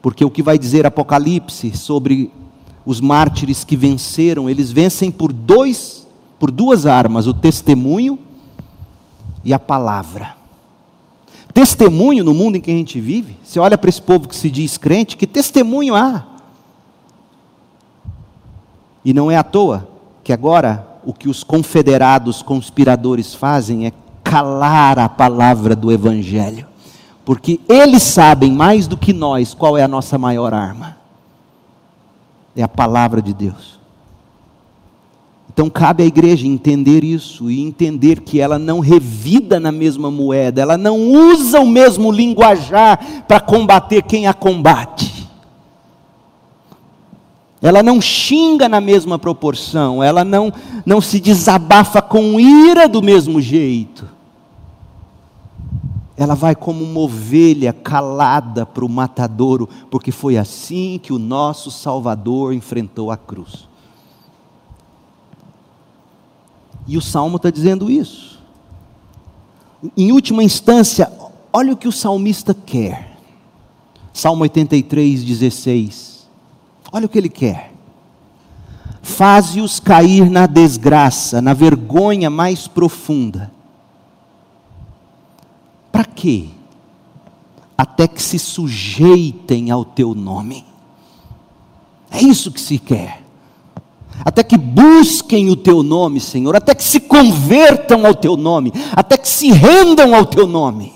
Porque 0.00 0.24
o 0.24 0.30
que 0.30 0.42
vai 0.42 0.58
dizer 0.58 0.86
Apocalipse 0.86 1.76
sobre 1.76 2.32
os 2.86 3.02
mártires 3.02 3.64
que 3.64 3.76
venceram, 3.76 4.48
eles 4.48 4.72
vencem 4.72 5.10
por 5.10 5.30
dois, 5.30 6.08
por 6.38 6.50
duas 6.50 6.86
armas, 6.86 7.26
o 7.26 7.34
testemunho 7.34 8.18
e 9.44 9.52
a 9.52 9.58
palavra. 9.58 10.34
Testemunho 11.52 12.24
no 12.24 12.32
mundo 12.32 12.56
em 12.56 12.62
que 12.62 12.70
a 12.70 12.74
gente 12.74 12.98
vive, 12.98 13.36
você 13.44 13.60
olha 13.60 13.76
para 13.76 13.90
esse 13.90 14.00
povo 14.00 14.26
que 14.26 14.34
se 14.34 14.50
diz 14.50 14.78
crente, 14.78 15.18
que 15.18 15.26
testemunho 15.26 15.94
há? 15.94 16.24
E 19.04 19.12
não 19.12 19.30
é 19.30 19.36
à 19.36 19.42
toa 19.42 19.86
que 20.24 20.32
agora 20.32 20.97
o 21.08 21.14
que 21.14 21.26
os 21.26 21.42
confederados 21.42 22.42
conspiradores 22.42 23.34
fazem 23.34 23.86
é 23.86 23.92
calar 24.22 24.98
a 24.98 25.08
palavra 25.08 25.74
do 25.74 25.90
Evangelho, 25.90 26.66
porque 27.24 27.58
eles 27.66 28.02
sabem 28.02 28.52
mais 28.52 28.86
do 28.86 28.94
que 28.94 29.14
nós 29.14 29.54
qual 29.54 29.78
é 29.78 29.82
a 29.82 29.88
nossa 29.88 30.18
maior 30.18 30.52
arma 30.52 30.98
é 32.54 32.62
a 32.62 32.68
palavra 32.68 33.22
de 33.22 33.32
Deus. 33.32 33.78
Então 35.50 35.70
cabe 35.70 36.02
à 36.02 36.06
igreja 36.06 36.46
entender 36.46 37.02
isso 37.02 37.50
e 37.50 37.62
entender 37.62 38.20
que 38.20 38.38
ela 38.38 38.58
não 38.58 38.80
revida 38.80 39.58
na 39.58 39.72
mesma 39.72 40.10
moeda, 40.10 40.60
ela 40.60 40.76
não 40.76 40.98
usa 41.10 41.58
o 41.58 41.66
mesmo 41.66 42.12
linguajar 42.12 43.24
para 43.26 43.40
combater 43.40 44.02
quem 44.02 44.26
a 44.26 44.34
combate. 44.34 45.07
Ela 47.60 47.82
não 47.82 48.00
xinga 48.00 48.68
na 48.68 48.80
mesma 48.80 49.18
proporção, 49.18 50.02
ela 50.02 50.24
não, 50.24 50.52
não 50.86 51.00
se 51.00 51.18
desabafa 51.18 52.00
com 52.00 52.38
ira 52.38 52.88
do 52.88 53.02
mesmo 53.02 53.40
jeito. 53.40 54.08
Ela 56.16 56.34
vai 56.34 56.54
como 56.54 56.84
uma 56.84 57.00
ovelha 57.00 57.72
calada 57.72 58.64
para 58.64 58.84
o 58.84 58.88
matadouro, 58.88 59.68
porque 59.90 60.10
foi 60.10 60.36
assim 60.36 60.98
que 61.02 61.12
o 61.12 61.18
nosso 61.18 61.70
Salvador 61.70 62.52
enfrentou 62.52 63.10
a 63.10 63.16
cruz. 63.16 63.68
E 66.86 66.96
o 66.96 67.02
salmo 67.02 67.36
está 67.36 67.50
dizendo 67.50 67.90
isso. 67.90 68.40
Em 69.96 70.10
última 70.10 70.42
instância, 70.42 71.12
olha 71.52 71.72
o 71.72 71.76
que 71.76 71.86
o 71.86 71.92
salmista 71.92 72.54
quer. 72.54 73.16
Salmo 74.12 74.42
83, 74.42 75.22
16. 75.22 76.17
Olha 76.90 77.06
o 77.06 77.08
que 77.08 77.18
ele 77.18 77.28
quer. 77.28 77.72
Faze-os 79.02 79.80
cair 79.80 80.28
na 80.30 80.46
desgraça, 80.46 81.40
na 81.40 81.54
vergonha 81.54 82.28
mais 82.30 82.66
profunda. 82.66 83.50
Para 85.90 86.04
quê? 86.04 86.48
Até 87.76 88.08
que 88.08 88.22
se 88.22 88.38
sujeitem 88.38 89.70
ao 89.70 89.84
teu 89.84 90.14
nome. 90.14 90.64
É 92.10 92.20
isso 92.20 92.50
que 92.50 92.60
se 92.60 92.78
quer. 92.78 93.22
Até 94.24 94.42
que 94.42 94.58
busquem 94.58 95.48
o 95.48 95.56
teu 95.56 95.82
nome, 95.82 96.20
Senhor, 96.20 96.56
até 96.56 96.74
que 96.74 96.82
se 96.82 97.00
convertam 97.00 98.04
ao 98.04 98.14
teu 98.14 98.36
nome, 98.36 98.72
até 98.92 99.16
que 99.16 99.28
se 99.28 99.52
rendam 99.52 100.14
ao 100.14 100.26
teu 100.26 100.46
nome. 100.46 100.92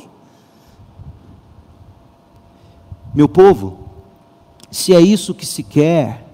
Meu 3.15 3.29
povo, 3.29 3.82
se 4.73 4.95
é 4.95 5.01
isso 5.01 5.35
que 5.35 5.45
se 5.45 5.63
quer, 5.63 6.27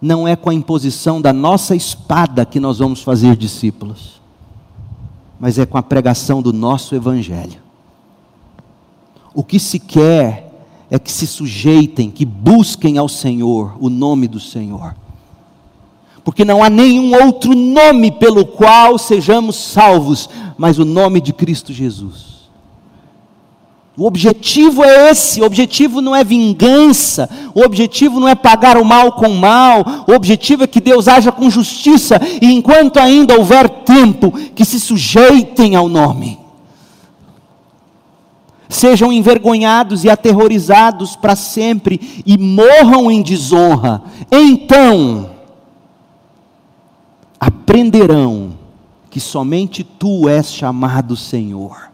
não 0.00 0.26
é 0.26 0.34
com 0.34 0.48
a 0.48 0.54
imposição 0.54 1.20
da 1.20 1.34
nossa 1.34 1.76
espada 1.76 2.46
que 2.46 2.58
nós 2.58 2.78
vamos 2.78 3.02
fazer 3.02 3.36
discípulos, 3.36 4.22
mas 5.38 5.58
é 5.58 5.66
com 5.66 5.76
a 5.76 5.82
pregação 5.82 6.40
do 6.40 6.50
nosso 6.50 6.94
Evangelho. 6.94 7.62
O 9.34 9.44
que 9.44 9.60
se 9.60 9.78
quer 9.78 10.50
é 10.90 10.98
que 10.98 11.12
se 11.12 11.26
sujeitem, 11.26 12.10
que 12.10 12.24
busquem 12.24 12.96
ao 12.96 13.08
Senhor, 13.08 13.76
o 13.78 13.90
nome 13.90 14.28
do 14.28 14.40
Senhor. 14.40 14.96
Porque 16.24 16.42
não 16.42 16.64
há 16.64 16.70
nenhum 16.70 17.14
outro 17.22 17.54
nome 17.54 18.10
pelo 18.12 18.46
qual 18.46 18.96
sejamos 18.96 19.56
salvos, 19.56 20.30
mas 20.56 20.78
o 20.78 20.86
nome 20.86 21.20
de 21.20 21.34
Cristo 21.34 21.70
Jesus. 21.70 22.33
O 23.96 24.06
objetivo 24.06 24.82
é 24.82 25.10
esse, 25.10 25.40
o 25.40 25.44
objetivo 25.44 26.00
não 26.00 26.16
é 26.16 26.24
vingança, 26.24 27.30
o 27.54 27.60
objetivo 27.60 28.18
não 28.18 28.26
é 28.26 28.34
pagar 28.34 28.76
o 28.76 28.84
mal 28.84 29.12
com 29.12 29.28
o 29.28 29.38
mal, 29.38 29.84
o 30.08 30.12
objetivo 30.12 30.64
é 30.64 30.66
que 30.66 30.80
Deus 30.80 31.06
haja 31.06 31.30
com 31.30 31.48
justiça, 31.48 32.20
e 32.42 32.52
enquanto 32.52 32.98
ainda 32.98 33.38
houver 33.38 33.68
tempo, 33.68 34.32
que 34.32 34.64
se 34.64 34.80
sujeitem 34.80 35.76
ao 35.76 35.88
nome. 35.88 36.40
Sejam 38.68 39.12
envergonhados 39.12 40.02
e 40.02 40.10
aterrorizados 40.10 41.14
para 41.14 41.36
sempre 41.36 42.24
e 42.26 42.36
morram 42.36 43.08
em 43.08 43.22
desonra. 43.22 44.02
Então, 44.32 45.30
aprenderão 47.38 48.54
que 49.08 49.20
somente 49.20 49.84
tu 49.84 50.28
és 50.28 50.52
chamado 50.52 51.16
Senhor. 51.16 51.92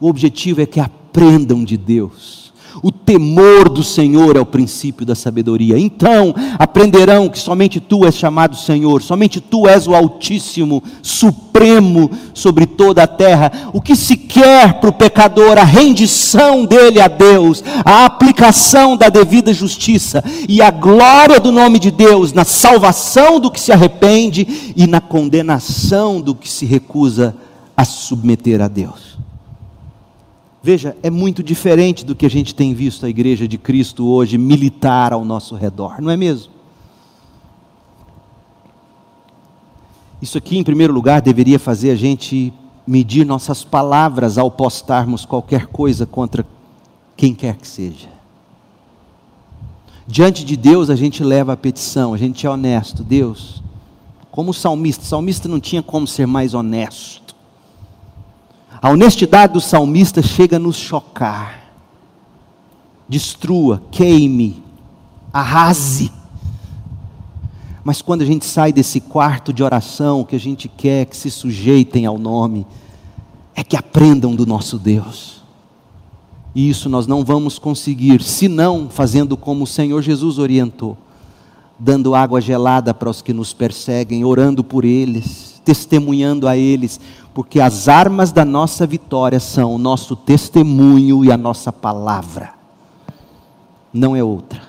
O 0.00 0.08
objetivo 0.08 0.62
é 0.62 0.66
que 0.66 0.80
a 0.80 0.88
aprendam 1.18 1.64
de 1.64 1.76
Deus. 1.76 2.52
O 2.80 2.92
temor 2.92 3.68
do 3.68 3.82
Senhor 3.82 4.36
é 4.36 4.40
o 4.40 4.46
princípio 4.46 5.04
da 5.04 5.16
sabedoria. 5.16 5.76
Então 5.76 6.32
aprenderão 6.56 7.28
que 7.28 7.40
somente 7.40 7.80
tu 7.80 8.06
és 8.06 8.14
chamado 8.14 8.54
Senhor, 8.54 9.02
somente 9.02 9.40
tu 9.40 9.66
és 9.66 9.88
o 9.88 9.96
Altíssimo, 9.96 10.80
Supremo 11.02 12.08
sobre 12.32 12.66
toda 12.66 13.02
a 13.02 13.06
terra. 13.08 13.50
O 13.72 13.80
que 13.80 13.96
se 13.96 14.16
quer 14.16 14.74
para 14.74 14.90
o 14.90 14.92
pecador? 14.92 15.58
A 15.58 15.64
rendição 15.64 16.64
dele 16.64 17.00
a 17.00 17.08
Deus, 17.08 17.64
a 17.84 18.04
aplicação 18.04 18.96
da 18.96 19.08
devida 19.08 19.52
justiça 19.52 20.22
e 20.48 20.62
a 20.62 20.70
glória 20.70 21.40
do 21.40 21.50
nome 21.50 21.80
de 21.80 21.90
Deus 21.90 22.32
na 22.32 22.44
salvação 22.44 23.40
do 23.40 23.50
que 23.50 23.58
se 23.58 23.72
arrepende 23.72 24.72
e 24.76 24.86
na 24.86 25.00
condenação 25.00 26.20
do 26.20 26.32
que 26.32 26.48
se 26.48 26.64
recusa 26.64 27.34
a 27.76 27.84
submeter 27.84 28.60
a 28.60 28.68
Deus. 28.68 29.17
Veja, 30.62 30.96
é 31.02 31.10
muito 31.10 31.42
diferente 31.42 32.04
do 32.04 32.14
que 32.14 32.26
a 32.26 32.30
gente 32.30 32.54
tem 32.54 32.74
visto 32.74 33.06
a 33.06 33.08
igreja 33.08 33.46
de 33.46 33.56
Cristo 33.56 34.06
hoje 34.08 34.36
militar 34.36 35.12
ao 35.12 35.24
nosso 35.24 35.54
redor, 35.54 36.00
não 36.00 36.10
é 36.10 36.16
mesmo? 36.16 36.52
Isso 40.20 40.36
aqui, 40.36 40.58
em 40.58 40.64
primeiro 40.64 40.92
lugar, 40.92 41.22
deveria 41.22 41.60
fazer 41.60 41.90
a 41.90 41.94
gente 41.94 42.52
medir 42.84 43.24
nossas 43.24 43.62
palavras 43.62 44.36
ao 44.36 44.50
postarmos 44.50 45.24
qualquer 45.24 45.66
coisa 45.66 46.06
contra 46.06 46.44
quem 47.16 47.34
quer 47.34 47.56
que 47.56 47.68
seja. 47.68 48.08
Diante 50.06 50.44
de 50.44 50.56
Deus, 50.56 50.90
a 50.90 50.96
gente 50.96 51.22
leva 51.22 51.52
a 51.52 51.56
petição, 51.56 52.14
a 52.14 52.16
gente 52.16 52.46
é 52.46 52.50
honesto. 52.50 53.04
Deus, 53.04 53.62
como 54.30 54.54
salmista, 54.54 55.04
o 55.04 55.06
salmista 55.06 55.46
não 55.48 55.60
tinha 55.60 55.82
como 55.82 56.06
ser 56.06 56.26
mais 56.26 56.54
honesto. 56.54 57.27
A 58.80 58.90
honestidade 58.90 59.52
do 59.52 59.60
salmista 59.60 60.22
chega 60.22 60.56
a 60.56 60.60
nos 60.60 60.76
chocar. 60.76 61.72
Destrua, 63.08 63.82
queime, 63.90 64.62
arrase. 65.32 66.12
Mas 67.82 68.02
quando 68.02 68.22
a 68.22 68.26
gente 68.26 68.44
sai 68.44 68.72
desse 68.72 69.00
quarto 69.00 69.52
de 69.52 69.62
oração, 69.62 70.24
que 70.24 70.36
a 70.36 70.40
gente 70.40 70.68
quer 70.68 71.06
que 71.06 71.16
se 71.16 71.30
sujeitem 71.30 72.06
ao 72.06 72.18
nome, 72.18 72.66
é 73.54 73.64
que 73.64 73.76
aprendam 73.76 74.36
do 74.36 74.46
nosso 74.46 74.78
Deus. 74.78 75.42
E 76.54 76.68
isso 76.68 76.88
nós 76.88 77.06
não 77.06 77.24
vamos 77.24 77.58
conseguir, 77.58 78.22
senão 78.22 78.88
fazendo 78.88 79.36
como 79.36 79.64
o 79.64 79.66
Senhor 79.66 80.02
Jesus 80.02 80.38
orientou, 80.38 80.96
dando 81.78 82.14
água 82.14 82.40
gelada 82.40 82.92
para 82.92 83.10
os 83.10 83.22
que 83.22 83.32
nos 83.32 83.52
perseguem, 83.52 84.24
orando 84.24 84.62
por 84.62 84.84
eles, 84.84 85.60
testemunhando 85.64 86.46
a 86.46 86.56
eles, 86.56 87.00
porque 87.38 87.60
as 87.60 87.86
armas 87.86 88.32
da 88.32 88.44
nossa 88.44 88.84
vitória 88.84 89.38
são 89.38 89.72
o 89.72 89.78
nosso 89.78 90.16
testemunho 90.16 91.24
e 91.24 91.30
a 91.30 91.36
nossa 91.36 91.72
palavra, 91.72 92.50
não 93.92 94.16
é 94.16 94.24
outra. 94.24 94.60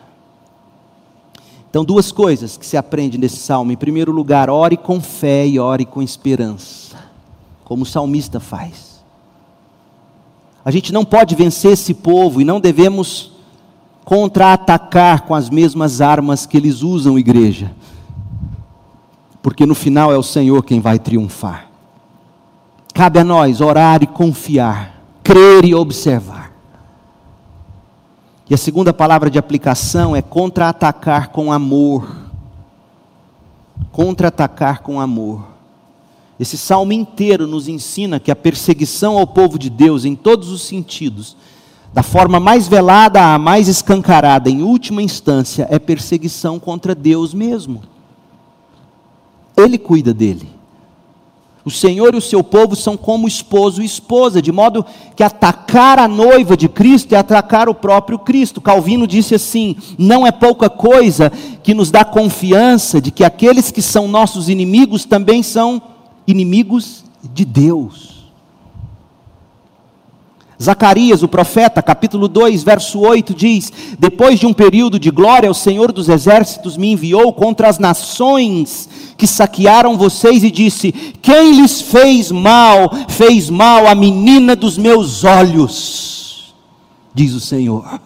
Então, 1.68 1.84
duas 1.84 2.12
coisas 2.12 2.58
que 2.58 2.66
se 2.68 2.78
aprende 2.78 3.18
nesse 3.18 3.38
salmo. 3.38 3.72
Em 3.72 3.76
primeiro 3.76 4.12
lugar, 4.12 4.52
ore 4.52 4.78
com 4.78 5.02
fé 5.02 5.48
e 5.48 5.58
ore 5.58 5.84
com 5.84 6.00
esperança, 6.00 6.96
como 7.64 7.82
o 7.82 7.88
salmista 7.88 8.40
faz. 8.40 9.04
A 10.64 10.70
gente 10.70 10.94
não 10.94 11.04
pode 11.04 11.34
vencer 11.34 11.72
esse 11.72 11.96
povo 11.96 12.40
e 12.40 12.46
não 12.46 12.60
devemos 12.60 13.32
contra-atacar 14.06 15.24
com 15.24 15.34
as 15.34 15.50
mesmas 15.50 16.02
armas 16.02 16.46
que 16.46 16.56
eles 16.56 16.84
usam, 16.84 17.18
igreja, 17.18 17.72
porque 19.42 19.66
no 19.66 19.74
final 19.74 20.14
é 20.14 20.18
o 20.20 20.22
Senhor 20.22 20.64
quem 20.64 20.80
vai 20.80 21.00
triunfar. 21.00 21.69
Cabe 23.00 23.18
a 23.18 23.24
nós 23.24 23.62
orar 23.62 24.04
e 24.04 24.06
confiar, 24.06 25.02
crer 25.24 25.64
e 25.64 25.74
observar. 25.74 26.52
E 28.50 28.54
a 28.54 28.58
segunda 28.58 28.92
palavra 28.92 29.30
de 29.30 29.40
aplicação 29.40 30.14
é 30.14 30.22
contra-atacar 30.22 31.30
com 31.30 31.50
amor. 31.50 32.14
Contra-atacar 33.90 34.82
com 34.82 35.00
amor. 35.00 35.48
Esse 36.38 36.58
salmo 36.58 36.92
inteiro 36.92 37.48
nos 37.48 37.70
ensina 37.70 38.20
que 38.20 38.32
a 38.32 38.36
perseguição 38.36 39.18
ao 39.18 39.26
povo 39.26 39.58
de 39.58 39.70
Deus, 39.70 40.04
em 40.04 40.14
todos 40.14 40.50
os 40.50 40.64
sentidos, 40.64 41.38
da 41.94 42.04
forma 42.04 42.38
mais 42.38 42.68
velada 42.68 43.34
à 43.34 43.40
mais 43.40 43.70
escancarada, 43.70 44.50
em 44.50 44.62
última 44.62 45.02
instância, 45.02 45.66
é 45.72 45.80
perseguição 45.80 46.60
contra 46.60 46.94
Deus 46.94 47.34
mesmo. 47.34 47.82
Ele 49.56 49.78
cuida 49.78 50.14
dele. 50.14 50.59
O 51.66 51.70
Senhor 51.70 52.14
e 52.14 52.18
o 52.18 52.22
seu 52.22 52.44
povo 52.44 52.76
são 52.76 52.96
como 52.96 53.28
esposo 53.28 53.82
e 53.82 53.86
esposa, 53.86 54.42
de 54.42 54.52
modo 54.52 54.86
que 55.16 55.24
atacar 55.24 56.00
a 56.00 56.08
noiva 56.08 56.56
de 56.56 56.70
Cristo 56.70 57.14
é 57.14 57.18
atacar 57.18 57.68
o 57.68 57.76
próprio 57.76 58.18
Cristo. 58.18 58.62
Calvino 58.62 59.06
disse 59.06 59.36
assim: 59.36 59.76
não 59.98 60.26
é 60.26 60.32
pouca 60.32 60.70
coisa 60.70 61.32
que 61.62 61.74
nos 61.74 61.92
dá 61.92 62.06
confiança 62.06 63.02
de 63.02 63.12
que 63.12 63.24
aqueles 63.24 63.72
que 63.72 63.82
são 63.82 64.08
nossos 64.08 64.48
inimigos 64.48 65.06
também 65.06 65.44
são 65.44 65.82
inimigos 66.26 67.04
de 67.34 67.44
Deus. 67.44 68.19
Zacarias, 70.62 71.24
o 71.24 71.28
profeta, 71.28 71.82
capítulo 71.82 72.28
2, 72.28 72.64
verso 72.64 73.00
8 73.00 73.34
diz: 73.34 73.72
Depois 73.98 74.40
de 74.40 74.46
um 74.46 74.54
período 74.54 75.00
de 75.00 75.10
glória, 75.10 75.50
o 75.50 75.54
Senhor 75.54 75.94
dos 75.94 76.10
exércitos 76.10 76.76
me 76.76 76.92
enviou 76.92 77.32
contra 77.32 77.70
as 77.70 77.80
nações 77.80 78.90
que 79.18 79.26
saquearam 79.26 79.98
vocês 79.98 80.44
e 80.44 80.52
disse: 80.52 80.92
Quem 81.22 81.54
lhes 81.54 81.82
fez 81.82 82.30
mal, 82.30 82.92
fez 83.08 83.50
mal 83.50 83.88
a 83.88 83.96
menina 83.96 84.54
dos 84.54 84.78
meus 84.78 85.24
olhos, 85.24 86.54
diz 87.14 87.34
o 87.34 87.40
Senhor. 87.40 88.02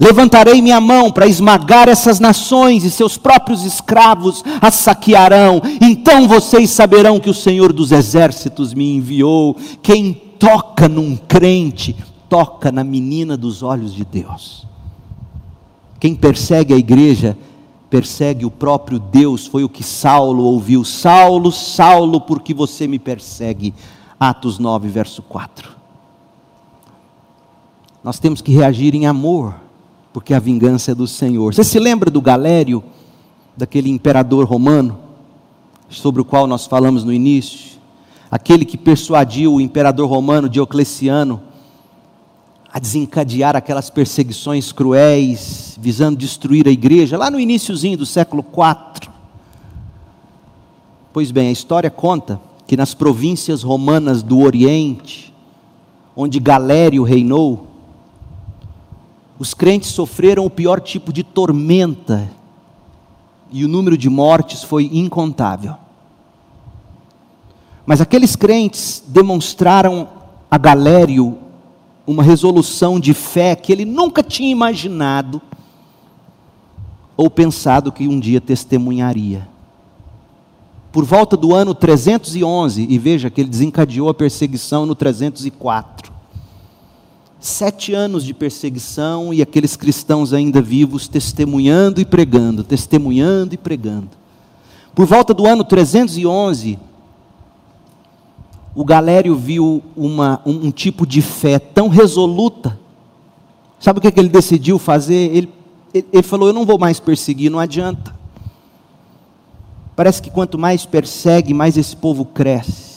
Levantarei 0.00 0.60
minha 0.60 0.80
mão 0.80 1.12
para 1.12 1.26
esmagar 1.26 1.88
essas 1.88 2.18
nações 2.18 2.84
e 2.84 2.90
seus 2.90 3.16
próprios 3.16 3.64
escravos 3.64 4.42
as 4.60 4.74
saquearão. 4.74 5.62
Então 5.80 6.26
vocês 6.26 6.70
saberão 6.70 7.20
que 7.20 7.30
o 7.30 7.34
Senhor 7.34 7.72
dos 7.72 7.92
exércitos 7.92 8.74
me 8.74 8.96
enviou. 8.96 9.56
Quem 9.82 10.20
toca 10.38 10.88
num 10.88 11.16
crente, 11.16 11.96
toca 12.28 12.70
na 12.70 12.84
menina 12.84 13.36
dos 13.36 13.62
olhos 13.62 13.94
de 13.94 14.04
Deus. 14.04 14.66
Quem 15.98 16.14
persegue 16.14 16.74
a 16.74 16.76
igreja, 16.76 17.36
persegue 17.88 18.44
o 18.44 18.50
próprio 18.50 18.98
Deus. 18.98 19.46
Foi 19.46 19.64
o 19.64 19.68
que 19.68 19.82
Saulo 19.82 20.44
ouviu: 20.44 20.84
Saulo, 20.84 21.50
Saulo, 21.50 22.20
por 22.20 22.42
que 22.42 22.52
você 22.52 22.86
me 22.86 22.98
persegue? 22.98 23.74
Atos 24.18 24.58
9, 24.58 24.88
verso 24.88 25.22
4. 25.22 25.70
Nós 28.02 28.18
temos 28.18 28.42
que 28.42 28.52
reagir 28.52 28.94
em 28.94 29.06
amor 29.06 29.54
porque 30.14 30.32
a 30.32 30.38
vingança 30.38 30.92
é 30.92 30.94
do 30.94 31.08
Senhor. 31.08 31.52
Você 31.52 31.64
se 31.64 31.78
lembra 31.80 32.08
do 32.08 32.20
Galério, 32.20 32.84
daquele 33.56 33.90
imperador 33.90 34.46
romano, 34.46 34.96
sobre 35.88 36.22
o 36.22 36.24
qual 36.24 36.46
nós 36.46 36.66
falamos 36.66 37.02
no 37.02 37.12
início? 37.12 37.80
Aquele 38.34 38.64
que 38.64 38.76
persuadiu 38.76 39.54
o 39.54 39.60
imperador 39.60 40.10
romano 40.10 40.48
Diocleciano 40.48 41.40
a 42.68 42.80
desencadear 42.80 43.54
aquelas 43.54 43.90
perseguições 43.90 44.72
cruéis, 44.72 45.78
visando 45.80 46.18
destruir 46.18 46.66
a 46.66 46.70
igreja, 46.72 47.16
lá 47.16 47.30
no 47.30 47.38
iníciozinho 47.38 47.96
do 47.96 48.04
século 48.04 48.44
IV. 48.44 49.08
Pois 51.12 51.30
bem, 51.30 51.46
a 51.46 51.52
história 51.52 51.88
conta 51.92 52.40
que 52.66 52.76
nas 52.76 52.92
províncias 52.92 53.62
romanas 53.62 54.20
do 54.20 54.40
Oriente, 54.40 55.32
onde 56.16 56.40
Galério 56.40 57.04
reinou, 57.04 57.68
os 59.38 59.54
crentes 59.54 59.90
sofreram 59.90 60.44
o 60.44 60.50
pior 60.50 60.80
tipo 60.80 61.12
de 61.12 61.22
tormenta 61.22 62.28
e 63.52 63.64
o 63.64 63.68
número 63.68 63.96
de 63.96 64.10
mortes 64.10 64.64
foi 64.64 64.90
incontável. 64.92 65.83
Mas 67.86 68.00
aqueles 68.00 68.34
crentes 68.34 69.02
demonstraram 69.06 70.08
a 70.50 70.56
Galério 70.56 71.38
uma 72.06 72.22
resolução 72.22 73.00
de 73.00 73.14
fé 73.14 73.56
que 73.56 73.72
ele 73.72 73.84
nunca 73.84 74.22
tinha 74.22 74.50
imaginado 74.50 75.40
ou 77.16 77.30
pensado 77.30 77.92
que 77.92 78.08
um 78.08 78.18
dia 78.18 78.40
testemunharia. 78.40 79.48
Por 80.92 81.04
volta 81.04 81.36
do 81.36 81.54
ano 81.54 81.74
311, 81.74 82.86
e 82.88 82.98
veja 82.98 83.30
que 83.30 83.40
ele 83.40 83.50
desencadeou 83.50 84.08
a 84.08 84.14
perseguição 84.14 84.86
no 84.86 84.94
304 84.94 86.14
sete 87.44 87.92
anos 87.92 88.24
de 88.24 88.32
perseguição 88.32 89.34
e 89.34 89.42
aqueles 89.42 89.76
cristãos 89.76 90.32
ainda 90.32 90.62
vivos 90.62 91.06
testemunhando 91.06 92.00
e 92.00 92.04
pregando, 92.04 92.64
testemunhando 92.64 93.54
e 93.54 93.58
pregando. 93.58 94.08
Por 94.94 95.04
volta 95.04 95.34
do 95.34 95.46
ano 95.46 95.62
311, 95.62 96.78
o 98.74 98.84
Galério 98.84 99.36
viu 99.36 99.82
uma, 99.96 100.40
um, 100.44 100.66
um, 100.66 100.70
tipo 100.70 101.06
de 101.06 101.22
fé 101.22 101.58
tão 101.58 101.88
resoluta. 101.88 102.78
Sabe 103.78 103.98
o 103.98 104.02
que, 104.02 104.10
que 104.10 104.18
ele 104.18 104.28
decidiu 104.28 104.78
fazer? 104.78 105.34
Ele, 105.34 105.48
ele, 105.92 106.06
ele 106.12 106.22
falou: 106.22 106.48
Eu 106.48 106.54
não 106.54 106.66
vou 106.66 106.78
mais 106.78 106.98
perseguir, 106.98 107.50
não 107.50 107.58
adianta. 107.58 108.14
Parece 109.94 110.20
que 110.20 110.30
quanto 110.30 110.58
mais 110.58 110.84
persegue, 110.84 111.54
mais 111.54 111.76
esse 111.76 111.96
povo 111.96 112.24
cresce. 112.24 112.94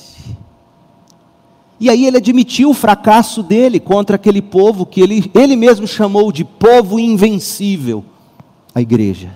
E 1.80 1.91
aí 1.91 2.07
ele 2.07 2.17
admitiu 2.17 2.71
o 2.71 2.73
fracasso 2.73 3.43
dele 3.43 3.80
contra 3.80 4.15
aquele 4.15 4.41
povo 4.41 4.84
que 4.84 4.99
ele, 4.99 5.30
ele 5.36 5.55
mesmo 5.55 5.86
chamou 5.86 6.32
de 6.32 6.43
povo 6.43 6.99
invencível, 6.99 8.03
a 8.73 8.82
igreja. 8.82 9.32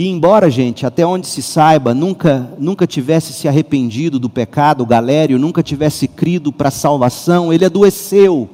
E 0.00 0.08
embora, 0.08 0.48
gente, 0.48 0.86
até 0.86 1.04
onde 1.04 1.26
se 1.26 1.42
saiba, 1.42 1.92
nunca, 1.92 2.54
nunca 2.58 2.86
tivesse 2.86 3.34
se 3.34 3.46
arrependido 3.46 4.18
do 4.18 4.30
pecado, 4.30 4.86
Galério 4.86 5.38
nunca 5.38 5.62
tivesse 5.62 6.08
crido 6.08 6.50
para 6.50 6.68
a 6.68 6.70
salvação, 6.70 7.52
ele 7.52 7.66
adoeceu. 7.66 8.48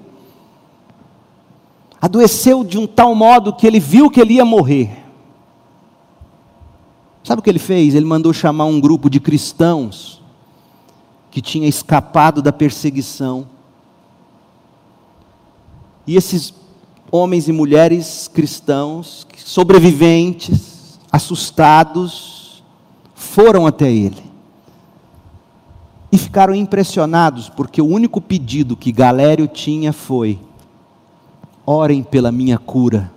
Adoeceu 2.03 2.65
de 2.65 2.77
um 2.77 2.85
tal 2.85 3.15
modo 3.15 3.53
que 3.53 3.65
ele 3.65 3.79
viu 3.79 4.11
que 4.11 4.21
ele 4.21 4.35
ia 4.35 4.45
morrer. 4.45 4.91
Sabe 7.23 7.39
o 7.39 7.43
que 7.45 7.49
ele 7.49 7.61
fez? 7.61 7.95
Ele 7.95 8.05
mandou 8.05 8.33
chamar 8.33 8.65
um 8.65 8.81
grupo 8.81 9.09
de 9.09 9.21
cristãos 9.21 10.21
que 11.31 11.41
tinha 11.41 11.69
escapado 11.69 12.43
da 12.43 12.53
perseguição. 12.53 13.47
E 16.05 16.17
esses 16.17 16.53
homens 17.09 17.47
e 17.47 17.53
mulheres 17.53 18.27
cristãos, 18.27 19.25
sobreviventes, 19.37 20.76
assustados, 21.11 22.63
foram 23.15 23.67
até 23.67 23.91
ele. 23.91 24.25
E 26.13 26.19
ficaram 26.19 26.55
impressionados, 26.55 27.49
porque 27.49 27.83
o 27.83 27.87
único 27.87 28.21
pedido 28.21 28.77
que 28.77 28.93
Galério 28.93 29.49
tinha 29.49 29.93
foi: 29.93 30.39
orem 31.65 32.03
pela 32.03 32.31
minha 32.31 32.59
cura, 32.59 33.13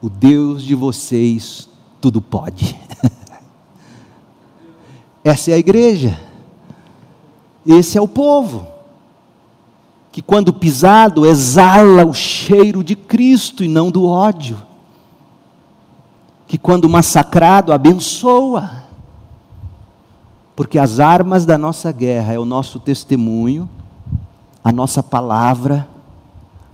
o 0.00 0.08
Deus 0.08 0.64
de 0.64 0.74
vocês 0.74 1.68
tudo 2.00 2.20
pode. 2.20 2.76
Essa 5.22 5.52
é 5.52 5.54
a 5.54 5.58
igreja. 5.58 6.18
Esse 7.64 7.96
é 7.96 8.00
o 8.00 8.08
povo, 8.08 8.66
que 10.10 10.20
quando 10.20 10.52
pisado 10.52 11.24
exala 11.24 12.04
o 12.04 12.12
cheiro 12.12 12.82
de 12.82 12.96
Cristo 12.96 13.62
e 13.62 13.68
não 13.68 13.88
do 13.88 14.04
ódio, 14.04 14.60
que 16.52 16.58
quando 16.58 16.86
massacrado 16.86 17.72
abençoa, 17.72 18.84
porque 20.54 20.78
as 20.78 21.00
armas 21.00 21.46
da 21.46 21.56
nossa 21.56 21.90
guerra 21.90 22.34
é 22.34 22.38
o 22.38 22.44
nosso 22.44 22.78
testemunho, 22.78 23.66
a 24.62 24.70
nossa 24.70 25.02
palavra, 25.02 25.88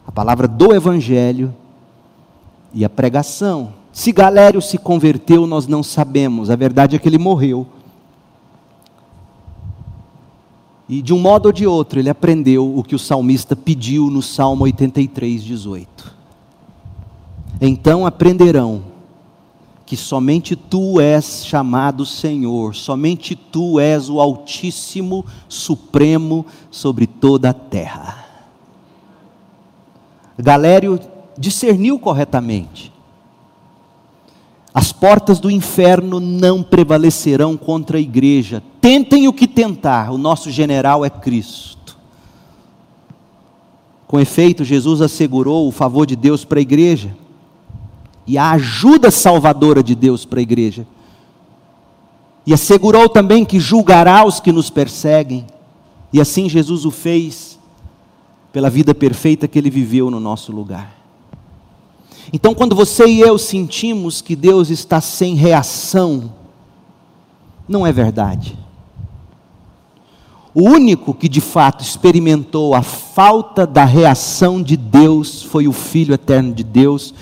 a 0.04 0.10
palavra 0.10 0.48
do 0.48 0.74
Evangelho 0.74 1.54
e 2.74 2.84
a 2.84 2.90
pregação. 2.90 3.72
Se 3.92 4.10
Galério 4.10 4.60
se 4.60 4.78
converteu, 4.78 5.46
nós 5.46 5.68
não 5.68 5.84
sabemos, 5.84 6.50
a 6.50 6.56
verdade 6.56 6.96
é 6.96 6.98
que 6.98 7.08
ele 7.08 7.16
morreu. 7.16 7.64
E 10.88 11.00
de 11.00 11.14
um 11.14 11.20
modo 11.20 11.46
ou 11.46 11.52
de 11.52 11.68
outro, 11.68 12.00
ele 12.00 12.10
aprendeu 12.10 12.76
o 12.76 12.82
que 12.82 12.96
o 12.96 12.98
salmista 12.98 13.54
pediu 13.54 14.10
no 14.10 14.22
Salmo 14.22 14.64
83, 14.64 15.44
18. 15.44 16.16
Então 17.60 18.04
aprenderão 18.04 18.87
que 19.88 19.96
somente 19.96 20.54
tu 20.54 21.00
és 21.00 21.46
chamado 21.46 22.04
Senhor, 22.04 22.74
somente 22.74 23.34
tu 23.34 23.80
és 23.80 24.10
o 24.10 24.20
Altíssimo, 24.20 25.24
Supremo 25.48 26.44
sobre 26.70 27.06
toda 27.06 27.48
a 27.48 27.54
terra. 27.54 28.26
Galério 30.36 31.00
discerniu 31.38 31.98
corretamente. 31.98 32.92
As 34.74 34.92
portas 34.92 35.40
do 35.40 35.50
inferno 35.50 36.20
não 36.20 36.62
prevalecerão 36.62 37.56
contra 37.56 37.96
a 37.96 38.00
igreja. 38.00 38.62
Tentem 38.82 39.26
o 39.26 39.32
que 39.32 39.48
tentar, 39.48 40.12
o 40.12 40.18
nosso 40.18 40.50
general 40.50 41.02
é 41.02 41.08
Cristo. 41.08 41.96
Com 44.06 44.20
efeito, 44.20 44.66
Jesus 44.66 45.00
assegurou 45.00 45.66
o 45.66 45.72
favor 45.72 46.04
de 46.04 46.14
Deus 46.14 46.44
para 46.44 46.58
a 46.58 46.60
igreja 46.60 47.16
e 48.28 48.36
a 48.36 48.50
ajuda 48.50 49.10
salvadora 49.10 49.82
de 49.82 49.94
Deus 49.94 50.26
para 50.26 50.38
a 50.38 50.42
igreja. 50.42 50.86
E 52.46 52.52
assegurou 52.52 53.08
também 53.08 53.42
que 53.42 53.58
julgará 53.58 54.24
os 54.24 54.38
que 54.38 54.52
nos 54.52 54.68
perseguem. 54.68 55.46
E 56.12 56.20
assim 56.20 56.46
Jesus 56.46 56.84
o 56.84 56.90
fez 56.90 57.58
pela 58.52 58.68
vida 58.68 58.94
perfeita 58.94 59.48
que 59.48 59.58
ele 59.58 59.70
viveu 59.70 60.10
no 60.10 60.20
nosso 60.20 60.52
lugar. 60.52 60.94
Então, 62.30 62.54
quando 62.54 62.76
você 62.76 63.06
e 63.06 63.20
eu 63.20 63.38
sentimos 63.38 64.20
que 64.20 64.36
Deus 64.36 64.68
está 64.68 65.00
sem 65.00 65.34
reação, 65.34 66.30
não 67.66 67.86
é 67.86 67.92
verdade. 67.92 68.58
O 70.54 70.62
único 70.64 71.14
que 71.14 71.28
de 71.28 71.40
fato 71.40 71.82
experimentou 71.82 72.74
a 72.74 72.82
falta 72.82 73.66
da 73.66 73.84
reação 73.84 74.62
de 74.62 74.76
Deus 74.76 75.42
foi 75.42 75.66
o 75.66 75.72
Filho 75.72 76.12
eterno 76.12 76.52
de 76.52 76.64
Deus, 76.64 77.14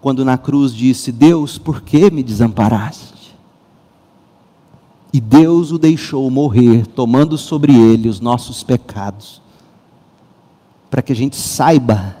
quando 0.00 0.24
na 0.24 0.38
cruz 0.38 0.74
disse: 0.74 1.12
Deus, 1.12 1.58
por 1.58 1.82
que 1.82 2.10
me 2.10 2.22
desamparaste? 2.22 3.36
E 5.12 5.20
Deus 5.20 5.72
o 5.72 5.78
deixou 5.78 6.30
morrer, 6.30 6.86
tomando 6.86 7.36
sobre 7.36 7.74
ele 7.74 8.08
os 8.08 8.20
nossos 8.20 8.62
pecados, 8.62 9.42
para 10.88 11.02
que 11.02 11.12
a 11.12 11.16
gente 11.16 11.36
saiba 11.36 12.16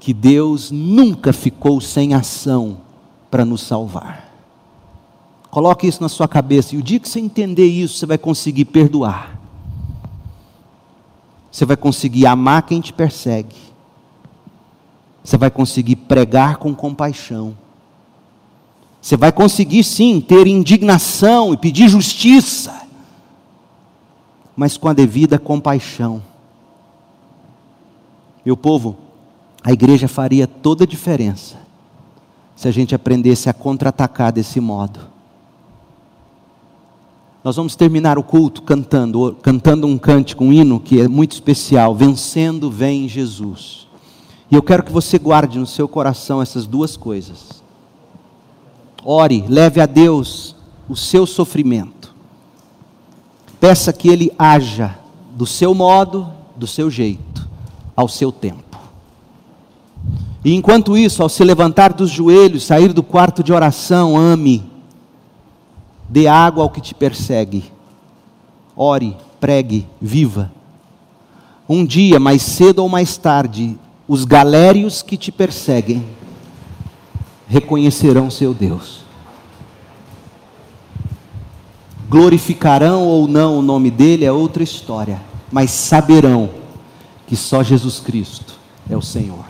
que 0.00 0.14
Deus 0.14 0.70
nunca 0.70 1.32
ficou 1.32 1.80
sem 1.80 2.14
ação 2.14 2.78
para 3.30 3.44
nos 3.44 3.60
salvar. 3.60 4.32
Coloque 5.50 5.86
isso 5.86 6.02
na 6.02 6.08
sua 6.08 6.26
cabeça, 6.26 6.74
e 6.74 6.78
o 6.78 6.82
dia 6.82 6.98
que 6.98 7.08
você 7.08 7.20
entender 7.20 7.66
isso, 7.66 7.98
você 7.98 8.06
vai 8.06 8.18
conseguir 8.18 8.66
perdoar. 8.66 9.38
Você 11.50 11.64
vai 11.64 11.76
conseguir 11.76 12.26
amar 12.26 12.62
quem 12.62 12.80
te 12.80 12.92
persegue. 12.92 13.56
Você 15.22 15.36
vai 15.36 15.50
conseguir 15.50 15.96
pregar 15.96 16.56
com 16.56 16.74
compaixão. 16.74 17.56
Você 19.00 19.16
vai 19.16 19.32
conseguir 19.32 19.84
sim 19.84 20.20
ter 20.20 20.46
indignação 20.46 21.54
e 21.54 21.56
pedir 21.56 21.88
justiça, 21.88 22.82
mas 24.56 24.76
com 24.76 24.88
a 24.88 24.92
devida 24.92 25.38
compaixão. 25.38 26.22
Meu 28.44 28.56
povo, 28.56 28.96
a 29.62 29.72
igreja 29.72 30.08
faria 30.08 30.46
toda 30.46 30.84
a 30.84 30.86
diferença 30.86 31.56
se 32.56 32.66
a 32.66 32.70
gente 32.70 32.94
aprendesse 32.94 33.48
a 33.48 33.52
contra-atacar 33.52 34.32
desse 34.32 34.58
modo. 34.60 34.98
Nós 37.44 37.56
vamos 37.56 37.76
terminar 37.76 38.18
o 38.18 38.22
culto 38.22 38.62
cantando, 38.62 39.36
cantando 39.40 39.86
um 39.86 39.96
cântico, 39.96 40.44
um 40.44 40.52
hino 40.52 40.80
que 40.80 41.00
é 41.00 41.06
muito 41.06 41.32
especial, 41.32 41.94
Vencendo 41.94 42.68
vem 42.68 43.08
Jesus. 43.08 43.87
E 44.50 44.54
eu 44.54 44.62
quero 44.62 44.82
que 44.82 44.92
você 44.92 45.18
guarde 45.18 45.58
no 45.58 45.66
seu 45.66 45.86
coração 45.86 46.40
essas 46.40 46.66
duas 46.66 46.96
coisas. 46.96 47.62
Ore, 49.04 49.44
leve 49.46 49.80
a 49.80 49.86
Deus 49.86 50.56
o 50.88 50.96
seu 50.96 51.26
sofrimento. 51.26 52.14
Peça 53.60 53.92
que 53.92 54.08
Ele 54.08 54.32
haja 54.38 54.98
do 55.32 55.46
seu 55.46 55.74
modo, 55.74 56.32
do 56.56 56.66
seu 56.66 56.90
jeito, 56.90 57.48
ao 57.94 58.08
seu 58.08 58.32
tempo. 58.32 58.78
E 60.44 60.54
enquanto 60.54 60.96
isso, 60.96 61.22
ao 61.22 61.28
se 61.28 61.44
levantar 61.44 61.92
dos 61.92 62.10
joelhos, 62.10 62.64
sair 62.64 62.92
do 62.92 63.02
quarto 63.02 63.42
de 63.42 63.52
oração, 63.52 64.16
ame, 64.16 64.64
dê 66.08 66.26
água 66.26 66.62
ao 66.62 66.70
que 66.70 66.80
te 66.80 66.94
persegue, 66.94 67.70
ore, 68.74 69.16
pregue, 69.38 69.86
viva. 70.00 70.50
Um 71.68 71.84
dia, 71.84 72.18
mais 72.18 72.42
cedo 72.42 72.78
ou 72.78 72.88
mais 72.88 73.16
tarde, 73.18 73.78
os 74.08 74.24
galérios 74.24 75.02
que 75.02 75.18
te 75.18 75.30
perseguem 75.30 76.04
reconhecerão 77.46 78.30
seu 78.30 78.54
Deus. 78.54 79.00
Glorificarão 82.08 83.06
ou 83.06 83.28
não 83.28 83.58
o 83.58 83.62
nome 83.62 83.90
dele 83.90 84.24
é 84.24 84.32
outra 84.32 84.62
história, 84.62 85.20
mas 85.52 85.70
saberão 85.70 86.48
que 87.26 87.36
só 87.36 87.62
Jesus 87.62 88.00
Cristo 88.00 88.58
é 88.88 88.96
o 88.96 89.02
Senhor. 89.02 89.44